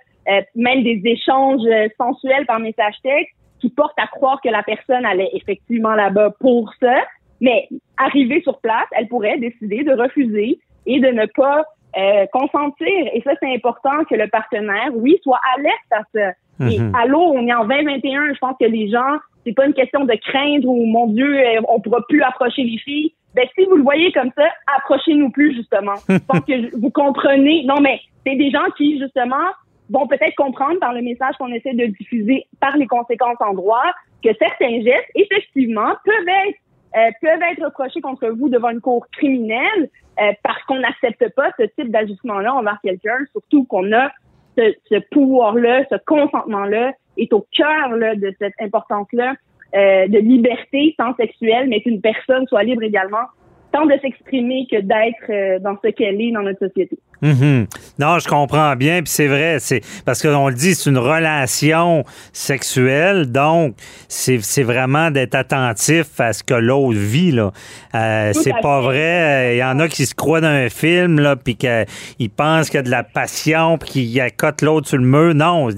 même 0.56 0.84
des 0.84 1.02
échanges 1.06 1.62
sensuels 1.98 2.46
par 2.46 2.60
message 2.60 2.96
texte 3.02 3.34
qui 3.60 3.70
portent 3.70 3.98
à 3.98 4.08
croire 4.08 4.42
que 4.42 4.50
la 4.50 4.64
personne 4.64 5.06
allait 5.06 5.30
effectivement 5.34 5.96
là-bas 5.96 6.32
pour 6.40 6.72
ça. 6.80 6.96
Mais 7.42 7.70
arriver 7.98 8.42
sur 8.42 8.60
place, 8.60 8.88
elle 8.92 9.08
pourrait 9.08 9.40
décider 9.40 9.84
de 9.84 9.94
refuser 9.94 10.60
et 10.86 11.00
de 11.00 11.08
ne 11.08 11.26
pas 11.26 11.64
euh, 11.98 12.26
consentir. 12.32 13.08
Et 13.14 13.22
ça, 13.24 13.32
c'est 13.42 13.54
important 13.54 14.04
que 14.10 14.16
le 14.16 14.28
partenaire, 14.28 14.90
oui, 14.94 15.18
soit 15.22 15.40
alerte 15.56 15.92
à 15.92 16.02
ça. 16.14 16.68
Et 16.68 16.80
mhm. 16.80 16.94
allô, 16.96 17.20
on 17.20 17.48
est 17.48 17.54
en 17.54 17.66
2021, 17.66 18.34
je 18.34 18.40
pense 18.40 18.56
que 18.60 18.66
les 18.66 18.90
gens, 18.90 19.18
c'est 19.46 19.54
pas 19.54 19.66
une 19.66 19.74
question 19.74 20.06
de 20.06 20.14
craindre 20.16 20.68
ou 20.68 20.86
mon 20.86 21.08
Dieu, 21.08 21.40
euh, 21.40 21.62
on 21.68 21.80
pourra 21.80 22.02
plus 22.08 22.22
approcher 22.22 22.64
les 22.64 22.78
filles. 22.78 23.14
Ben, 23.36 23.46
si 23.58 23.66
vous 23.66 23.76
le 23.76 23.84
voyez 23.84 24.12
comme 24.12 24.30
ça, 24.38 24.46
approchez-nous 24.78 25.32
plus, 25.32 25.56
justement. 25.56 25.96
je 26.10 26.18
pense 26.20 26.42
que 26.42 26.76
vous 26.80 26.92
comprenez. 26.92 27.64
Non, 27.66 27.82
mais 27.82 28.00
c'est 28.26 28.36
des 28.36 28.52
gens 28.52 28.66
qui, 28.78 29.00
justement, 29.00 29.50
vont 29.90 30.08
peut-être 30.08 30.36
comprendre 30.36 30.80
par 30.80 30.94
le 30.94 31.02
message 31.02 31.36
qu'on 31.38 31.52
essaie 31.52 31.74
de 31.74 31.86
diffuser 31.86 32.46
par 32.60 32.78
les 32.78 32.88
conséquences 32.88 33.38
en 33.40 33.54
droit 33.54 33.84
que 34.24 34.30
certains 34.40 34.82
gestes, 34.82 35.10
effectivement, 35.16 35.94
peuvent 36.06 36.36
être 36.48 36.58
euh, 36.96 37.10
peuvent 37.22 37.42
être 37.52 37.66
reprochés 37.66 38.02
contre 38.02 38.28
vous 38.28 38.50
devant 38.50 38.70
une 38.70 38.82
cour 38.82 39.08
criminelle 39.12 39.90
euh, 40.22 40.32
parce 40.44 40.62
qu'on 40.64 40.80
n'accepte 40.80 41.34
pas 41.36 41.52
ce 41.58 41.64
type 41.64 41.92
d'ajustement-là 41.92 42.54
envers 42.54 42.80
quelqu'un, 42.84 43.18
surtout 43.32 43.66
qu'on 43.66 43.92
a 43.94 44.12
ce, 44.58 44.74
ce 44.90 45.00
pouvoir-là, 45.12 45.84
ce 45.90 45.96
consentement-là 46.06 46.94
est 47.18 47.34
au 47.34 47.46
cœur 47.52 47.90
là, 47.96 48.16
de 48.16 48.34
cette 48.40 48.54
importance-là 48.60 49.36
euh, 49.76 50.08
de 50.08 50.20
liberté, 50.20 50.94
tant 51.00 51.16
sexuelle, 51.16 51.68
mais 51.68 51.82
qu'une 51.82 52.00
personne 52.00 52.46
soit 52.48 52.64
libre 52.64 52.84
également, 52.84 53.26
tant 53.74 53.86
de 53.88 53.94
s'exprimer 54.02 54.68
que 54.70 54.80
d'être 54.80 55.30
euh, 55.30 55.60
dans 55.60 55.76
ce 55.84 55.90
qu'elle 55.90 56.22
est 56.22 56.32
dans 56.32 56.44
notre 56.44 56.60
société. 56.60 56.98
Mhm. 57.24 57.66
Non, 58.00 58.20
je 58.20 58.28
comprends 58.28 58.76
bien, 58.76 59.02
puis 59.02 59.12
c'est 59.12 59.28
vrai, 59.28 59.58
c'est 59.60 59.82
parce 60.06 60.22
qu'on 60.22 60.48
le 60.48 60.54
dit, 60.54 60.76
c'est 60.76 60.90
une 60.90 61.00
relation 61.00 62.04
sexuelle, 62.34 63.32
donc 63.32 63.76
c'est 64.08 64.64
vraiment 64.64 65.10
d'être 65.10 65.34
attentif 65.34 66.20
à 66.20 66.34
ce 66.34 66.44
que 66.44 66.54
l'autre 66.54 67.00
vit 67.00 67.32
là. 67.32 67.52
Euh, 67.96 68.32
c'est 68.34 68.54
pas 68.62 68.82
vrai. 68.82 69.56
Il 69.56 69.58
y 69.58 69.64
en 69.64 69.80
a 69.80 69.88
qui 69.88 70.06
se 70.06 70.14
croient 70.14 70.42
dans 70.42 70.48
un 70.48 70.70
film 70.70 71.20
là, 71.20 71.36
puis 71.36 71.56
qu'ils 71.56 72.30
pensent 72.30 72.70
qu'il 72.70 72.78
y 72.78 72.80
a 72.80 72.84
de 72.84 72.92
la 72.92 73.04
passion, 73.04 73.80
puis 73.80 73.90
qu'ils 73.90 74.22
accotent 74.22 74.62
l'autre 74.62 74.88
sur 74.88 74.98
le 74.98 75.06
mur. 75.06 75.34
Non, 75.34 75.70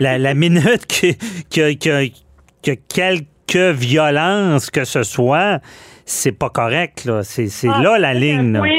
la, 0.00 0.18
la 0.18 0.34
minute 0.46 0.86
que, 0.88 1.12
que, 1.54 1.74
que, 1.74 2.10
que 2.62 2.72
quelque 2.72 3.72
violence 3.72 4.70
que 4.70 4.84
ce 4.84 5.02
soit, 5.04 5.60
c'est 6.06 6.38
pas 6.38 6.48
correct 6.48 7.04
là. 7.04 7.22
C'est 7.22 7.48
Ah, 7.68 7.82
là 7.82 7.98
la 7.98 8.14
ligne. 8.14 8.56
point- 8.58 8.70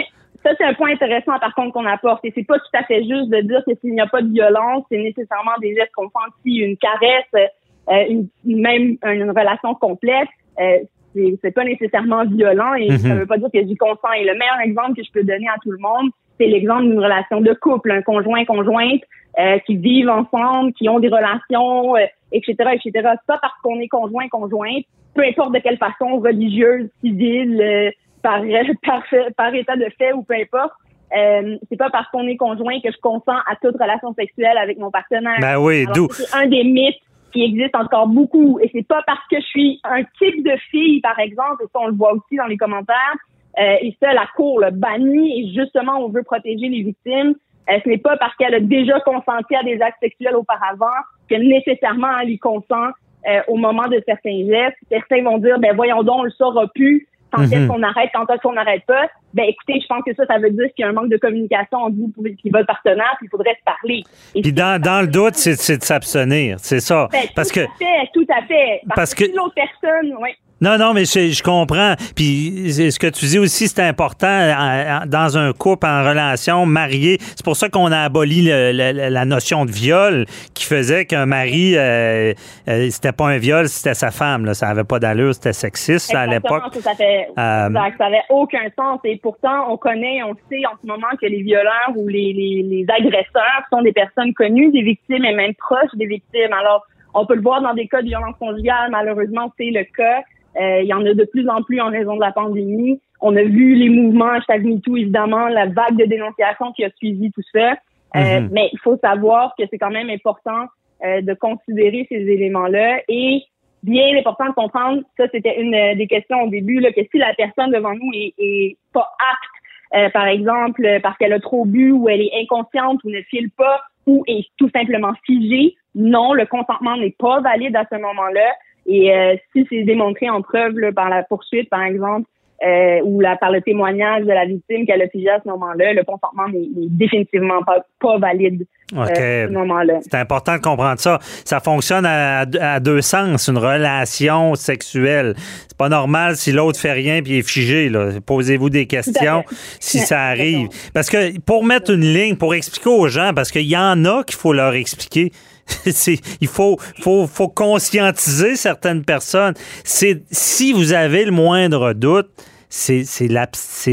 ça, 0.43 0.51
c'est 0.57 0.63
un 0.63 0.73
point 0.75 0.91
intéressant, 0.93 1.38
par 1.39 1.53
contre, 1.55 1.73
qu'on 1.73 1.86
apporte. 1.86 2.23
Et 2.23 2.32
c'est 2.34 2.45
pas 2.47 2.57
tout 2.57 2.73
à 2.73 2.84
fait 2.86 2.99
juste 3.03 3.30
de 3.30 3.41
dire 3.41 3.61
que 3.67 3.75
s'il 3.82 3.91
n'y 3.93 3.99
a 4.01 4.07
pas 4.07 4.21
de 4.21 4.32
violence, 4.32 4.86
c'est 4.89 4.97
nécessairement 4.97 5.51
des 5.61 5.75
gestes 5.75 5.91
consentis, 5.93 6.57
une 6.59 6.78
caresse, 6.78 7.49
euh, 7.89 8.05
une, 8.09 8.28
même 8.45 8.95
une 9.05 9.30
relation 9.30 9.75
complète. 9.75 10.30
Euh, 10.59 10.78
c'est 11.13 11.38
c'est 11.41 11.51
pas 11.51 11.63
nécessairement 11.65 12.23
violent 12.25 12.73
et 12.75 12.89
Mhm. 12.91 12.97
ça 12.99 13.15
veut 13.15 13.25
pas 13.25 13.38
dire 13.38 13.49
que 13.53 13.59
j'y 13.59 13.75
consens. 13.75 14.13
Et 14.19 14.23
le 14.23 14.34
meilleur 14.36 14.59
exemple 14.63 14.95
que 14.95 15.03
je 15.03 15.11
peux 15.11 15.23
donner 15.23 15.47
à 15.49 15.57
tout 15.61 15.71
le 15.71 15.80
monde, 15.80 16.11
c'est 16.39 16.47
l'exemple 16.47 16.84
d'une 16.84 16.99
relation 16.99 17.41
de 17.41 17.53
couple, 17.53 17.91
un 17.91 18.01
conjoint 18.01 18.45
conjointe 18.45 19.01
euh, 19.39 19.57
qui 19.65 19.75
vivent 19.75 20.09
ensemble, 20.09 20.71
qui 20.73 20.88
ont 20.89 20.99
des 20.99 21.09
relations, 21.09 21.95
euh, 21.97 22.05
etc., 22.32 22.55
etc. 22.73 22.91
Pas 23.25 23.38
parce 23.41 23.53
qu'on 23.63 23.80
est 23.80 23.88
conjoint 23.88 24.28
conjointe, 24.30 24.86
peu 25.13 25.23
importe 25.23 25.53
de 25.53 25.59
quelle 25.59 25.78
façon, 25.78 26.19
religieuse, 26.19 26.89
civile, 27.01 27.61
euh, 27.61 27.91
par, 28.21 28.41
par, 28.86 29.03
par 29.36 29.53
état 29.55 29.75
de 29.75 29.88
fait 29.97 30.13
ou 30.13 30.23
peu 30.23 30.36
importe. 30.36 30.73
Euh, 31.15 31.57
c'est 31.69 31.78
pas 31.78 31.89
parce 31.89 32.07
qu'on 32.09 32.28
est 32.28 32.36
conjoint 32.36 32.80
que 32.82 32.91
je 32.91 32.97
consens 33.01 33.38
à 33.49 33.55
toute 33.61 33.80
relation 33.80 34.13
sexuelle 34.13 34.57
avec 34.57 34.78
mon 34.78 34.91
partenaire. 34.91 35.38
Ben 35.39 35.57
oui, 35.57 35.86
d'où- 35.93 36.09
C'est 36.11 36.36
un 36.36 36.47
des 36.47 36.65
mythes 36.65 36.99
qui 37.32 37.43
existe 37.43 37.75
encore 37.75 38.07
beaucoup. 38.07 38.59
Et 38.61 38.69
c'est 38.73 38.86
pas 38.86 39.01
parce 39.07 39.25
que 39.32 39.38
je 39.39 39.45
suis 39.45 39.80
un 39.86 40.03
type 40.19 40.43
de 40.43 40.55
fille, 40.69 40.99
par 41.01 41.17
exemple, 41.19 41.63
et 41.63 41.67
ça 41.71 41.80
on 41.82 41.88
le 41.88 41.93
voit 41.93 42.13
aussi 42.13 42.36
dans 42.36 42.45
les 42.45 42.57
commentaires, 42.57 43.15
euh, 43.59 43.75
et 43.82 43.95
ça 44.01 44.13
la 44.13 44.28
cour 44.36 44.59
le 44.59 44.71
bannit 44.71 45.41
et 45.41 45.53
justement 45.53 45.97
on 45.99 46.09
veut 46.09 46.23
protéger 46.23 46.67
les 46.67 46.84
victimes. 46.84 47.36
Euh, 47.70 47.80
ce 47.84 47.89
n'est 47.89 47.97
pas 47.97 48.15
parce 48.18 48.36
qu'elle 48.36 48.53
a 48.55 48.59
déjà 48.59 48.99
consenti 49.01 49.55
à 49.55 49.63
des 49.63 49.82
actes 49.82 49.97
sexuels 50.01 50.36
auparavant 50.36 50.86
que 51.30 51.36
nécessairement 51.36 52.18
elle 52.22 52.30
y 52.30 52.39
consent 52.39 52.89
euh, 53.28 53.41
au 53.47 53.57
moment 53.57 53.88
de 53.88 54.01
certains 54.07 54.45
gestes. 54.47 54.78
Certains 54.89 55.24
vont 55.24 55.38
dire, 55.38 55.59
ben 55.59 55.76
voyons 55.76 56.01
donc, 56.03 56.20
on 56.20 56.24
le 56.24 56.32
saura 56.32 56.68
plus. 56.74 57.07
Quand 57.30 57.43
est-ce 57.43 57.55
Mhm. 57.57 57.68
qu'on 57.68 57.84
arrête, 57.84 58.09
quand 58.13 58.26
est-ce 58.30 58.41
qu'on 58.41 58.53
n'arrête 58.53 58.86
pas? 58.86 59.05
Ben 59.34 59.43
écoutez, 59.49 59.82
je 59.82 59.88
pense 59.88 60.01
que 60.05 60.13
ça, 60.15 60.26
ça 60.28 60.38
veut 60.38 60.49
dire 60.51 60.68
qu'il 60.74 60.84
y 60.84 60.86
a 60.86 60.89
un 60.89 60.93
manque 60.93 61.09
de 61.09 61.18
communication 61.18 61.80
entre 61.80 61.95
vous 61.97 62.13
et 62.26 62.49
votre 62.49 62.65
partenaire, 62.68 63.15
puis 63.18 63.28
il 63.28 63.30
faudrait 63.30 63.55
se 63.59 63.63
parler. 63.65 64.03
Et 64.34 64.41
Puis 64.41 64.53
dans, 64.53 64.82
dans 64.82 65.01
le 65.01 65.07
doute, 65.07 65.36
c'est 65.36 65.55
c'est 65.55 65.78
de 65.78 65.84
s'abstenir, 65.84 66.55
c'est 66.59 66.80
ça. 66.80 67.09
ben, 67.11 67.24
Parce 67.36 67.49
tout 67.49 67.55
que 67.59 67.65
à 67.65 67.68
fait, 67.78 68.09
tout 68.13 68.26
à 68.30 68.41
fait. 68.43 68.80
Parce, 68.88 68.95
parce 68.95 69.13
que, 69.13 69.26
que- 69.26 69.30
si 69.32 69.36
l'autre 69.36 69.55
personne, 69.55 70.15
oui. 70.22 70.30
Non, 70.60 70.78
non, 70.78 70.93
mais 70.93 71.05
je, 71.05 71.30
je 71.30 71.43
comprends. 71.43 71.93
Puis 72.16 72.72
ce 72.72 72.97
que 72.99 73.08
tu 73.08 73.26
dis 73.26 73.38
aussi, 73.39 73.68
c'est 73.68 73.82
important 73.84 74.28
en- 74.28 75.03
en- 75.03 75.05
dans 75.05 75.38
un 75.38 75.53
couple 75.53 75.86
en 75.86 76.03
relation 76.03 76.66
marié. 76.66 77.18
C'est 77.20 77.43
pour 77.45 77.55
ça 77.55 77.70
qu'on 77.70 77.91
a 77.91 77.99
aboli 78.01 78.41
le- 78.43 78.72
le- 78.74 79.10
la 79.10 79.26
notion 79.26 79.66
de 79.66 79.72
viol 79.72 80.26
qui 80.55 80.66
faisait 80.66 81.05
qu'un 81.05 81.26
mari, 81.28 81.74
euh, 81.78 82.34
euh, 82.68 82.88
c'était 82.89 83.12
pas 83.12 83.28
un 83.28 83.38
viol, 83.38 83.68
c'était 83.70 83.93
sa 83.93 84.10
femme. 84.12 84.45
Là. 84.45 84.53
Ça 84.55 84.68
avait 84.70 84.84
pas 84.84 84.99
d'allure, 84.99 85.34
c'était 85.36 85.53
sexiste 85.53 86.12
ça, 86.12 86.22
à 86.22 86.26
l'époque. 86.26 86.64
Ça, 86.74 86.82
ça 86.82 86.95
fait, 86.95 87.28
Euh, 87.38 87.68
exact, 87.68 87.97
ça 87.99 88.05
avait 88.08 88.24
aucun 88.30 88.64
sens. 88.78 88.99
Et 89.03 89.18
pourtant, 89.18 89.72
on 89.72 89.78
connaît, 89.78 90.24
on 90.24 90.34
sait 90.49 90.66
en 90.66 90.76
ce 90.82 90.88
moment 90.88 91.08
que 91.22 91.28
les 91.28 91.43
violeurs 91.43 91.91
ou 91.95 92.08
les, 92.08 92.34
les, 92.34 92.64
les 92.64 92.86
agresseurs 92.89 93.62
sont 93.72 93.82
des 93.84 93.93
personnes 93.93 94.34
connues, 94.34 94.72
des 94.72 94.82
victimes 94.82 95.24
et 95.26 95.36
même 95.36 95.53
proches 95.55 95.93
des 95.93 96.08
victimes. 96.08 96.53
Alors, 96.60 96.86
on 97.14 97.26
peut 97.26 97.36
le 97.36 97.41
voir 97.41 97.62
dans 97.62 97.74
des 97.74 97.88
cas 97.88 98.01
de 98.01 98.08
violence 98.08 98.36
conjugale. 98.39 98.89
Malheureusement, 98.91 99.51
c'est 99.58 99.70
le 99.72 99.84
cas. 99.95 100.22
Euh, 100.60 100.82
il 100.82 100.88
y 100.88 100.93
en 100.93 101.05
a 101.05 101.14
de 101.14 101.24
plus 101.26 101.47
en 101.49 101.62
plus 101.62 101.80
en 101.82 101.89
raison 101.89 102.16
de 102.16 102.22
la 102.22 102.32
pandémie. 102.32 102.99
On 103.22 103.36
a 103.36 103.43
vu 103.43 103.76
les 103.76 103.89
mouvements 103.89 104.30
hashtag 104.30 104.66
MeToo, 104.66 104.97
évidemment, 104.97 105.47
la 105.47 105.66
vague 105.68 105.97
de 105.97 106.05
dénonciation 106.05 106.72
qui 106.74 106.84
a 106.84 106.89
suivi 106.97 107.32
tout 107.32 107.43
ça. 107.53 107.74
Euh, 108.16 108.39
Mhm. 108.41 108.49
Mais 108.51 108.70
il 108.74 108.80
faut 108.80 108.97
savoir 108.97 109.53
que 109.58 109.64
c'est 109.70 109.78
quand 109.78 109.91
même 109.91 110.10
important 110.10 110.66
euh, 111.03 111.22
de 111.22 111.34
considérer 111.34 112.08
ces 112.10 112.16
éléments-là 112.16 113.01
et 113.08 113.43
bien 113.84 114.18
important 114.18 114.47
de 114.47 114.53
comprendre, 114.53 115.01
ça 115.18 115.26
c'était 115.32 115.62
une 115.62 115.76
euh, 115.76 115.95
des 115.95 116.08
questions 116.08 116.41
au 116.43 116.49
début, 116.49 116.80
là, 116.80 116.91
que 116.91 117.01
si 117.12 117.18
la 117.18 117.34
personne 117.36 117.72
devant 117.72 117.93
nous 117.93 118.12
est, 118.14 118.34
est 118.39 118.78
pas 118.93 119.08
apte, 119.32 119.95
euh, 119.95 120.10
par 120.10 120.28
exemple, 120.28 120.99
parce 121.03 121.18
qu'elle 121.18 121.34
a 121.34 121.39
trop 121.39 121.66
bu 121.66 121.91
ou 121.91 122.10
elle 122.10 122.22
est 122.22 122.32
inconsciente 122.41 123.03
ou 123.03 123.10
ne 123.10 123.22
file 123.22 123.51
pas 123.51 123.82
ou 124.05 124.24
est 124.28 124.47
tout 124.58 124.70
simplement 124.74 125.14
figée, 125.26 125.76
non, 125.93 126.34
le 126.34 126.45
consentement 126.45 126.97
n'est 126.97 127.16
pas 127.18 127.41
valide 127.41 127.76
à 127.76 127.86
ce 127.91 127.97
moment-là. 127.97 128.49
Et 128.88 129.14
euh, 129.14 129.36
si 129.54 129.68
c'est 129.70 129.84
démontré 129.84 130.30
en 130.30 130.42
preuve 130.42 130.78
là, 130.80 130.92
par 130.92 131.10
la 131.10 131.24
poursuite, 131.24 131.70
par 131.70 131.84
exemple, 131.84 132.28
euh, 132.66 133.02
ou 133.04 133.20
la, 133.22 133.36
par 133.36 133.52
le 133.52 133.62
témoignage 133.62 134.24
de 134.24 134.32
la 134.32 134.46
victime 134.46 134.88
qu'elle 134.88 135.04
a 135.04 135.08
figé 135.10 135.30
à 135.30 135.40
ce 135.44 135.48
moment-là, 135.50 135.94
le 135.94 136.04
consentement 136.04 136.48
n'est 136.48 136.88
définitivement 136.90 137.62
pas, 137.64 137.86
pas 138.00 138.18
valide 138.18 138.66
euh, 138.96 139.02
à 139.02 139.08
ce 139.14 139.52
moment-là. 139.52 140.00
C'est 140.02 140.16
important 140.16 140.56
de 140.56 140.62
comprendre 140.62 141.00
ça. 141.00 141.20
Ça 141.22 141.60
fonctionne 141.60 142.08
à, 142.08 142.46
à 142.60 142.80
deux 142.80 143.02
sens, 143.02 143.48
une 143.48 143.60
relation 143.60 144.56
sexuelle. 144.56 145.36
C'est 145.68 145.78
pas 145.78 145.90
normal 145.90 146.36
si 146.36 146.52
l'autre 146.52 146.80
fait 146.80 146.94
rien 146.94 147.22
puis 147.22 147.38
est 147.38 147.48
figé. 147.48 147.92
Posez-vous 148.26 148.72
des 148.72 148.88
questions 148.88 149.44
si 149.80 150.00
ça 150.00 150.22
arrive. 150.24 150.70
Parce 150.96 151.12
que 151.12 151.40
pour 151.42 151.64
mettre 151.64 151.92
une 151.92 152.02
ligne, 152.02 152.38
pour 152.38 152.56
expliquer 152.56 152.90
aux 152.90 153.08
gens, 153.08 153.34
parce 153.36 153.52
qu'il 153.52 153.68
y 153.68 153.78
en 153.78 154.04
a 154.06 154.24
qu'il 154.24 154.36
faut 154.36 154.54
leur 154.54 154.74
expliquer. 154.74 155.32
Il 156.41 156.47
faut, 156.47 156.78
faut, 157.01 157.28
faut 157.28 157.47
conscientiser 157.49 158.55
certaines 158.55 159.03
personnes. 159.03 159.53
C'est 159.84 160.22
si 160.32 160.74
vous 160.74 160.93
avez 160.93 161.26
le 161.26 161.32
moindre 161.32 161.93
doute, 161.93 162.30
c'est 162.70 163.28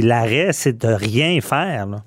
l'arrêt, 0.03 0.53
c'est 0.53 0.79
de 0.79 0.89
rien 0.89 1.41
faire. 1.41 1.87
là. 1.87 1.99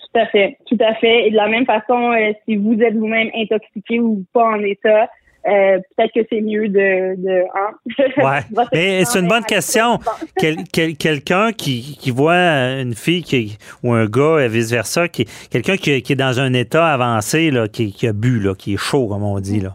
Tout 0.00 0.20
à 0.20 0.26
fait, 0.26 0.56
tout 0.66 0.78
à 0.80 0.94
fait. 0.94 1.26
Et 1.26 1.30
de 1.30 1.36
la 1.36 1.48
même 1.48 1.66
façon, 1.66 2.12
euh, 2.12 2.32
si 2.44 2.56
vous 2.56 2.80
êtes 2.80 2.94
vous-même 2.94 3.28
intoxiqué 3.34 4.00
ou 4.00 4.24
pas 4.32 4.44
en 4.44 4.60
état, 4.62 5.08
euh, 5.48 5.78
peut-être 5.96 6.12
que 6.14 6.20
c'est 6.30 6.40
mieux 6.40 6.68
de... 6.68 7.16
de 7.16 7.42
hein? 7.54 7.72
Ouais. 8.18 8.64
Mais 8.72 9.04
c'est 9.04 9.20
une 9.20 9.28
bonne 9.28 9.44
question. 9.44 9.98
Quel- 10.38 10.64
quel- 10.72 10.96
quelqu'un 10.96 11.52
qui, 11.52 11.96
qui 12.00 12.10
voit 12.10 12.34
une 12.34 12.94
fille 12.94 13.22
qui, 13.22 13.58
ou 13.82 13.92
un 13.92 14.06
gars, 14.06 14.38
et 14.40 14.48
vice-versa, 14.48 15.08
qui, 15.08 15.26
quelqu'un 15.50 15.76
qui, 15.76 16.02
qui 16.02 16.12
est 16.12 16.16
dans 16.16 16.38
un 16.38 16.52
état 16.52 16.86
avancé, 16.92 17.50
là, 17.50 17.68
qui, 17.68 17.92
qui 17.92 18.06
a 18.06 18.12
bu, 18.12 18.40
là, 18.40 18.54
qui 18.54 18.74
est 18.74 18.78
chaud, 18.78 19.06
comme 19.08 19.22
on 19.22 19.40
dit. 19.40 19.60
Là. 19.60 19.74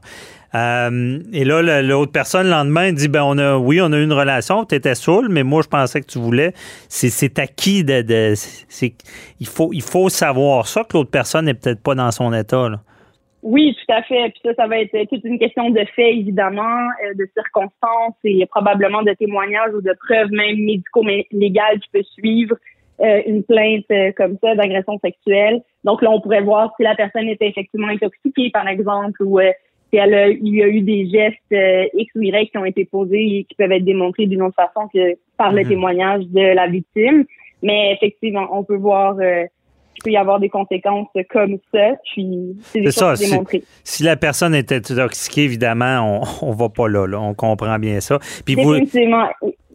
Euh, 0.56 1.20
et 1.32 1.46
là, 1.46 1.82
l'autre 1.82 2.12
personne, 2.12 2.44
le 2.44 2.52
lendemain, 2.52 2.92
dit 2.94 3.08
ben 3.08 3.24
on 3.24 3.38
a, 3.40 3.58
oui, 3.58 3.82
on 3.82 3.92
a 3.92 3.98
eu 3.98 4.04
une 4.04 4.14
relation, 4.14 4.66
tu 4.66 4.76
étais 4.76 4.94
saoul, 4.94 5.28
mais 5.30 5.42
moi, 5.42 5.64
je 5.64 5.68
pensais 5.68 6.00
que 6.02 6.06
tu 6.06 6.20
voulais. 6.20 6.54
C'est, 6.90 7.10
c'est 7.10 7.40
acquis 7.40 7.84
de. 7.84 8.04
de 8.04 8.34
c'est, 8.36 8.94
il, 9.40 9.48
faut, 9.48 9.72
il 9.74 9.82
faut 9.82 10.10
savoir 10.10 10.68
ça, 10.68 10.84
que 10.84 10.96
l'autre 10.96 11.10
personne 11.10 11.46
n'est 11.46 11.56
peut-être 11.56 11.82
pas 11.82 11.96
dans 11.96 12.12
son 12.12 12.32
état. 12.34 12.70
Là. 12.70 12.82
Oui, 13.44 13.76
tout 13.76 13.94
à 13.94 14.02
fait. 14.04 14.30
Puis 14.30 14.42
ça, 14.46 14.54
ça 14.56 14.68
va 14.68 14.80
être 14.80 14.98
toute 15.10 15.24
une 15.26 15.38
question 15.38 15.70
de 15.70 15.84
faits, 15.96 16.16
évidemment, 16.16 16.88
euh, 17.06 17.14
de 17.14 17.28
circonstances 17.34 18.16
et 18.24 18.46
probablement 18.46 19.04
de 19.04 19.12
témoignages 19.14 19.74
ou 19.74 19.82
de 19.82 19.94
preuves 20.08 20.32
même 20.32 20.58
médico-légales 20.58 21.80
qui 21.82 21.90
peuvent 21.92 22.04
suivre 22.04 22.56
euh, 23.02 23.22
une 23.28 23.44
plainte 23.44 23.86
euh, 23.92 24.14
comme 24.16 24.38
ça 24.42 24.56
d'agression 24.56 24.98
sexuelle. 25.00 25.62
Donc 25.84 26.02
là, 26.02 26.12
on 26.12 26.22
pourrait 26.22 26.42
voir 26.42 26.74
si 26.78 26.84
la 26.84 26.96
personne 26.96 27.28
était 27.28 27.50
effectivement 27.50 27.90
intoxiquée, 27.90 28.50
par 28.50 28.68
exemple, 28.68 29.22
ou 29.22 29.40
si 29.90 29.98
elle 29.98 30.14
a, 30.14 30.30
il 30.30 30.56
y 30.56 30.64
a 30.64 30.68
eu 30.68 30.82
des 30.82 31.10
gestes 31.10 31.92
X 31.94 32.16
ou 32.16 32.22
Y 32.22 32.50
qui 32.50 32.58
ont 32.58 32.66
été 32.66 32.86
posés 32.86 33.40
et 33.40 33.44
qui 33.44 33.56
peuvent 33.56 33.74
être 33.74 33.84
démontrés 33.84 34.26
d'une 34.26 34.42
autre 34.42 34.56
façon 34.56 34.88
que 34.88 35.18
par 35.38 35.52
le 35.52 35.64
Mhm. 35.64 35.68
témoignage 35.68 36.24
de 36.28 36.56
la 36.56 36.68
victime. 36.68 37.26
Mais 37.64 37.94
effectivement, 37.94 38.48
on 38.52 38.64
peut 38.64 38.76
voir 38.76 39.18
euh, 39.20 39.46
peut 40.04 40.12
y 40.12 40.18
avoir 40.18 40.40
des 40.40 40.50
conséquences 40.50 41.08
comme 41.30 41.58
ça. 41.74 41.92
Puis 42.14 42.56
c'est 42.62 42.82
des 42.82 42.92
ça. 42.92 43.16
Si, 43.84 44.04
la 44.04 44.16
personne 44.16 44.54
était 44.56 44.76
intoxiquée, 44.92 45.44
évidemment, 45.44 46.22
on, 46.22 46.24
on 46.48 46.52
va 46.52 46.70
pas 46.70 46.88
là, 46.88 47.08
là. 47.08 47.20
On 47.20 47.34
comprend 47.34 47.80
bien 47.80 48.00
ça. 48.00 48.20
Puis 48.46 48.56
vous, 48.56 48.74
Définitivement, 48.74 49.28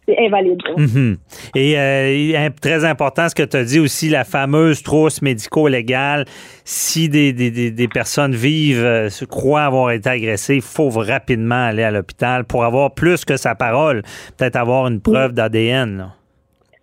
c'est 0.09 0.25
invalide. 0.25 0.61
Mhm. 0.77 1.17
Et 1.55 1.77
euh, 1.77 2.49
très 2.61 2.85
important, 2.85 3.29
ce 3.29 3.35
que 3.35 3.43
tu 3.43 3.57
as 3.57 3.63
dit 3.63 3.79
aussi, 3.79 4.09
la 4.09 4.23
fameuse 4.23 4.81
trousse 4.81 5.21
médico-légale. 5.21 6.25
Si 6.65 7.09
des, 7.09 7.33
des, 7.33 7.51
des, 7.51 7.71
des 7.71 7.87
personnes 7.87 8.33
vivent, 8.33 8.83
euh, 8.83 9.09
se 9.09 9.25
croient 9.25 9.63
avoir 9.63 9.91
été 9.91 10.09
agressées, 10.09 10.55
il 10.55 10.61
faut 10.61 10.89
rapidement 10.89 11.67
aller 11.67 11.83
à 11.83 11.91
l'hôpital 11.91 12.45
pour 12.45 12.63
avoir 12.63 12.93
plus 12.93 13.25
que 13.25 13.37
sa 13.37 13.55
parole, 13.55 14.01
peut-être 14.37 14.55
avoir 14.55 14.87
une 14.87 15.01
preuve 15.01 15.33
d'ADN. 15.33 16.11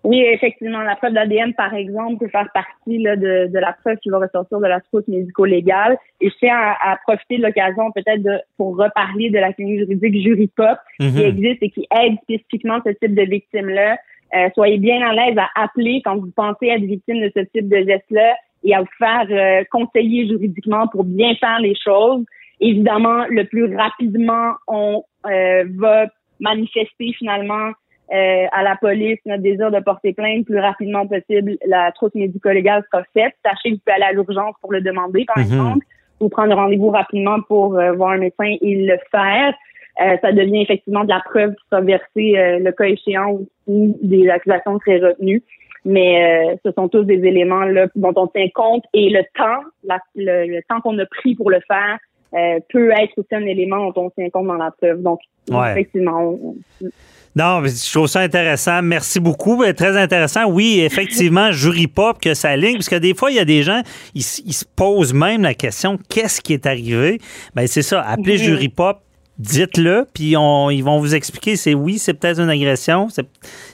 Oui, 0.07 0.21
effectivement, 0.21 0.83
la 0.83 0.95
preuve 0.95 1.11
d'ADN, 1.11 1.53
par 1.53 1.73
exemple, 1.73 2.19
peut 2.23 2.29
faire 2.29 2.47
partie 2.53 2.97
là, 2.99 3.17
de, 3.17 3.47
de 3.47 3.59
la 3.59 3.73
preuve 3.73 3.97
qui 3.97 4.09
va 4.09 4.19
ressortir 4.19 4.57
de 4.61 4.65
la 4.65 4.79
trousse 4.79 5.05
médico-légale. 5.09 5.97
Et 6.21 6.29
je 6.29 6.35
tiens 6.39 6.55
à, 6.55 6.93
à 6.93 6.95
profiter 7.05 7.37
de 7.39 7.43
l'occasion 7.43 7.91
peut-être 7.91 8.23
de, 8.23 8.39
pour 8.55 8.77
reparler 8.77 9.29
de 9.31 9.37
la 9.37 9.51
clinique 9.51 9.79
juridique 9.79 10.23
Jury 10.23 10.47
Pop 10.55 10.77
qui 10.97 11.07
Mhm. 11.07 11.19
existe 11.19 11.61
et 11.61 11.69
qui 11.71 11.85
aide 11.91 12.15
spécifiquement 12.23 12.79
ce 12.85 12.91
type 12.91 13.15
de 13.15 13.23
victimes-là. 13.23 13.97
Euh, 14.33 14.49
soyez 14.53 14.77
bien 14.77 15.05
à 15.05 15.11
l'aise 15.13 15.37
à 15.37 15.49
appeler 15.61 16.01
quand 16.05 16.15
vous 16.15 16.31
pensez 16.33 16.67
être 16.67 16.83
victime 16.83 17.19
de 17.19 17.29
ce 17.35 17.41
type 17.41 17.67
de 17.67 17.77
geste-là 17.77 18.33
et 18.63 18.73
à 18.73 18.79
vous 18.79 18.95
faire 18.97 19.27
euh, 19.29 19.65
conseiller 19.69 20.25
juridiquement 20.29 20.87
pour 20.87 21.03
bien 21.03 21.35
faire 21.35 21.59
les 21.59 21.75
choses. 21.75 22.23
Évidemment, 22.61 23.25
le 23.29 23.43
plus 23.43 23.75
rapidement 23.75 24.53
on 24.69 25.03
euh, 25.25 25.65
va 25.75 26.07
manifester 26.39 27.11
finalement 27.19 27.71
euh, 28.13 28.45
à 28.51 28.63
la 28.63 28.75
police 28.77 29.19
notre 29.25 29.43
désir 29.43 29.69
de 29.71 29.79
porter 29.79 30.13
plainte, 30.13 30.45
plus 30.45 30.59
rapidement 30.59 31.05
possible, 31.07 31.57
la 31.65 31.91
trousse 31.91 32.15
médico-légale 32.15 32.83
sera 32.91 33.03
faite. 33.13 33.33
Sachez 33.45 33.69
que 33.71 33.75
vous 33.75 33.81
pouvez 33.85 33.95
aller 33.95 34.05
à 34.05 34.13
l'urgence 34.13 34.55
pour 34.61 34.71
le 34.71 34.81
demander, 34.81 35.25
par 35.25 35.37
Mhm. 35.37 35.43
exemple, 35.43 35.85
ou 36.19 36.29
prendre 36.29 36.55
rendez-vous 36.55 36.89
rapidement 36.89 37.39
pour 37.47 37.77
euh, 37.77 37.91
voir 37.93 38.11
un 38.11 38.17
médecin 38.17 38.55
et 38.61 38.75
le 38.85 38.97
faire. 39.11 39.53
Euh, 40.01 40.15
ça 40.21 40.31
devient 40.31 40.61
effectivement 40.61 41.03
de 41.03 41.09
la 41.09 41.21
preuve 41.21 41.53
qui 41.55 41.63
sera 41.71 41.81
versée 41.81 42.37
euh, 42.37 42.59
le 42.59 42.71
cas 42.71 42.85
échéant 42.85 43.39
ou, 43.67 43.97
des 44.01 44.29
accusations 44.29 44.79
seraient 44.79 44.99
retenues. 44.99 45.43
Mais 45.85 46.51
euh, 46.51 46.55
ce 46.65 46.71
sont 46.73 46.87
tous 46.89 47.03
des 47.03 47.25
éléments 47.25 47.63
là, 47.63 47.87
dont 47.95 48.13
on 48.15 48.27
tient 48.27 48.47
compte 48.53 48.83
et 48.93 49.09
le 49.09 49.23
temps, 49.35 49.61
la- 49.83 49.99
le, 50.15 50.45
le 50.45 50.61
temps 50.69 50.81
qu'on 50.81 50.97
a 50.99 51.05
pris 51.05 51.33
pour 51.35 51.49
le 51.49 51.59
faire 51.67 51.97
euh, 52.33 52.59
peut 52.69 52.91
être 52.91 53.13
aussi 53.17 53.33
un 53.33 53.45
élément 53.45 53.91
dont 53.91 54.03
on 54.05 54.09
tient 54.09 54.29
compte 54.29 54.47
dans 54.47 54.53
la 54.55 54.71
preuve. 54.71 55.01
Donc, 55.01 55.19
Ouais. 55.49 55.71
effectivement, 55.71 56.19
on- 56.21 56.55
on- 56.83 56.89
Non, 57.35 57.61
mais 57.61 57.69
je 57.69 57.93
trouve 57.93 58.07
ça 58.07 58.21
intéressant. 58.21 58.81
Merci 58.81 59.19
beaucoup. 59.19 59.61
Euh, 59.63 59.71
Très 59.71 59.95
intéressant. 59.95 60.49
Oui, 60.49 60.79
effectivement, 60.81 61.51
jury 61.51 61.85
pop 61.85 62.19
que 62.19 62.33
ça 62.33 62.55
ligne, 62.57 62.73
parce 62.73 62.89
que 62.89 62.95
des 62.95 63.13
fois, 63.13 63.29
il 63.29 63.35
y 63.35 63.39
a 63.39 63.45
des 63.45 63.61
gens, 63.61 63.81
ils, 64.15 64.23
se 64.23 64.65
posent 64.75 65.13
même 65.13 65.43
la 65.43 65.53
question 65.53 65.99
qu'est-ce 66.09 66.41
qui 66.41 66.53
est 66.53 66.65
arrivé? 66.65 67.19
Ben, 67.55 67.67
c'est 67.67 67.83
ça. 67.83 68.01
Appelez 68.01 68.37
Mhm. 68.37 68.43
jury 68.43 68.69
pop, 68.69 68.97
dites-le, 69.37 70.07
puis 70.15 70.35
on, 70.35 70.71
ils 70.71 70.81
vont 70.83 70.97
vous 70.99 71.13
expliquer 71.13 71.55
c'est 71.57 71.75
oui, 71.75 71.99
c'est 71.99 72.15
peut-être 72.15 72.41
une 72.41 72.49
agression. 72.49 73.07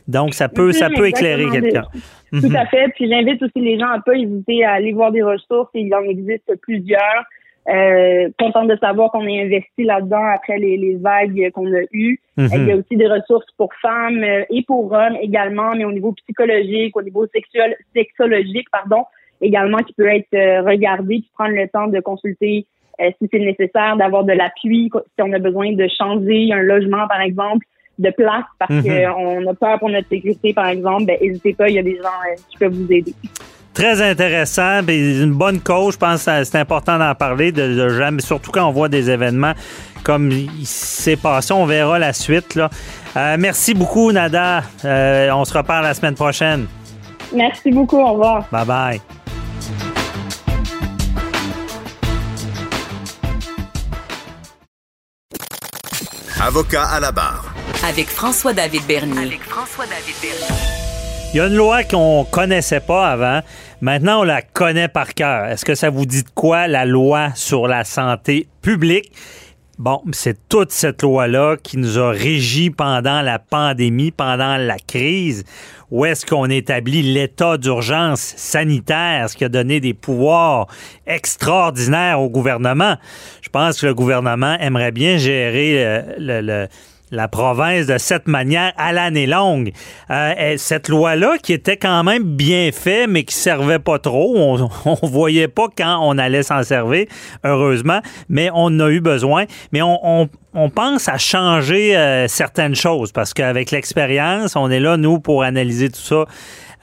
Donc, 0.10 0.34
ça 0.34 0.49
peut, 0.49 0.74
ça 0.74 0.89
Mhm, 0.89 0.95
peut 0.95 1.08
éclairer 1.08 1.45
quelqu'un. 1.49 1.84
Tout 2.32 2.47
Mhm. 2.49 2.56
à 2.58 2.66
fait. 2.66 2.89
Puis 2.95 3.08
j'invite 3.10 3.41
aussi 3.43 3.62
les 3.62 3.80
gens 3.80 3.88
à 3.88 3.99
pas 4.01 4.16
hésiter 4.16 4.66
à 4.66 4.74
aller 4.74 4.91
voir 4.91 5.12
des 5.14 5.22
ressources. 5.24 5.70
Il 5.74 5.93
en 5.95 6.04
existe 6.04 6.51
plusieurs. 6.64 7.24
Euh, 7.70 8.28
contente 8.38 8.68
de 8.68 8.76
savoir 8.76 9.09
qu'on 9.11 9.26
est 9.26 9.41
investi 9.41 9.84
là-dedans 9.86 10.26
après 10.36 10.57
les, 10.57 10.76
les 10.76 10.95
vagues 10.95 11.49
qu'on 11.53 11.68
a 11.74 11.82
eues. 11.93 12.20
Mhm. 12.36 12.49
Il 12.53 12.68
y 12.68 12.72
a 12.74 12.76
aussi 12.76 12.97
des 12.97 13.07
ressources 13.07 13.49
pour 13.57 13.70
femmes 13.82 14.22
et 14.49 14.64
pour 14.68 14.91
hommes 14.91 15.16
également, 15.22 15.72
mais 15.74 15.86
au 15.86 15.93
niveau 15.93 16.11
psychologique, 16.11 16.95
au 16.97 17.01
niveau 17.01 17.26
sexuel, 17.28 17.78
sexologique, 17.95 18.68
pardon, 18.70 19.05
également 19.39 19.78
qui 19.78 19.93
peut 19.93 20.07
être 20.09 20.34
euh, 20.34 20.61
regardé, 20.64 21.20
puis 21.20 21.30
prendre 21.34 21.55
le 21.55 21.68
temps 21.70 21.88
de 21.88 22.01
consulter 22.01 22.66
euh, 22.99 23.09
si 23.22 23.30
c'est 23.32 23.39
nécessaire, 23.39 23.95
d'avoir 23.97 24.26
de 24.26 24.34
l'appui, 24.34 24.91
si 24.93 25.22
on 25.22 25.32
a 25.32 25.39
besoin 25.39 25.72
de 25.72 25.88
changer 25.97 26.51
un 26.51 26.61
logement, 26.61 27.07
par 27.07 27.22
exemple, 27.22 27.66
de 27.97 28.09
place 28.09 28.43
parce 28.59 28.72
Mhm. 28.74 28.84
qu'on 28.84 29.47
a 29.47 29.53
peur 29.53 29.80
pour 29.80 29.89
notre 29.89 30.09
sécurité, 30.09 30.53
par 30.53 30.68
exemple, 30.68 31.05
ben, 31.05 31.18
n'hésitez 31.22 31.53
pas, 31.53 31.70
il 31.70 31.76
y 31.76 31.80
a 31.80 31.84
des 31.84 31.95
gens 31.95 32.03
euh, 32.03 32.36
qui 32.49 32.57
peuvent 32.57 32.74
vous 32.74 32.91
aider. 32.91 33.14
Très 33.74 34.01
intéressant. 34.01 34.82
Une 34.88 35.34
bonne 35.34 35.59
cause. 35.59 35.93
Je 35.93 35.99
pense 35.99 36.26
que 36.26 36.43
c'est 36.43 36.59
important 36.59 36.97
d'en 36.97 37.15
parler, 37.15 37.51
de, 37.51 37.76
de 37.76 37.89
jamais, 37.89 38.21
surtout 38.21 38.51
quand 38.51 38.67
on 38.67 38.71
voit 38.71 38.89
des 38.89 39.09
événements 39.09 39.53
comme 40.03 40.32
il 40.32 40.65
s'est 40.65 41.15
passé. 41.15 41.53
On 41.53 41.65
verra 41.65 41.97
la 41.97 42.13
suite. 42.13 42.55
Là. 42.55 42.69
Euh, 43.15 43.36
merci 43.39 43.74
beaucoup, 43.74 44.11
Nada. 44.11 44.63
Euh, 44.86 45.32
on 45.32 45.45
se 45.45 45.57
reparle 45.57 45.86
la 45.86 45.93
semaine 45.93 46.15
prochaine. 46.15 46.67
Merci 47.34 47.71
beaucoup, 47.71 47.99
au 47.99 48.13
revoir. 48.13 48.45
Bye 48.51 48.65
bye. 48.65 49.01
Avocat 56.41 56.84
à 56.84 56.99
la 56.99 57.11
barre. 57.11 57.53
Avec 57.88 58.09
François-David 58.09 58.86
Bernier. 58.86 59.39
Il 61.34 61.38
y 61.38 61.40
a 61.40 61.48
une 61.48 61.56
loi 61.56 61.84
qu'on 61.84 62.26
connaissait 62.30 62.80
pas 62.80 63.10
avant. 63.10 63.40
Maintenant, 63.82 64.20
on 64.22 64.24
la 64.24 64.44
connaît 64.44 64.88
par 64.88 65.16
cœur. 65.16 65.46
Est-ce 65.48 65.66
que 65.66 65.74
ça 65.74 65.90
vous 65.90 66.06
dit 66.06 66.22
de 66.22 66.30
quoi, 66.36 66.68
la 66.68 66.86
loi 66.86 67.30
sur 67.34 67.68
la 67.68 67.84
santé 67.84 68.48
publique? 68.62 69.12
Bon, 69.80 70.04
c'est 70.12 70.48
toute 70.48 70.72
cette 70.72 71.02
loi-là 71.02 71.58
qui 71.58 71.78
nous 71.78 71.98
a 71.98 72.12
régi 72.12 72.70
pendant 72.70 73.24
la 73.24 73.40
pandémie, 73.40 74.12
pendant 74.12 74.58
la 74.58 74.78
crise. 74.78 75.44
Où 75.90 76.06
est-ce 76.06 76.24
qu'on 76.24 76.46
établit 76.52 77.02
l'état 77.02 77.58
d'urgence 77.58 78.20
sanitaire, 78.38 79.28
ce 79.28 79.36
qui 79.36 79.44
a 79.44 79.50
donné 79.50 79.80
des 79.80 79.96
pouvoirs 79.96 80.68
extraordinaires 81.08 82.22
au 82.22 82.30
gouvernement? 82.30 82.98
Je 83.42 83.50
pense 83.50 83.82
que 83.82 83.88
le 83.88 83.96
gouvernement 83.96 84.56
aimerait 84.60 84.92
bien 84.92 85.18
gérer 85.18 85.84
euh, 85.84 86.02
le- 86.20 86.42
le- 86.42 86.68
la 87.14 87.28
province 87.28 87.86
de 87.86 87.97
cette 87.97 88.28
manière 88.28 88.74
à 88.78 88.91
l'année 88.91 89.28
longue. 89.28 89.72
Euh, 90.09 90.34
et 90.38 90.57
cette 90.57 90.89
loi-là, 90.89 91.38
qui 91.41 91.53
était 91.53 91.78
quand 91.78 92.03
même 92.03 92.24
bien 92.24 92.72
faite, 92.74 93.07
mais 93.07 93.24
qui 93.24 93.36
servait 93.36 93.80
pas 93.80 93.99
trop, 93.99 94.34
on, 94.36 94.70
on 94.86 95.07
voyait 95.07 95.47
pas 95.47 95.68
quand 95.76 95.99
on 96.01 96.18
allait 96.18 96.43
s'en 96.43 96.64
servir, 96.64 97.05
heureusement, 97.43 98.01
mais 98.30 98.49
on 98.53 98.80
a 98.80 98.89
eu 98.89 98.99
besoin. 98.99 99.45
Mais 99.72 99.82
on 99.82 100.70
pense 100.70 101.07
à 101.07 101.18
changer 101.18 101.95
euh, 101.95 102.28
certaines 102.28 102.76
choses, 102.76 103.11
parce 103.11 103.34
qu'avec 103.34 103.72
l'expérience, 103.72 104.55
on 104.55 104.70
est 104.70 104.80
là, 104.80 104.97
nous, 104.97 105.20
pour 105.20 105.43
analyser 105.43 105.89
tout 105.89 106.01
ça 106.01 106.26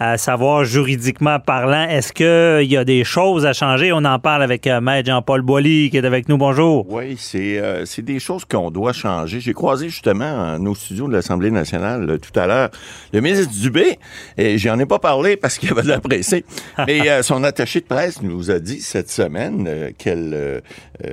à 0.03 0.17
savoir 0.17 0.65
juridiquement 0.65 1.39
parlant, 1.41 1.87
est-ce 1.87 2.15
qu'il 2.15 2.71
y 2.73 2.77
a 2.79 2.85
des 2.85 3.05
choses 3.05 3.45
à 3.45 3.53
changer? 3.53 3.93
On 3.93 4.03
en 4.07 4.19
parle 4.19 4.43
avec 4.43 4.67
euh, 4.67 4.81
Maître 4.81 5.11
Jean-Paul 5.11 5.43
Boilly 5.43 5.91
qui 5.91 5.99
est 5.99 6.05
avec 6.07 6.27
nous. 6.27 6.39
Bonjour. 6.39 6.87
Oui, 6.91 7.17
c'est 7.19 7.59
euh, 7.59 7.85
des 7.99 8.19
choses 8.19 8.47
qu'on 8.47 8.71
doit 8.71 8.95
changer. 8.95 9.41
J'ai 9.41 9.53
croisé 9.53 9.91
justement 9.91 10.59
nos 10.59 10.75
studios 10.75 11.07
de 11.07 11.13
l'Assemblée 11.13 11.51
nationale 11.51 12.09
euh, 12.09 12.17
tout 12.17 12.39
à 12.41 12.47
l'heure 12.47 12.71
le 13.13 13.21
ministre 13.21 13.53
Dubé, 13.53 13.99
et 14.39 14.57
j'en 14.57 14.79
ai 14.79 14.87
pas 14.87 14.99
parlé 14.99 15.37
parce 15.37 15.59
qu'il 15.59 15.71
avait 15.71 15.83
de 15.83 15.89
la 15.89 16.01
pressée, 16.01 16.47
mais 16.87 17.07
euh, 17.11 17.23
son 17.23 17.45
attaché 17.45 17.81
de 17.81 17.87
presse 17.87 18.23
nous 18.23 18.51
a 18.51 18.59
dit 18.59 18.81
cette 18.81 19.11
semaine 19.11 19.67
euh, 19.69 19.91
qu'elle 19.99 20.31
euh, 20.33 20.61
euh, 21.05 21.11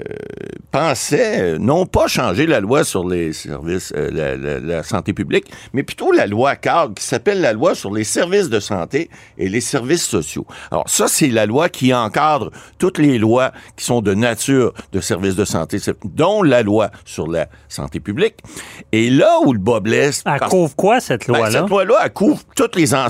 pensait 0.72 1.42
euh, 1.42 1.58
non 1.60 1.86
pas 1.86 2.08
changer 2.08 2.46
la 2.48 2.62
loi 2.62 2.86
sur 2.86 3.06
les 3.06 3.34
services, 3.34 3.92
euh, 3.98 4.10
la, 4.14 4.38
la- 4.38 4.60
la 4.60 4.84
santé 4.84 5.12
publique, 5.12 5.46
mais 5.74 5.84
plutôt 5.84 6.14
la 6.14 6.26
loi 6.26 6.56
cadre 6.56 6.94
qui 6.94 7.04
s'appelle 7.04 7.42
la 7.42 7.52
loi 7.52 7.76
sur 7.76 7.94
les 7.94 8.06
services 8.06 8.48
de 8.50 8.62
santé 8.62 8.77
et 9.38 9.50
les 9.50 9.62
services 9.62 10.06
sociaux. 10.06 10.46
Alors 10.72 10.88
ça, 10.90 11.08
c'est 11.08 11.28
la 11.28 11.46
loi 11.46 11.70
qui 11.70 11.94
encadre 11.94 12.52
toutes 12.78 12.98
les 12.98 13.18
lois 13.18 13.52
qui 13.76 13.86
sont 13.86 14.02
de 14.02 14.14
nature 14.14 14.74
de 14.94 15.00
services 15.02 15.36
de 15.36 15.46
santé, 15.46 15.78
dont 16.04 16.44
la 16.44 16.64
loi 16.64 16.90
sur 17.06 17.28
la 17.28 17.48
santé 17.68 18.00
publique. 18.00 18.36
Et 18.92 19.10
là 19.10 19.40
où 19.46 19.54
le 19.54 19.60
bas 19.60 19.80
blesse... 19.80 20.24
Elle 20.26 20.40
parce- 20.40 20.52
couvre 20.52 20.76
quoi, 20.76 21.00
cette 21.00 21.28
ben, 21.28 21.38
loi-là? 21.38 21.60
cette 21.62 21.70
loi-là, 21.70 21.96
elle 22.04 22.14
couvre 22.14 22.42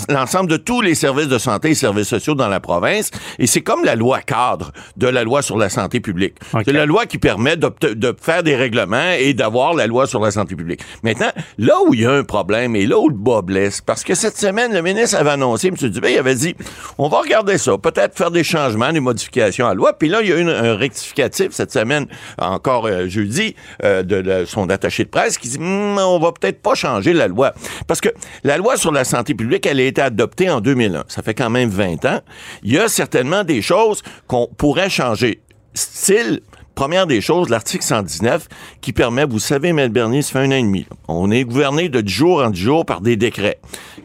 l'ensemble 0.10 0.50
de 0.50 0.58
tous 0.58 0.82
les 0.82 0.96
services 0.96 1.28
de 1.28 1.38
santé 1.38 1.70
et 1.72 1.76
services 1.76 2.08
sociaux 2.08 2.36
dans 2.36 2.48
la 2.50 2.60
province. 2.60 3.10
Et 3.40 3.48
c'est 3.48 3.62
comme 3.62 3.84
la 3.84 3.96
loi 3.96 4.22
cadre 4.22 4.72
de 4.98 5.08
la 5.08 5.24
loi 5.24 5.42
sur 5.42 5.58
la 5.58 5.70
santé 5.70 6.00
publique. 6.00 6.36
C'est 6.66 6.74
la 6.74 6.86
loi 6.86 7.06
qui 7.06 7.18
permet 7.18 7.56
d'obte- 7.58 7.94
de 7.94 8.16
faire 8.20 8.44
des 8.44 8.56
règlements 8.56 9.12
et 9.18 9.34
d'avoir 9.34 9.74
la 9.74 9.88
loi 9.88 10.08
sur 10.08 10.20
la 10.22 10.32
santé 10.32 10.56
publique. 10.56 10.82
Maintenant, 11.04 11.32
là 11.58 11.76
où 11.88 11.94
il 11.94 12.02
y 12.02 12.06
a 12.06 12.12
un 12.12 12.24
problème 12.24 12.76
et 12.76 12.86
là 12.86 12.98
où 13.00 13.10
le 13.10 13.16
bas 13.16 13.42
blesse, 13.42 13.82
parce 13.82 14.04
que 14.04 14.16
cette 14.16 14.38
semaine, 14.38 14.74
le 14.74 14.82
ministre 14.82 15.18
avait 15.18 15.32
annoncé, 15.32 15.57
M. 15.66 15.76
Dubé, 15.76 16.14
il 16.14 16.18
avait 16.18 16.36
dit, 16.36 16.56
on 16.98 17.08
va 17.08 17.20
regarder 17.20 17.58
ça, 17.58 17.78
peut-être 17.78 18.18
faire 18.18 18.32
des 18.32 18.44
changements, 18.44 18.92
des 18.92 19.00
modifications 19.00 19.66
à 19.66 19.70
la 19.70 19.76
loi. 19.76 19.94
Puis 19.94 20.10
là, 20.10 20.22
il 20.22 20.30
y 20.30 20.34
a 20.34 20.38
eu 20.38 20.50
un 20.50 20.76
rectificatif 20.76 21.52
cette 21.52 21.72
semaine, 21.72 22.08
encore 22.38 22.86
euh, 22.86 23.08
jeudi, 23.08 23.56
euh, 23.84 24.04
de, 24.04 24.46
son 24.46 24.70
attaché 24.70 25.04
de 25.04 25.10
presse 25.10 25.38
qui 25.38 25.50
dit, 25.50 25.60
Hmm, 25.60 25.98
on 25.98 26.20
va 26.20 26.32
peut-être 26.32 26.62
pas 26.62 26.76
changer 26.76 27.14
la 27.14 27.28
loi. 27.28 27.54
Parce 27.88 28.02
que 28.02 28.10
la 28.44 28.58
loi 28.58 28.78
sur 28.78 28.92
la 28.92 29.04
santé 29.04 29.34
publique, 29.34 29.66
elle 29.66 29.80
a 29.80 29.84
été 29.84 30.02
adoptée 30.02 30.50
en 30.50 30.62
2001. 30.62 31.06
Ça 31.08 31.22
fait 31.22 31.34
quand 31.34 31.50
même 31.50 31.70
20 31.70 32.06
ans. 32.06 32.22
Il 32.64 32.74
y 32.74 32.78
a 32.78 32.88
certainement 32.88 33.44
des 33.44 33.62
choses 33.62 34.02
qu'on 34.28 34.48
pourrait 34.58 34.90
changer. 34.90 35.42
Style, 35.74 36.42
Première 36.78 37.08
des 37.08 37.22
choses, 37.22 37.50
l'article 37.50 37.84
119 37.84 38.48
qui 38.82 38.94
permet, 38.94 39.26
vous 39.26 39.40
savez, 39.40 39.70
M. 39.70 39.88
Bernier, 39.88 40.22
ça 40.22 40.34
fait 40.34 40.46
un 40.46 40.52
an 40.52 40.58
et 40.58 40.62
demi. 40.62 40.86
On 41.08 41.32
est 41.32 41.44
gouverné 41.44 41.90
de 41.90 42.02
10 42.02 42.14
jours 42.14 42.44
en 42.44 42.52
10 42.52 42.62
jours 42.62 42.86
par 42.86 43.02
des 43.02 43.16
décrets 43.16 43.60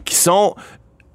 qui 0.05 0.15
sont 0.15 0.55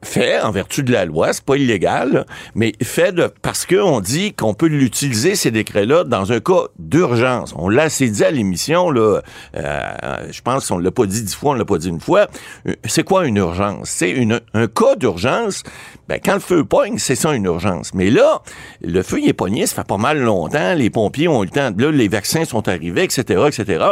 fait 0.02 0.40
en 0.40 0.50
vertu 0.50 0.82
de 0.82 0.92
la 0.92 1.04
loi, 1.04 1.32
c'est 1.32 1.44
pas 1.44 1.56
illégal, 1.56 2.26
mais 2.54 2.72
fait 2.82 3.12
de, 3.12 3.30
parce 3.42 3.66
qu'on 3.66 4.00
dit 4.00 4.32
qu'on 4.32 4.54
peut 4.54 4.66
l'utiliser, 4.66 5.34
ces 5.34 5.50
décrets-là, 5.50 6.04
dans 6.04 6.32
un 6.32 6.40
cas 6.40 6.68
d'urgence. 6.78 7.54
On 7.56 7.68
l'a 7.68 7.84
assez 7.84 8.08
dit 8.08 8.24
à 8.24 8.30
l'émission, 8.30 8.90
là, 8.90 9.20
euh, 9.56 9.90
je 10.30 10.40
pense 10.42 10.68
qu'on 10.68 10.78
l'a 10.78 10.90
pas 10.90 11.06
dit 11.06 11.22
dix 11.22 11.34
fois, 11.34 11.52
on 11.52 11.54
l'a 11.54 11.64
pas 11.64 11.78
dit 11.78 11.88
une 11.88 12.00
fois. 12.00 12.28
Euh, 12.66 12.74
C'est 12.84 13.02
quoi 13.02 13.26
une 13.26 13.36
urgence? 13.36 13.88
C'est 13.90 14.14
un 14.54 14.66
cas 14.66 14.96
d'urgence, 14.96 15.62
ben, 16.08 16.18
quand 16.24 16.34
le 16.34 16.40
feu 16.40 16.64
pogne, 16.64 16.98
c'est 16.98 17.14
ça 17.14 17.34
une 17.34 17.44
urgence. 17.44 17.92
Mais 17.94 18.10
là, 18.10 18.40
le 18.82 19.02
feu, 19.02 19.18
il 19.22 19.28
est 19.28 19.32
pogné, 19.34 19.66
ça 19.66 19.76
fait 19.76 19.86
pas 19.86 19.96
mal 19.98 20.18
longtemps, 20.20 20.74
les 20.74 20.90
pompiers 20.90 21.28
ont 21.28 21.42
eu 21.42 21.46
le 21.46 21.52
temps, 21.52 21.70
là, 21.76 21.90
les 21.90 22.08
vaccins 22.08 22.44
sont 22.44 22.66
arrivés, 22.68 23.02
etc., 23.04 23.42
etc. 23.46 23.84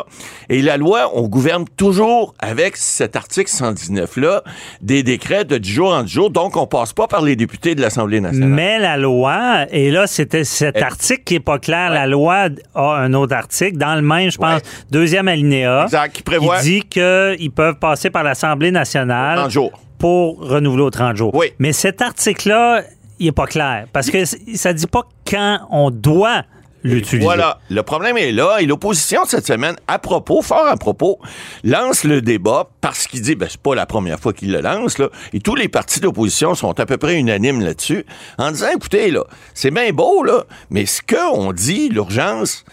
Et 0.48 0.62
la 0.62 0.76
loi, 0.76 1.10
on 1.14 1.28
gouverne 1.28 1.64
toujours 1.76 2.34
avec 2.38 2.76
cet 2.76 3.16
article 3.16 3.50
119-là, 3.50 4.42
des 4.80 5.02
décrets 5.02 5.44
de 5.44 5.58
10 5.58 5.70
jours 5.70 5.90
30 5.90 6.08
jours, 6.08 6.30
donc 6.30 6.56
on 6.56 6.66
passe 6.66 6.92
pas 6.92 7.06
par 7.06 7.22
les 7.22 7.36
députés 7.36 7.74
de 7.74 7.80
l'Assemblée 7.80 8.20
nationale. 8.20 8.48
Mais 8.48 8.78
la 8.78 8.96
loi, 8.96 9.66
et 9.70 9.90
là, 9.90 10.06
c'était 10.06 10.44
cet 10.44 10.80
article 10.80 11.22
qui 11.24 11.34
est 11.36 11.40
pas 11.40 11.58
clair. 11.58 11.90
La 11.90 12.06
loi 12.06 12.48
a 12.74 12.94
un 12.96 13.12
autre 13.14 13.34
article, 13.34 13.76
dans 13.76 13.94
le 13.94 14.02
même, 14.02 14.30
je 14.30 14.38
pense, 14.38 14.62
deuxième 14.90 15.28
alinéa, 15.28 15.84
Exact, 15.84 16.12
qui 16.12 16.22
prévoit- 16.22 16.60
dit 16.60 16.82
qu'ils 16.82 17.50
peuvent 17.54 17.78
passer 17.78 18.10
par 18.10 18.22
l'Assemblée 18.24 18.70
nationale 18.70 19.36
30 19.38 19.50
jours. 19.50 19.80
Pour 19.98 20.38
renouveler 20.40 20.82
aux 20.82 20.90
30 20.90 21.16
jours. 21.16 21.34
Oui. 21.34 21.52
Mais 21.58 21.72
cet 21.72 22.02
article-là, 22.02 22.82
il 23.18 23.28
est 23.28 23.32
pas 23.32 23.46
clair, 23.46 23.86
parce 23.92 24.10
que 24.10 24.24
ça 24.24 24.72
dit 24.72 24.86
pas 24.86 25.02
quand 25.28 25.60
on 25.70 25.90
doit 25.90 26.44
l'utiliser. 26.86 27.24
Voilà. 27.24 27.58
Le 27.68 27.82
problème 27.82 28.16
est 28.16 28.32
là. 28.32 28.58
Et 28.60 28.66
l'opposition, 28.66 29.24
cette 29.24 29.46
semaine, 29.46 29.76
à 29.88 29.98
propos, 29.98 30.42
fort 30.42 30.66
à 30.66 30.76
propos, 30.76 31.18
lance 31.64 32.04
le 32.04 32.22
débat 32.22 32.68
parce 32.80 33.06
qu'il 33.06 33.22
dit, 33.22 33.34
ben, 33.34 33.48
c'est 33.50 33.60
pas 33.60 33.74
la 33.74 33.86
première 33.86 34.20
fois 34.20 34.32
qu'il 34.32 34.52
le 34.52 34.60
lance, 34.60 34.98
là. 34.98 35.08
Et 35.32 35.40
tous 35.40 35.54
les 35.54 35.68
partis 35.68 36.00
d'opposition 36.00 36.54
sont 36.54 36.78
à 36.78 36.86
peu 36.86 36.96
près 36.96 37.16
unanimes 37.16 37.60
là-dessus, 37.60 38.04
en 38.38 38.52
disant, 38.52 38.68
écoutez, 38.74 39.10
là, 39.10 39.24
c'est 39.54 39.70
bien 39.70 39.90
beau, 39.92 40.22
là, 40.22 40.44
mais 40.70 40.86
ce 40.86 41.02
qu'on 41.02 41.52
dit, 41.52 41.88
l'urgence, 41.88 42.64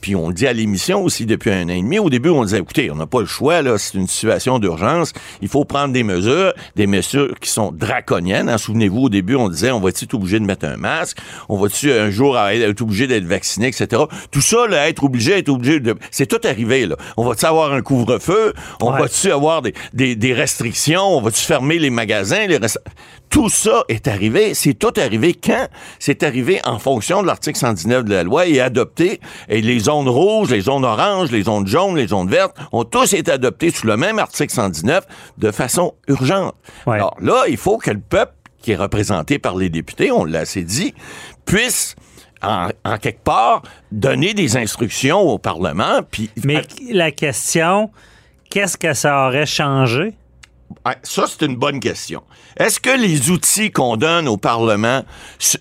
puis 0.00 0.16
on 0.16 0.28
le 0.28 0.34
dit 0.34 0.46
à 0.46 0.52
l'émission 0.52 1.02
aussi 1.02 1.26
depuis 1.26 1.50
un 1.50 1.64
an 1.66 1.68
et 1.68 1.80
demi. 1.82 1.98
Au 1.98 2.10
début, 2.10 2.30
on 2.30 2.44
disait, 2.44 2.58
écoutez, 2.58 2.90
on 2.90 2.96
n'a 2.96 3.06
pas 3.06 3.20
le 3.20 3.26
choix, 3.26 3.62
là, 3.62 3.78
c'est 3.78 3.94
une 3.96 4.06
situation 4.08 4.58
d'urgence. 4.58 5.12
Il 5.40 5.48
faut 5.48 5.64
prendre 5.64 5.92
des 5.92 6.02
mesures, 6.02 6.52
des 6.76 6.86
mesures 6.86 7.38
qui 7.40 7.48
sont 7.50 7.70
draconiennes. 7.72 8.48
hein. 8.48 8.58
Souvenez-vous, 8.58 9.02
au 9.04 9.08
début, 9.08 9.36
on 9.36 9.48
disait, 9.48 9.70
on 9.70 9.80
va-tu 9.80 10.04
être 10.04 10.14
obligé 10.14 10.40
de 10.40 10.44
mettre 10.44 10.66
un 10.66 10.76
masque? 10.76 11.18
On 11.48 11.56
va-tu 11.58 11.92
un 11.92 12.10
jour 12.10 12.38
être 12.38 12.82
obligé 12.82 13.06
d'être 13.06 13.24
vacciné, 13.24 13.68
etc. 13.68 14.02
Tout 14.30 14.40
ça, 14.40 14.66
là, 14.66 14.88
être 14.88 15.04
obligé, 15.04 15.38
être 15.38 15.48
obligé 15.48 15.80
de, 15.80 15.94
c'est 16.10 16.26
tout 16.26 16.40
arrivé, 16.46 16.86
là. 16.86 16.96
On 17.16 17.24
va-tu 17.24 17.44
avoir 17.46 17.72
un 17.72 17.82
couvre-feu? 17.82 18.52
On 18.80 18.92
Ouais. 18.92 19.00
va-tu 19.00 19.30
avoir 19.30 19.62
des, 19.62 19.74
des, 19.92 20.16
des 20.16 20.32
restrictions? 20.34 21.02
On 21.02 21.20
va-tu 21.22 21.40
fermer 21.40 21.78
les 21.78 21.90
magasins? 21.90 22.46
Les 22.46 22.58
resta- 22.58 22.82
tout 23.32 23.48
ça 23.48 23.82
est 23.88 24.08
arrivé. 24.08 24.52
C'est 24.52 24.74
tout 24.74 24.92
arrivé 24.98 25.32
quand? 25.32 25.66
C'est 25.98 26.22
arrivé 26.22 26.60
en 26.64 26.78
fonction 26.78 27.22
de 27.22 27.26
l'article 27.26 27.58
119 27.58 28.04
de 28.04 28.14
la 28.14 28.22
loi 28.24 28.46
et 28.46 28.60
adopté. 28.60 29.20
Et 29.48 29.62
les 29.62 29.78
zones 29.80 30.08
rouges, 30.08 30.50
les 30.50 30.60
zones 30.60 30.84
oranges, 30.84 31.32
les 31.32 31.44
zones 31.44 31.66
jaunes, 31.66 31.96
les 31.96 32.08
zones 32.08 32.28
vertes 32.28 32.54
ont 32.72 32.84
tous 32.84 33.14
été 33.14 33.32
adoptés 33.32 33.70
sous 33.70 33.86
le 33.86 33.96
même 33.96 34.18
article 34.18 34.52
119 34.52 35.06
de 35.38 35.50
façon 35.50 35.94
urgente. 36.08 36.54
Ouais. 36.86 36.96
Alors 36.96 37.16
là, 37.20 37.44
il 37.48 37.56
faut 37.56 37.78
que 37.78 37.90
le 37.90 38.00
peuple, 38.00 38.34
qui 38.60 38.72
est 38.72 38.76
représenté 38.76 39.38
par 39.38 39.56
les 39.56 39.70
députés, 39.70 40.12
on 40.12 40.26
l'a 40.26 40.40
assez 40.40 40.62
dit, 40.62 40.94
puisse 41.46 41.96
en, 42.42 42.68
en 42.84 42.98
quelque 42.98 43.24
part 43.24 43.62
donner 43.90 44.34
des 44.34 44.58
instructions 44.58 45.20
au 45.20 45.38
Parlement. 45.38 46.02
Puis 46.10 46.28
Mais 46.44 46.62
la 46.90 47.10
question, 47.10 47.90
qu'est-ce 48.50 48.76
que 48.76 48.92
ça 48.92 49.26
aurait 49.26 49.46
changé? 49.46 50.12
Ouais, 50.86 50.96
ça, 51.02 51.24
c'est 51.26 51.44
une 51.46 51.56
bonne 51.56 51.80
question. 51.80 52.22
Est-ce 52.56 52.80
que 52.80 52.90
les 52.90 53.30
outils 53.30 53.70
qu'on 53.70 53.96
donne 53.96 54.28
au 54.28 54.36
Parlement, 54.36 55.02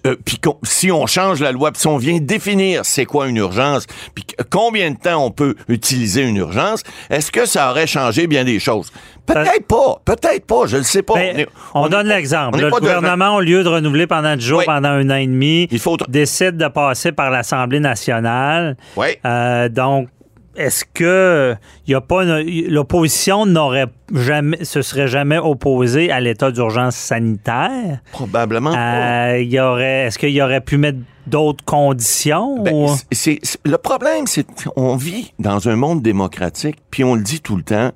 euh, 0.06 0.16
puis 0.26 0.40
si 0.64 0.92
on 0.92 1.06
change 1.08 1.40
la 1.40 1.52
loi, 1.52 1.72
puis 1.72 1.82
si 1.82 1.88
on 1.88 1.98
vient 1.98 2.20
définir 2.20 2.86
c'est 2.86 3.06
quoi 3.06 3.28
une 3.28 3.38
urgence, 3.38 3.86
puis 4.16 4.26
combien 4.50 4.92
de 4.92 4.98
temps 4.98 5.26
on 5.26 5.32
peut 5.32 5.56
utiliser 5.68 6.22
une 6.24 6.38
urgence, 6.38 6.84
est-ce 7.10 7.32
que 7.32 7.46
ça 7.46 7.72
aurait 7.72 7.88
changé 7.88 8.28
bien 8.28 8.44
des 8.44 8.60
choses? 8.60 8.92
Peut-être 9.26 9.68
pas, 9.68 10.02
peut-être 10.04 10.46
pas, 10.46 10.66
je 10.66 10.78
ne 10.78 10.82
sais 10.84 11.04
pas. 11.04 11.14
Ben, 11.14 11.40
est- 11.40 11.48
on, 11.76 11.88
donne 11.88 12.08
l'exemple. 12.08 12.60
Le 12.60 12.70
gouvernement, 12.72 13.36
au 13.36 13.42
lieu 13.42 13.64
de 13.64 13.70
renouveler 13.70 14.08
pendant 14.08 14.36
10 14.36 14.44
jours, 14.46 14.60
Oui. 14.60 14.66
pendant 14.66 14.90
un 14.90 15.10
an 15.10 15.16
et 15.16 15.28
demi, 15.28 15.68
Il 15.72 15.80
faut- 15.80 15.96
décide 16.10 16.58
de 16.58 16.68
passer 16.68 17.12
par 17.12 17.30
l'Assemblée 17.30 17.80
nationale. 17.80 18.76
Oui. 18.98 19.08
Euh, 19.26 19.70
donc, 19.70 20.10
est-ce 20.56 20.84
que 20.94 21.56
il 21.88 21.92
y 21.92 21.96
a 21.96 22.02
pas 22.02 22.24
l'opposition 22.26 23.46
n'aurait 23.46 23.88
jamais 24.14 24.64
se 24.64 24.82
serait 24.82 25.08
jamais 25.08 25.38
opposée 25.38 26.12
à 26.12 26.20
l'état 26.20 26.52
d'urgence 26.52 26.96
sanitaire? 26.96 28.00
Probablement 28.12 28.74
pas. 28.74 29.32
Euh, 29.34 29.40
il 29.42 29.50
y 29.52 29.60
aurait 29.60 30.06
est-ce 30.08 30.20
qu'il 30.20 30.30
y 30.32 30.42
aurait 30.42 30.62
pu 30.62 30.78
mettre 30.78 31.00
d'autres 31.28 31.64
conditions? 31.66 32.62
Ben, 32.64 32.74
ou- 32.74 32.90
c'est- 33.12 33.40
le 33.66 33.78
problème, 33.78 34.28
c'est 34.28 34.46
qu'on 34.66 34.96
vit 34.96 35.34
dans 35.40 35.70
un 35.70 35.76
monde 35.76 36.02
démocratique, 36.02 36.78
puis 36.90 37.04
on 37.04 37.16
le 37.16 37.22
dit 37.22 37.42
tout 37.42 37.56
le 37.56 37.64
temps, 37.64 37.92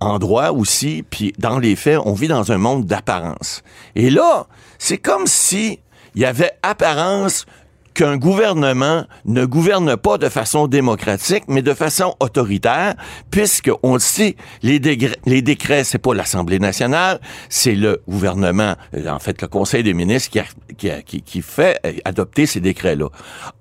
en 0.00 0.18
droit 0.18 0.48
aussi, 0.50 1.04
puis 1.08 1.32
dans 1.38 1.58
les 1.60 1.76
faits, 1.76 1.98
on 2.04 2.12
vit 2.14 2.26
dans 2.28 2.50
un 2.50 2.58
monde 2.58 2.86
d'apparence. 2.86 3.62
Et 3.94 4.10
là, 4.10 4.46
c'est 4.78 4.98
comme 4.98 5.26
si 5.26 5.78
il 6.14 6.22
y 6.22 6.24
avait 6.24 6.50
apparence 6.62 7.46
qu'un 7.94 8.16
gouvernement 8.16 9.04
ne 9.24 9.44
gouverne 9.44 9.96
pas 9.96 10.18
de 10.18 10.28
façon 10.28 10.66
démocratique, 10.66 11.44
mais 11.48 11.62
de 11.62 11.74
façon 11.74 12.14
autoritaire, 12.20 12.94
puisque 13.30 13.70
on 13.82 13.94
le 13.94 14.00
sait, 14.00 14.36
les, 14.62 14.78
décrets, 14.80 15.84
c'est 15.84 15.98
pas 15.98 16.14
l'Assemblée 16.14 16.58
nationale, 16.58 17.20
c'est 17.48 17.74
le 17.74 18.02
gouvernement, 18.08 18.74
en 19.06 19.18
fait, 19.18 19.40
le 19.42 19.48
Conseil 19.48 19.82
des 19.82 19.94
ministres 19.94 20.30
qui, 20.30 20.40
qui, 20.82 20.90
a- 20.90 21.00
qui, 21.02 21.22
qui 21.22 21.42
fait 21.42 21.78
euh, 21.86 21.92
adopter 22.04 22.44
ces 22.46 22.58
décrets-là. 22.58 23.06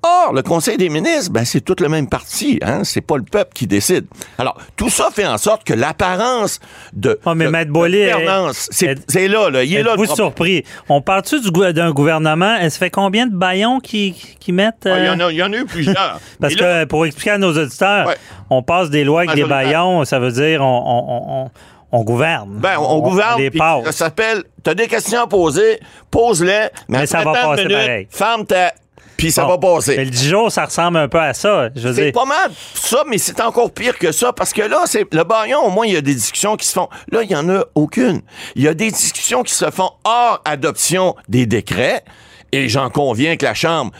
Or, 0.01 0.33
le 0.33 0.41
Conseil 0.41 0.77
des 0.77 0.89
ministres, 0.89 1.31
ben, 1.31 1.45
c'est 1.45 1.61
tout 1.61 1.75
le 1.79 1.87
même 1.87 2.09
parti, 2.09 2.57
hein, 2.63 2.83
c'est 2.83 3.01
pas 3.01 3.17
le 3.17 3.23
peuple 3.23 3.51
qui 3.53 3.67
décide. 3.67 4.05
Alors, 4.39 4.57
tout 4.75 4.89
ça 4.89 5.09
fait 5.13 5.27
en 5.27 5.37
sorte 5.37 5.63
que 5.63 5.73
l'apparence 5.75 6.59
de, 6.93 7.19
Ah, 7.23 7.35
mais 7.35 7.45
de- 7.45 7.71
gouvernance, 8.15 8.67
c'est 8.71 9.27
là, 9.27 9.49
là, 9.51 9.63
il 9.63 9.71
est 9.75 9.83
là 9.83 9.93
problème. 9.93 10.15
surpris? 10.15 10.63
On 10.89 11.01
parle-tu 11.03 11.39
d'un 11.73 11.91
gouvernement? 11.91 12.55
Est-ce 12.57 12.79
fait 12.79 12.89
combien 12.89 13.27
de 13.27 13.35
baillons 13.35 13.79
qui, 13.79 14.13
qui 14.39 14.51
mettent? 14.51 14.85
Ah, 14.87 14.97
Il 14.97 15.03
y, 15.05 15.07
euh, 15.07 15.13
en 15.13 15.19
a- 15.19 15.31
il 15.31 15.37
y 15.37 15.43
en 15.43 15.53
a 15.53 15.57
eu 15.57 15.65
plusieurs. 15.65 16.19
Parce 16.39 16.53
Et 16.53 16.55
là- 16.55 16.83
que 16.85 16.89
pour 16.89 17.05
expliquer 17.05 17.31
à 17.31 17.37
nos 17.37 17.55
auditeurs, 17.55 18.07
Ouais. 18.07 18.15
on 18.49 18.63
passe 18.63 18.89
des 18.89 19.03
lois 19.03 19.21
avec 19.21 19.35
des 19.35 19.43
baillons, 19.45 20.05
ça 20.05 20.17
veut 20.17 20.31
dire 20.31 20.61
on, 20.63 20.65
on- 20.65 21.43
on- 21.45 21.51
on- 21.91 22.03
gouverne. 22.03 22.49
Ben, 22.59 22.77
on, 22.79 22.95
on 22.95 22.99
gouverne. 22.99 23.39
les. 23.39 23.51
Ça 23.85 23.91
s'appelle. 23.91 24.43
T'as 24.63 24.73
des 24.73 24.87
questions 24.87 25.21
à 25.21 25.27
poser, 25.27 25.79
pose-les. 26.09 26.67
Mais, 26.87 26.99
Mais 26.99 27.05
ça 27.05 27.23
va 27.23 27.33
passer 27.33 27.63
minutes, 27.65 27.77
pareil. 27.77 28.07
Ferme 28.09 28.45
ta. 28.45 28.73
Puis 29.17 29.31
ça 29.31 29.43
Bon. 29.43 29.49
va 29.49 29.57
passer. 29.59 29.97
Mais 29.97 30.05
le 30.05 30.09
10 30.11 30.29
jours, 30.29 30.51
ça 30.51 30.65
ressemble 30.65 30.97
un 30.97 31.07
peu 31.07 31.19
à 31.19 31.33
ça. 31.35 31.69
C'est 31.75 32.11
pas 32.11 32.25
mal 32.25 32.51
ça, 32.73 33.03
mais 33.07 33.19
c'est 33.19 33.39
encore 33.39 33.69
pire 33.71 33.97
que 33.99 34.11
ça 34.11 34.33
parce 34.33 34.51
que 34.51 34.63
là, 34.63 34.81
c'est 34.85 35.05
le 35.13 35.23
baillon. 35.23 35.59
Au 35.63 35.69
moins, 35.69 35.85
il 35.85 35.93
y 35.93 35.97
a 35.97 36.01
des 36.01 36.15
discussions 36.15 36.55
qui 36.57 36.65
se 36.65 36.73
font. 36.73 36.89
Là, 37.11 37.21
il 37.21 37.29
y 37.29 37.35
en 37.35 37.47
a 37.49 37.63
aucune. 37.75 38.21
Il 38.55 38.63
y 38.63 38.67
a 38.67 38.73
des 38.73 38.89
discussions 38.89 39.43
qui 39.43 39.53
se 39.53 39.69
font 39.69 39.91
hors 40.03 40.41
adoption 40.45 41.15
des 41.29 41.45
décrets. 41.45 42.03
Et 42.51 42.67
j'en 42.67 42.89
conviens 42.89 43.37
que 43.37 43.45
la 43.45 43.53
Chambre 43.53 43.91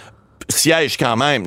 siège 0.52 0.98
quand 0.98 1.16
même, 1.18 1.44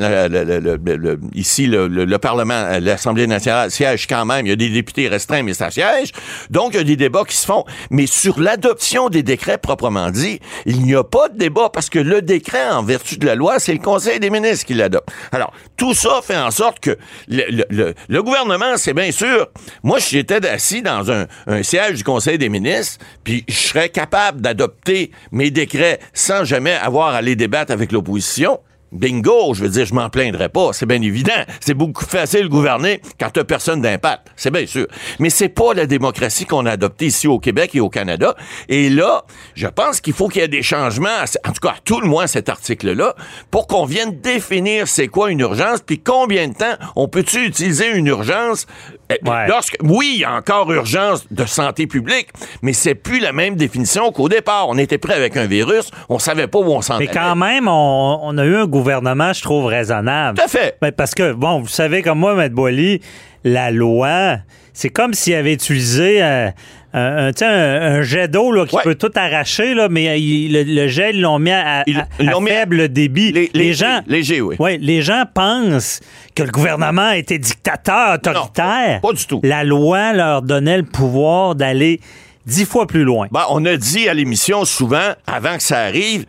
ici, 1.34 1.66
le, 1.66 1.86
le- 1.88 2.05
le 2.05 2.18
Parlement, 2.18 2.55
euh, 2.55 2.80
l'Assemblée 2.80 3.26
nationale 3.26 3.70
siège 3.70 4.07
quand 4.07 4.24
même. 4.24 4.46
Il 4.46 4.50
y 4.50 4.52
a 4.52 4.57
des 4.57 4.68
députés 4.70 5.09
restreints, 5.09 5.42
mais 5.42 5.55
ça 5.55 5.70
siège. 5.70 6.11
Donc, 6.50 6.72
il 6.74 6.78
y 6.78 6.80
a 6.80 6.84
des 6.84 6.96
débats 6.96 7.24
qui 7.26 7.36
se 7.36 7.46
font. 7.46 7.64
Mais 7.90 8.07
sur 8.07 8.40
l'adoption 8.40 9.09
des 9.09 9.22
décrets 9.22 9.59
proprement 9.59 10.11
dit, 10.11 10.40
il 10.66 10.82
n'y 10.82 10.94
a 10.94 11.05
pas 11.05 11.28
de 11.28 11.38
débat 11.38 11.70
parce 11.72 11.90
que 11.90 11.98
le 11.98 12.22
décret, 12.22 12.68
en 12.70 12.82
vertu 12.82 13.16
de 13.18 13.26
la 13.26 13.34
loi, 13.34 13.59
c'est 13.59 13.72
le 13.72 13.78
Conseil 13.78 14.18
des 14.20 14.30
ministres 14.30 14.66
qui 14.66 14.74
l'adopte. 14.74 15.09
Alors, 15.32 15.52
tout 15.76 15.94
ça 15.94 16.20
fait 16.22 16.36
en 16.36 16.50
sorte 16.50 16.80
que 16.80 16.96
le, 17.28 18.20
gouvernement, 18.22 18.76
c'est 18.76 18.94
bien 18.94 19.12
sûr, 19.12 19.48
moi, 19.82 19.98
j'étais 19.98 20.46
assis 20.46 20.82
dans 20.82 21.11
un, 21.11 21.26
un 21.46 21.62
siège 21.62 21.98
du 21.98 22.05
Conseil 22.05 22.38
des 22.38 22.48
ministres, 22.48 23.05
puis 23.22 23.44
je 23.48 23.55
serais 23.55 23.88
capable 23.88 24.40
d'adopter 24.40 25.11
mes 25.32 25.50
décrets 25.50 25.98
sans 26.12 26.44
jamais 26.44 26.72
avoir 26.74 27.14
à 27.14 27.22
les 27.22 27.36
débattre 27.36 27.72
avec 27.72 27.92
l'opposition. 27.92 28.59
Bingo, 28.95 29.55
je 29.55 29.64
veux 29.64 29.68
dire, 29.68 29.84
je 29.84 29.95
m'en 29.95 30.09
plaindrais 30.09 30.49
pas, 30.49 30.72
c'est 30.72 30.86
bien 30.86 31.03
évident. 31.03 31.32
C'est 31.61 31.74
beaucoup 31.74 32.05
facile 32.05 32.45
de 32.45 32.49
gouverner 32.49 33.01
quand 33.18 33.28
t'as 33.30 33.45
personne 33.45 33.80
d'impact, 33.80 34.28
c'est 34.36 34.53
bien 34.53 34.66
sûr. 34.66 34.86
Mais 35.18 35.30
c'est 35.30 35.49
pas 35.49 35.74
la 35.74 35.86
démocratie 35.86 36.47
qu'on 36.47 36.64
a 36.66 36.72
adoptée 36.72 37.07
ici 37.07 37.26
au 37.26 37.38
Québec 37.38 37.72
et 37.74 37.80
au 37.80 37.90
Canada. 37.90 38.36
Et 38.68 38.88
là, 38.90 39.24
je 39.55 39.66
pense 39.66 40.01
qu'il 40.01 40.12
faut 40.12 40.28
qu'il 40.28 40.42
y 40.42 40.45
ait 40.45 40.49
des 40.49 40.62
changements, 40.62 41.09
en 41.45 41.53
tout 41.53 41.61
cas, 41.61 41.70
à 41.70 41.76
tout 41.84 42.01
le 42.01 42.07
moins 42.07 42.28
cet 42.28 42.49
article-là, 42.49 43.16
pour 43.51 43.66
qu'on 43.66 43.84
vienne 43.84 44.20
définir 44.20 44.86
c'est 44.86 45.09
quoi 45.09 45.30
une 45.30 45.40
urgence, 45.40 45.80
puis 45.80 45.99
combien 45.99 46.49
de 46.49 46.55
temps 46.55 46.74
on 46.95 47.09
peut-tu 47.09 47.45
utiliser 47.47 47.90
une 47.90 48.07
urgence 48.07 48.66
Ouais. 49.11 49.46
lorsque, 49.48 49.76
oui, 49.82 50.12
il 50.14 50.20
y 50.20 50.24
a 50.24 50.32
encore 50.34 50.70
urgence 50.72 51.26
de 51.30 51.44
santé 51.44 51.86
publique, 51.86 52.28
mais 52.62 52.72
c'est 52.72 52.94
plus 52.94 53.20
la 53.20 53.32
même 53.32 53.55
définition 53.55 54.11
qu'au 54.12 54.28
départ. 54.28 54.68
On 54.68 54.78
était 54.78 54.98
prêt 54.98 55.14
avec 55.14 55.36
un 55.36 55.46
virus, 55.46 55.90
on 56.09 56.18
savait 56.18 56.46
pas 56.46 56.59
où 56.59 56.72
on 56.72 56.80
s'en 56.80 56.98
mais 56.98 57.07
quand 57.07 57.36
même, 57.36 57.68
on, 57.68 58.20
on 58.22 58.38
a 58.38 58.44
eu 58.44 58.57
un 58.57 58.66
gouvernement, 58.66 59.32
je 59.32 59.42
trouve, 59.42 59.66
raisonnable. 59.66 60.38
Tout 60.38 60.44
à 60.44 60.48
fait. 60.48 60.76
Ben, 60.80 60.92
parce 60.92 61.14
que, 61.14 61.32
bon, 61.32 61.61
vous 61.61 61.68
savez 61.68 62.02
comme 62.02 62.18
moi, 62.18 62.32
M. 62.42 62.52
Boily, 62.52 63.00
la 63.44 63.70
loi, 63.70 64.38
c'est 64.72 64.90
comme 64.90 65.14
s'il 65.14 65.34
avait 65.34 65.52
utilisé 65.52 66.22
euh, 66.22 66.50
un, 66.95 67.32
un, 67.40 67.42
un- 67.47 68.03
jet 68.03 68.28
d'eau 68.28 68.53
là, 68.53 68.66
qui 68.66 68.76
Ouais. 68.76 68.82
peut 68.84 68.95
tout 68.95 69.11
arracher, 69.16 69.74
là, 69.74 69.88
mais 69.90 70.20
il- 70.20 70.53
le, 70.53 70.62
le 70.62 70.86
jet, 70.86 71.11
ils 71.12 71.20
l'ont 71.20 71.38
mis 71.38 71.51
à, 71.51 71.82
Ils- 71.86 72.05
faible 72.47 72.88
débit. 72.88 73.32
Les- 73.32 73.51
gens, 73.74 74.01
léger, 74.07 74.40
oui. 74.40 74.57
Ouais, 74.59 74.78
les 74.80 75.03
gens 75.03 75.24
pensent 75.32 76.01
que 76.34 76.42
le 76.45 76.51
gouvernement 76.51 77.11
était 77.11 77.38
dictateur, 77.38 78.14
autoritaire. 78.14 79.01
pas 79.03 79.12
du 79.12 79.26
tout. 79.26 79.40
La 79.42 79.64
loi 79.64 80.12
leur 80.12 80.42
donnait 80.42 80.76
le 80.78 80.84
pouvoir 80.84 81.55
d'aller 81.55 82.01
dix 82.47 82.64
fois 82.64 82.86
plus 82.86 83.05
loin. 83.05 83.26
Ben, 83.32 83.45
on 83.51 83.64
a 83.64 83.76
dit 83.76 84.09
à 84.09 84.14
l'émission 84.14 84.64
souvent, 84.64 85.14
avant 85.26 85.57
que 85.57 85.62
ça 85.62 85.80
arrive, 85.80 86.24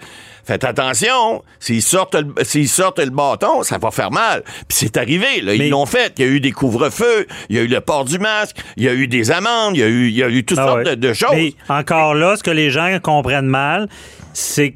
faites 0.46 0.64
attention, 0.64 1.44
s'ils 1.60 1.82
sortent, 1.82 2.16
le- 2.16 2.44
s'ils 2.44 2.70
sortent 2.70 3.00
le 3.00 3.10
bâton, 3.10 3.64
ça 3.64 3.78
va 3.78 3.92
faire 3.92 4.12
mal. 4.12 4.44
Puis 4.68 4.78
c'est 4.78 4.98
arrivé, 4.98 5.42
là, 5.42 5.54
Mais- 5.58 5.68
ils 5.68 5.70
l'ont 5.70 5.86
fait. 5.86 6.14
Il 6.18 6.26
y 6.26 6.28
a 6.28 6.32
eu 6.32 6.40
des 6.40 6.52
couvre-feux, 6.52 7.28
il 7.50 7.56
y 7.56 7.60
a 7.60 7.64
eu 7.64 7.68
le 7.68 7.82
port 7.82 8.06
du 8.06 8.20
masque, 8.20 8.58
il 8.78 8.84
y 8.84 8.90
a 8.90 8.94
eu 8.94 9.08
des 9.08 9.32
amendes, 9.32 9.76
il 9.76 9.80
y 9.80 9.84
a 9.84 9.88
eu, 9.88 10.08
il 10.08 10.16
y 10.16 10.24
a 10.24 10.30
eu 10.30 10.44
toutes 10.46 10.60
Ah 10.60 10.66
sortes 10.68 10.78
ouais. 10.86 10.96
de, 10.96 11.08
de 11.08 11.14
choses. 11.14 11.32
Mais 11.34 11.54
encore 11.70 12.14
là, 12.14 12.36
ce 12.38 12.44
que 12.44 12.52
les 12.52 12.70
gens 12.70 12.98
comprennent 13.02 13.46
mal, 13.48 13.88
c'est 14.34 14.72
que 14.72 14.76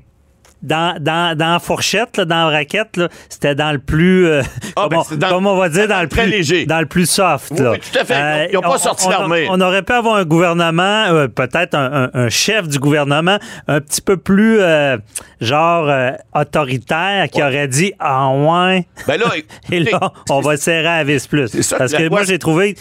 dans, 0.61 0.95
dans, 0.99 1.37
dans 1.37 1.53
la 1.53 1.59
fourchette, 1.59 2.17
là, 2.17 2.25
dans 2.25 2.49
la 2.49 2.57
raquette, 2.57 2.99
c'était 3.29 3.55
dans 3.55 3.71
le 3.71 3.79
plus. 3.79 4.25
euh, 4.27 4.41
Ah, 4.75 4.87
ben, 4.89 5.01
c'est 5.07 5.17
dans- 5.17 5.29
comment 5.29 5.53
on 5.53 5.57
va 5.57 5.69
dire, 5.69 5.87
dans 5.87 6.01
le 6.01 6.07
plus 6.07 6.25
léger. 6.25 6.65
Dans 6.65 6.79
le 6.79 6.85
plus 6.85 7.09
soft. 7.09 7.51
Oui, 7.51 7.59
là. 7.59 7.69
Euh, 7.69 7.71
oui, 7.73 7.79
tout 7.79 7.99
à 7.99 8.05
fait. 8.05 8.49
Ils 8.51 8.57
ont 8.57 8.61
pas 8.61 8.75
on- 8.75 8.77
sorti 8.77 9.07
on- 9.07 9.09
l'armée. 9.11 9.47
On, 9.49 9.61
aurait 9.61 9.83
pu 9.83 9.93
avoir 9.93 10.15
un 10.15 10.25
gouvernement, 10.25 11.05
euh, 11.07 11.27
peut-être 11.27 11.75
un, 11.75 12.05
un- 12.05 12.09
un 12.25 12.29
chef 12.29 12.67
du 12.67 12.79
gouvernement, 12.79 13.37
un 13.67 13.79
petit 13.81 14.01
peu 14.01 14.17
plus, 14.17 14.59
euh, 14.59 14.97
genre, 15.41 15.87
euh, 15.89 16.11
autoritaire, 16.35 17.27
qui 17.31 17.41
aurait 17.41 17.67
dit 17.67 17.93
Ah, 17.99 18.29
ouais. 18.29 18.85
Ben 19.07 19.17
là, 19.19 19.27
Et 19.71 19.79
là, 19.79 20.13
on 20.29 20.41
va 20.41 20.57
serrer 20.57 20.87
à 20.87 20.97
la 20.97 21.03
vis 21.03 21.27
plus. 21.27 21.47
Ça 21.61 21.77
Parce 21.77 21.93
que 21.93 22.09
moi, 22.09 22.23
j'ai 22.23 22.39
trouvé. 22.39 22.75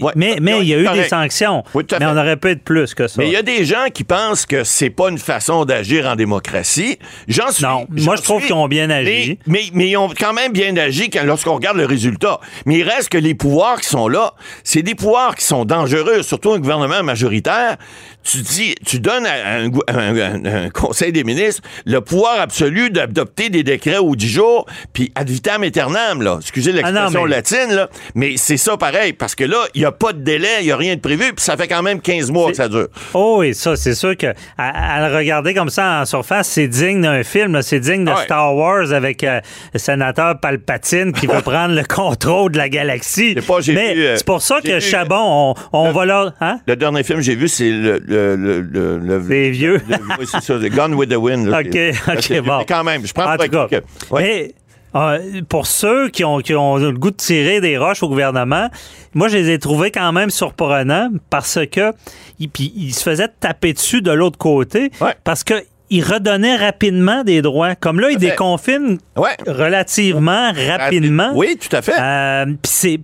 Ouais. 0.00 0.12
mais 0.16 0.36
mais 0.40 0.60
il 0.60 0.68
y 0.68 0.74
a 0.74 0.78
eu 0.78 0.88
des 0.88 1.04
sanctions. 1.08 1.62
Oui, 1.74 1.84
tout 1.84 1.94
à 1.94 1.98
mais 1.98 2.06
on 2.06 2.16
aurait 2.16 2.36
pu 2.36 2.48
être 2.50 2.62
plus 2.64 2.94
que 2.94 3.06
ça. 3.06 3.16
Mais 3.18 3.26
il 3.26 3.32
y 3.32 3.36
a 3.36 3.42
des 3.42 3.64
gens 3.64 3.86
qui 3.92 4.04
pensent 4.04 4.46
que 4.46 4.64
c'est 4.64 4.90
pas 4.90 5.08
une 5.10 5.18
façon 5.18 5.64
d'agir 5.64 6.06
en 6.06 6.16
démocratie. 6.16 6.98
J'en 7.28 7.50
suis. 7.50 7.64
Non, 7.64 7.86
moi, 7.90 8.16
je 8.16 8.22
trouve 8.22 8.42
qu'ils 8.42 8.54
ont 8.54 8.68
bien 8.68 8.90
agi. 8.90 9.38
Mais, 9.46 9.60
mais, 9.60 9.70
mais 9.74 9.88
ils 9.90 9.96
ont 9.96 10.08
quand 10.08 10.32
même 10.32 10.52
bien 10.52 10.76
agi 10.76 11.10
lorsqu'on 11.24 11.54
regarde 11.54 11.76
le 11.76 11.86
résultat. 11.86 12.40
Mais 12.66 12.78
il 12.78 12.82
reste 12.82 13.08
que 13.10 13.18
les 13.18 13.34
pouvoirs 13.34 13.80
qui 13.80 13.88
sont 13.88 14.08
là, 14.08 14.34
c'est 14.64 14.82
des 14.82 14.94
pouvoirs 14.94 15.34
qui 15.34 15.44
sont 15.44 15.64
dangereux, 15.64 16.22
surtout 16.22 16.52
un 16.52 16.58
gouvernement 16.58 17.02
majoritaire. 17.02 17.76
Tu 18.24 18.38
dis, 18.38 18.74
tu 18.86 19.00
donnes 19.00 19.26
à 19.26 19.56
un, 19.56 20.70
conseil 20.70 21.10
des 21.12 21.24
ministres 21.24 21.62
le 21.86 22.00
pouvoir 22.00 22.40
absolu 22.40 22.90
d'adopter 22.90 23.50
des 23.50 23.62
décrets 23.64 23.98
aux 23.98 24.14
10 24.14 24.28
jours, 24.28 24.66
puis 24.92 25.10
ad 25.14 25.28
vitam 25.28 25.62
aeternam, 25.64 26.22
là. 26.22 26.38
Excusez 26.40 26.72
l'expression 26.72 27.20
Ah 27.22 27.24
mais- 27.24 27.30
latine, 27.30 27.72
là. 27.74 27.88
Mais 28.14 28.36
c'est 28.36 28.56
ça 28.56 28.76
pareil, 28.76 29.12
parce 29.12 29.34
que 29.34 29.44
là, 29.44 29.58
il 29.74 29.80
n'y 29.80 29.84
a 29.84 29.92
pas 29.92 30.12
de 30.12 30.20
délai, 30.20 30.48
il 30.60 30.66
n'y 30.66 30.72
a 30.72 30.76
rien 30.76 30.94
de 30.94 31.00
prévu, 31.00 31.32
puis 31.32 31.44
ça 31.44 31.56
fait 31.56 31.66
quand 31.68 31.82
même 31.82 32.00
15 32.00 32.30
mois 32.30 32.50
que 32.50 32.56
ça 32.56 32.68
dure. 32.68 32.88
Oh, 33.14 33.42
et 33.42 33.54
ça, 33.54 33.74
c'est 33.76 33.94
sûr 33.94 34.16
que 34.16 34.28
à, 34.56 34.96
à 34.96 35.08
le 35.08 35.16
regarder 35.16 35.52
comme 35.54 35.70
ça 35.70 36.00
en 36.02 36.04
surface, 36.04 36.48
c'est 36.48 36.68
digne 36.68 36.91
d'un 37.00 37.22
film, 37.22 37.62
c'est 37.62 37.80
digne 37.80 38.04
de 38.04 38.10
Ouais. 38.10 38.24
Star 38.24 38.54
Wars 38.54 38.92
avec 38.92 39.24
euh, 39.24 39.40
le 39.72 39.78
sénateur 39.78 40.38
Palpatine 40.38 41.12
qui 41.12 41.26
veut 41.26 41.40
prendre 41.44 41.74
le 41.74 41.82
contrôle 41.84 42.52
de 42.52 42.58
la 42.58 42.68
galaxie. 42.68 43.34
Pas- 43.34 43.58
Mais 43.68 43.94
euh, 43.96 44.16
c'est 44.16 44.26
pour 44.26 44.42
ça 44.42 44.60
que 44.60 44.74
vu, 44.74 44.80
Chabon, 44.80 45.16
on, 45.18 45.54
on 45.72 45.92
va 45.92 46.04
leur. 46.04 46.32
Hein? 46.40 46.58
Le 46.66 46.76
dernier 46.76 47.02
film 47.02 47.18
que 47.20 47.24
j'ai 47.24 47.36
vu, 47.36 47.48
c'est 47.48 47.70
le, 47.70 47.98
le, 48.06 48.36
le, 48.36 48.60
le, 48.60 48.98
le- 48.98 49.22
C'est 49.26 49.50
vieux. 49.50 49.80
oui, 50.18 50.26
c'est 50.30 50.42
ça, 50.42 50.54
Gone 50.68 50.94
with 50.94 51.10
the 51.10 51.16
Wind. 51.16 51.46
là. 51.46 51.60
OK, 51.60 51.66
OK, 52.08 52.40
bon. 52.42 52.58
mais 52.58 52.64
Quand 52.66 52.84
même, 52.84 53.06
je 53.06 53.12
prends 53.12 53.32
En 53.32 53.36
pour 53.36 53.44
tout 53.46 53.50
cas, 53.50 53.62
acquis 53.64 53.76
que- 54.08 54.14
ouais. 54.14 54.22
mais, 54.22 54.54
euh, 54.94 55.40
pour 55.48 55.66
ceux 55.66 56.10
qui 56.10 56.22
ont, 56.22 56.40
qui 56.40 56.54
ont 56.54 56.76
le 56.76 56.92
goût 56.92 57.10
de 57.10 57.16
tirer 57.16 57.62
des 57.62 57.78
roches 57.78 58.02
au 58.02 58.08
gouvernement, 58.08 58.68
moi, 59.14 59.28
je 59.28 59.38
les 59.38 59.50
ai 59.50 59.58
trouvés 59.58 59.90
quand 59.90 60.12
même 60.12 60.28
surprenants 60.28 61.08
parce 61.30 61.58
que 61.70 61.92
ils, 62.38 62.50
puis 62.50 62.72
ils 62.76 62.92
se 62.94 63.02
faisaient 63.02 63.28
taper 63.40 63.72
dessus 63.72 64.02
de 64.02 64.10
l'autre 64.10 64.36
côté 64.36 64.90
Ouais. 65.00 65.14
parce 65.24 65.44
que 65.44 65.54
ils 65.92 66.02
redonnaient 66.02 66.56
rapidement 66.56 67.22
des 67.22 67.42
droits. 67.42 67.74
Comme 67.74 68.00
là, 68.00 68.08
fait. 68.14 68.16
déconfinent 68.16 68.98
Ouais. 69.16 69.36
relativement 69.46 70.52
rapidement. 70.52 71.32
Oui, 71.34 71.56
tout 71.58 71.74
à 71.76 71.82
fait. 71.82 71.92
Euh, 72.00 72.46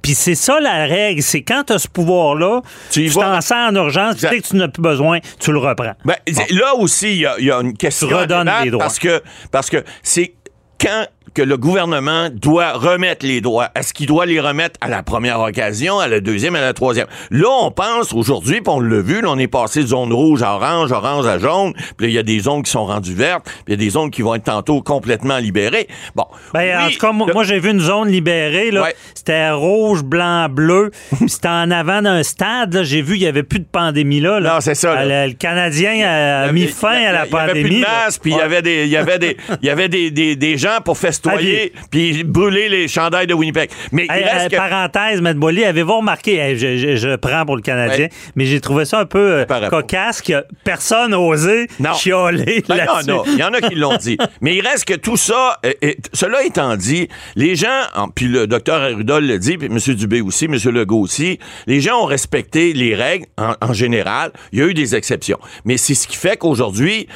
Puis 0.02 0.14
c'est- 0.14 0.34
ça 0.34 0.58
la 0.60 0.86
règle, 0.86 1.22
c'est 1.22 1.42
quand 1.42 1.64
tu 1.66 1.72
as 1.74 1.78
ce 1.78 1.88
pouvoir-là, 1.88 2.62
Tu 2.90 3.10
t'en 3.10 3.40
sers 3.40 3.68
en 3.70 3.74
urgence, 3.74 4.16
tu 4.16 4.26
sais 4.26 4.40
que 4.40 4.46
tu 4.46 4.56
n'as 4.56 4.68
plus 4.68 4.82
besoin, 4.82 5.18
tu 5.38 5.52
le 5.52 5.58
reprends. 5.58 5.92
Ben, 6.04 6.16
Là 6.50 6.74
aussi, 6.76 7.12
il 7.12 7.18
y 7.20 7.26
a, 7.26 7.34
il 7.38 7.44
y 7.46 7.50
a 7.50 7.60
une 7.60 7.76
question 7.76 8.08
Tu 8.08 8.14
redonnes 8.14 8.50
les 8.64 8.70
droits. 8.70 8.82
Parce 8.84 8.98
que 8.98 9.22
parce 9.50 9.70
que 9.70 9.84
c'est 10.02 10.34
quand 10.80 11.06
que 11.34 11.42
le 11.42 11.56
gouvernement 11.56 12.28
doit 12.32 12.72
remettre 12.72 13.24
les 13.26 13.40
droits. 13.40 13.68
Est-ce 13.74 13.92
qu'il 13.94 14.06
doit 14.06 14.26
les 14.26 14.40
remettre 14.40 14.78
à 14.80 14.88
la 14.88 15.02
première 15.02 15.40
occasion, 15.40 15.98
à 15.98 16.08
la 16.08 16.20
deuxième, 16.20 16.54
à 16.56 16.60
la 16.60 16.72
troisième? 16.72 17.06
Là, 17.30 17.48
on 17.60 17.70
pense 17.70 18.12
aujourd'hui, 18.12 18.60
puis 18.60 18.72
on 18.72 18.80
l'a 18.80 19.00
vu, 19.00 19.20
là, 19.20 19.28
on 19.30 19.38
est 19.38 19.46
passé 19.48 19.82
de 19.82 19.86
zone 19.88 20.12
rouge 20.12 20.42
à 20.42 20.54
orange, 20.54 20.92
orange 20.92 21.26
à 21.26 21.38
jaune, 21.38 21.72
puis 21.96 22.08
il 22.08 22.12
y 22.12 22.18
a 22.18 22.22
des 22.22 22.40
zones 22.40 22.62
qui 22.62 22.70
sont 22.70 22.86
rendues 22.86 23.14
vertes, 23.14 23.44
puis 23.44 23.64
il 23.68 23.70
y 23.72 23.74
a 23.74 23.76
des 23.76 23.90
zones 23.90 24.10
qui 24.10 24.22
vont 24.22 24.34
être 24.34 24.44
tantôt 24.44 24.80
complètement 24.82 25.38
libérées. 25.38 25.88
Bon. 26.14 26.24
Ben, 26.54 26.78
en 26.78 26.86
oui, 26.86 26.94
tout 26.94 27.00
cas, 27.06 27.12
moi, 27.12 27.26
le- 27.28 27.34
moi, 27.34 27.44
j'ai 27.44 27.58
vu 27.58 27.70
une 27.70 27.80
zone 27.80 28.08
libérée. 28.08 28.70
là. 28.70 28.82
Ouais. 28.82 28.94
C'était 29.14 29.50
rouge, 29.50 30.02
blanc, 30.02 30.48
bleu. 30.48 30.90
C'était 31.26 31.48
en 31.48 31.70
avant 31.70 32.02
d'un 32.02 32.22
stade. 32.22 32.74
là. 32.74 32.82
J'ai 32.82 33.02
vu 33.02 33.14
qu'il 33.14 33.22
n'y 33.22 33.28
avait 33.28 33.42
plus 33.42 33.58
de 33.60 33.66
pandémie 33.70 34.20
là. 34.20 34.40
là. 34.40 34.54
Non, 34.54 34.60
c'est 34.60 34.74
ça, 34.74 34.94
là. 34.94 35.00
Euh, 35.02 35.24
Le, 35.24 35.28
le 35.30 35.34
Canadien 35.36 36.06
a 36.46 36.52
mis 36.52 36.66
fin 36.66 36.88
à 37.06 37.12
la 37.12 37.26
Il 37.26 37.32
y 37.32 37.36
avait 37.36 37.52
plus 37.52 37.62
pandémie. 37.62 37.76
de 37.76 37.80
masques, 37.80 38.22
puis 38.22 38.30
il 38.32 38.36
y 38.36 38.40
avait 38.40 38.62
des, 38.62 38.84
il 38.84 38.90
y 38.90 38.96
avait 38.96 39.18
des, 39.18 39.36
il 39.62 39.66
y 39.66 39.70
avait 39.70 39.88
des, 39.88 40.10
des, 40.10 40.36
des 40.36 40.56
gens 40.56 40.78
pour 40.84 40.96
festoyer, 41.22 41.72
puis 41.90 42.24
brûler 42.24 42.68
les 42.68 42.88
chandails 42.88 43.26
de 43.26 43.34
Winnipeg. 43.34 43.70
Mais 43.92 44.06
il 44.06 44.12
reste 44.24 44.46
euh, 44.46 44.48
que- 44.48 44.56
Parenthèse, 44.56 45.18
M. 45.24 45.34
Boily, 45.38 45.64
avez-vous 45.64 45.98
remarqué, 45.98 46.56
je, 46.56 46.76
je- 46.76 46.96
je 46.96 47.16
prends 47.16 47.44
pour 47.44 47.56
le 47.56 47.62
Canadien, 47.62 48.08
mais 48.36 48.44
j'ai 48.46 48.60
trouvé 48.60 48.84
ça 48.84 49.00
un 49.00 49.04
peu 49.06 49.18
euh, 49.40 49.44
Par 49.46 49.60
rapport. 49.60 49.80
cocasse 49.80 50.22
que 50.22 50.44
personne 50.64 51.10
n'a 51.12 51.20
osé 51.20 51.66
Non. 51.80 51.94
chialer 51.94 52.62
Ben, 52.68 52.76
là-dessus. 52.76 53.08
non, 53.08 53.16
non, 53.18 53.24
il 53.26 53.38
y 53.38 53.42
en 53.44 53.52
a 53.52 53.60
qui 53.60 53.74
l'ont 53.74 53.96
dit. 53.96 54.16
Mais 54.40 54.56
il 54.56 54.66
reste 54.66 54.84
que 54.84 54.94
tout 54.94 55.16
ça, 55.16 55.58
euh, 55.64 55.72
euh, 55.84 55.92
cela 56.12 56.42
étant 56.44 56.76
dit, 56.76 57.08
les 57.36 57.56
gens, 57.56 57.82
en- 57.94 58.08
puis 58.08 58.26
le 58.26 58.46
docteur 58.46 58.80
Arudol 58.82 59.26
le 59.26 59.38
dit, 59.38 59.56
puis 59.58 59.66
M. 59.70 59.78
Dubé 59.94 60.20
aussi, 60.20 60.44
M. 60.46 60.54
Legault 60.72 61.00
aussi, 61.00 61.38
les 61.66 61.80
gens 61.80 62.02
ont 62.02 62.06
respecté 62.06 62.72
les 62.72 62.94
règles 62.94 63.26
en, 63.36 63.54
en 63.60 63.72
général. 63.72 64.32
Il 64.52 64.58
y 64.58 64.62
a 64.62 64.66
eu 64.66 64.74
des 64.74 64.94
exceptions. 64.94 65.38
Mais 65.64 65.76
c'est 65.76 65.94
ce 65.94 66.06
qui 66.06 66.16
fait 66.16 66.36
qu'aujourd'hui, 66.36 67.08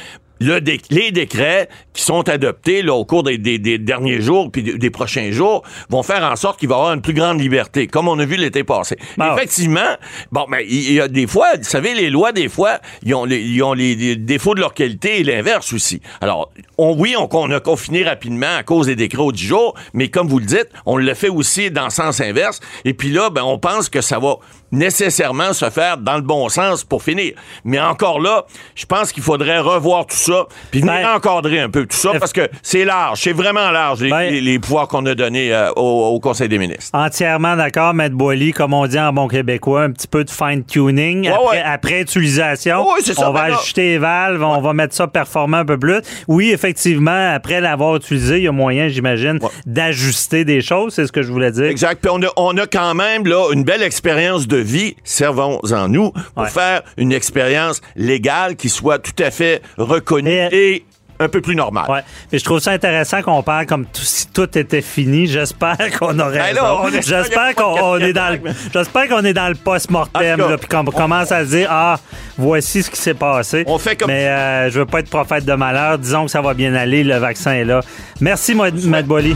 le 0.43 0.61
dé- 0.61 0.81
les 0.89 1.11
décrets 1.11 1.69
qui 1.93 2.01
sont 2.03 2.27
adoptés 2.29 2.81
là, 2.81 2.93
au 2.93 3.05
cours 3.05 3.23
des, 3.23 3.37
des- 3.37 3.59
des 3.59 3.77
derniers 3.77 4.21
jours 4.21 4.51
puis 4.51 4.63
des, 4.63 4.77
des 4.77 4.89
prochains 4.89 5.31
jours 5.31 5.63
vont 5.89 6.03
faire 6.03 6.23
en 6.23 6.35
sorte 6.35 6.59
qu'il 6.59 6.69
va 6.69 6.75
y 6.75 6.77
avoir 6.79 6.93
une 6.93 7.01
plus 7.01 7.13
grande 7.13 7.39
liberté, 7.39 7.87
comme 7.87 8.07
on 8.07 8.17
a 8.19 8.25
vu 8.25 8.35
l'été 8.35 8.63
passé. 8.63 8.97
Ah. 9.19 9.33
Effectivement, 9.37 9.95
bon, 10.31 10.45
mais 10.49 10.65
il 10.67 10.93
y 10.93 10.99
a 10.99 11.07
des 11.07 11.27
fois, 11.27 11.47
vous 11.57 11.63
savez, 11.63 11.93
les 11.93 12.09
lois, 12.09 12.31
des 12.31 12.49
fois, 12.49 12.79
ils 13.03 13.13
ont 13.15 13.25
les, 13.25 13.39
ils 13.41 13.61
ont 13.63 13.73
les, 13.73 13.95
les 13.95 14.15
défauts 14.15 14.55
de 14.55 14.59
leur 14.59 14.73
qualité 14.73 15.19
et 15.19 15.23
l'inverse 15.23 15.71
aussi. 15.73 16.01
Alors, 16.21 16.51
on, 16.77 16.95
oui, 16.97 17.15
on, 17.17 17.27
on 17.31 17.51
a 17.51 17.59
confiné 17.59 18.03
rapidement 18.03 18.55
à 18.57 18.63
cause 18.63 18.87
des 18.87 18.95
décrets 18.95 19.21
aux 19.21 19.31
10 19.31 19.43
jours, 19.45 19.73
mais 19.93 20.09
comme 20.09 20.27
vous 20.27 20.39
le 20.39 20.45
dites, 20.45 20.69
on 20.85 20.97
le 20.97 21.13
fait 21.13 21.29
aussi 21.29 21.71
dans 21.71 21.85
le 21.85 21.89
sens 21.91 22.19
inverse. 22.21 22.59
Et 22.85 22.93
puis 22.93 23.09
là, 23.09 23.29
ben, 23.29 23.43
on 23.43 23.57
pense 23.59 23.89
que 23.89 24.01
ça 24.01 24.19
va 24.19 24.35
nécessairement 24.73 25.53
se 25.53 25.69
faire 25.69 25.97
dans 25.97 26.15
le 26.15 26.21
bon 26.21 26.49
sens 26.49 26.83
pour 26.83 27.01
finir. 27.03 27.33
Mais 27.63 27.79
encore 27.79 28.19
là, 28.19 28.45
je 28.75 28.85
pense 28.85 29.11
qu'il 29.11 29.23
faudrait 29.23 29.59
revoir 29.59 30.05
tout 30.05 30.15
ça, 30.15 30.45
puis 30.71 30.81
venir 30.81 30.93
Ben, 30.93 31.15
encadrer 31.15 31.59
un 31.59 31.69
peu 31.69 31.85
tout 31.85 31.95
ça, 31.95 32.11
parce 32.19 32.33
que 32.33 32.49
c'est 32.61 32.83
large, 32.85 33.19
c'est 33.21 33.31
vraiment 33.33 33.71
large, 33.71 34.01
les, 34.01 34.09
Ben, 34.09 34.29
les- 34.31 34.41
les 34.41 34.59
pouvoirs 34.59 34.87
qu'on 34.87 35.05
a 35.05 35.15
donnés 35.15 35.53
euh, 35.53 35.71
au, 35.75 36.15
au 36.15 36.19
Conseil 36.19 36.49
des 36.49 36.57
ministres. 36.57 36.89
Entièrement 36.93 37.55
d'accord, 37.55 37.93
Maître 37.93 38.15
Boily, 38.15 38.51
comme 38.51 38.73
on 38.73 38.85
dit 38.87 38.99
en 38.99 39.13
bon 39.13 39.27
québécois, 39.27 39.83
un 39.83 39.91
petit 39.91 40.07
peu 40.07 40.23
de 40.23 40.29
fine-tuning. 40.31 41.27
après, 41.29 41.45
ouais. 41.49 41.61
après 41.63 42.01
utilisation, 42.01 42.85
Ouais, 42.87 43.01
ça, 43.01 43.13
on 43.17 43.31
va 43.31 43.43
ben 43.43 43.47
là- 43.49 43.55
ajuster 43.57 43.81
les 43.83 43.97
valves, 43.99 44.43
on 44.43 44.61
va 44.61 44.73
mettre 44.73 44.93
ça 44.95 45.07
performant 45.07 45.57
un 45.57 45.65
peu 45.65 45.77
plus. 45.77 46.01
Oui, 46.27 46.51
effectivement, 46.51 47.33
après 47.33 47.61
l'avoir 47.61 47.95
utilisé, 47.95 48.37
il 48.37 48.43
y 48.43 48.47
a 48.47 48.51
moyen, 48.51 48.87
j'imagine, 48.87 49.39
d'ajuster 49.65 50.45
des 50.45 50.61
choses, 50.61 50.93
c'est 50.93 51.05
ce 51.07 51.11
que 51.11 51.21
je 51.21 51.31
voulais 51.31 51.51
dire. 51.51 51.65
Exact. 51.65 51.99
Puis 52.01 52.11
on 52.13 52.21
a, 52.23 52.27
on 52.37 52.57
a 52.57 52.67
quand 52.67 52.93
même 52.95 53.25
là 53.27 53.51
une 53.53 53.63
belle 53.63 53.83
expérience 53.83 54.47
de 54.47 54.57
vie. 54.63 54.95
Servons-en 55.03 55.87
nous 55.87 56.11
pour 56.11 56.43
Ouais. 56.43 56.49
faire 56.49 56.81
une 56.97 57.11
expérience 57.13 57.81
légale 57.95 58.55
qui 58.55 58.69
soit 58.69 58.99
tout 58.99 59.23
à 59.23 59.29
fait 59.31 59.61
reconnue 59.77 60.47
Et- 60.51 60.75
et, 60.75 60.85
un 61.19 61.29
peu 61.29 61.39
plus 61.41 61.55
normale. 61.55 61.85
Ouais. 61.89 62.01
Mais 62.31 62.39
je 62.39 62.43
trouve 62.43 62.59
ça 62.59 62.71
intéressant 62.71 63.21
qu'on 63.21 63.43
parle 63.43 63.65
comme 63.65 63.85
tout- 63.85 64.01
si 64.01 64.27
tout 64.27 64.57
était 64.57 64.81
fini. 64.81 65.27
J'espère 65.27 65.77
qu'on 65.99 66.17
aurait 66.19 66.53
Ben 66.53 67.01
J'espère 67.01 67.55
qu'on 67.55 67.77
on 67.81 67.97
est 67.99 68.11
dans 68.13 68.33
le, 68.33 68.51
j'espère 68.73 69.07
qu'on 69.07 69.23
est 69.23 69.33
dans 69.33 69.47
le 69.47 69.55
post-mortem, 69.55 70.41
puis 70.59 70.67
qu'on 70.67 70.83
commence 70.85 71.31
à 71.31 71.45
se 71.45 71.49
dire, 71.51 71.67
ah, 71.71 71.97
voici 72.37 72.83
ce 72.83 72.89
qui 72.89 72.97
s'est 72.99 73.13
passé. 73.13 73.63
On 73.67 73.77
fait 73.77 73.95
comme- 73.95 74.07
Mais 74.09 74.27
euh, 74.27 74.69
je 74.71 74.79
veux 74.79 74.85
pas 74.85 74.99
être 74.99 75.09
prophète 75.09 75.45
de 75.45 75.53
malheur. 75.53 75.97
Disons 75.99 76.25
que 76.25 76.31
ça 76.31 76.41
va 76.41 76.53
bien 76.55 76.73
aller. 76.73 77.03
Le 77.03 77.17
vaccin 77.17 77.53
est 77.53 77.65
là. 77.65 77.81
Merci, 78.19 78.53
Matt 78.55 79.05
Bolly. 79.05 79.35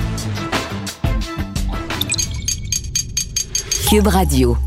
Cube 3.90 4.08
Radio. 4.08 4.58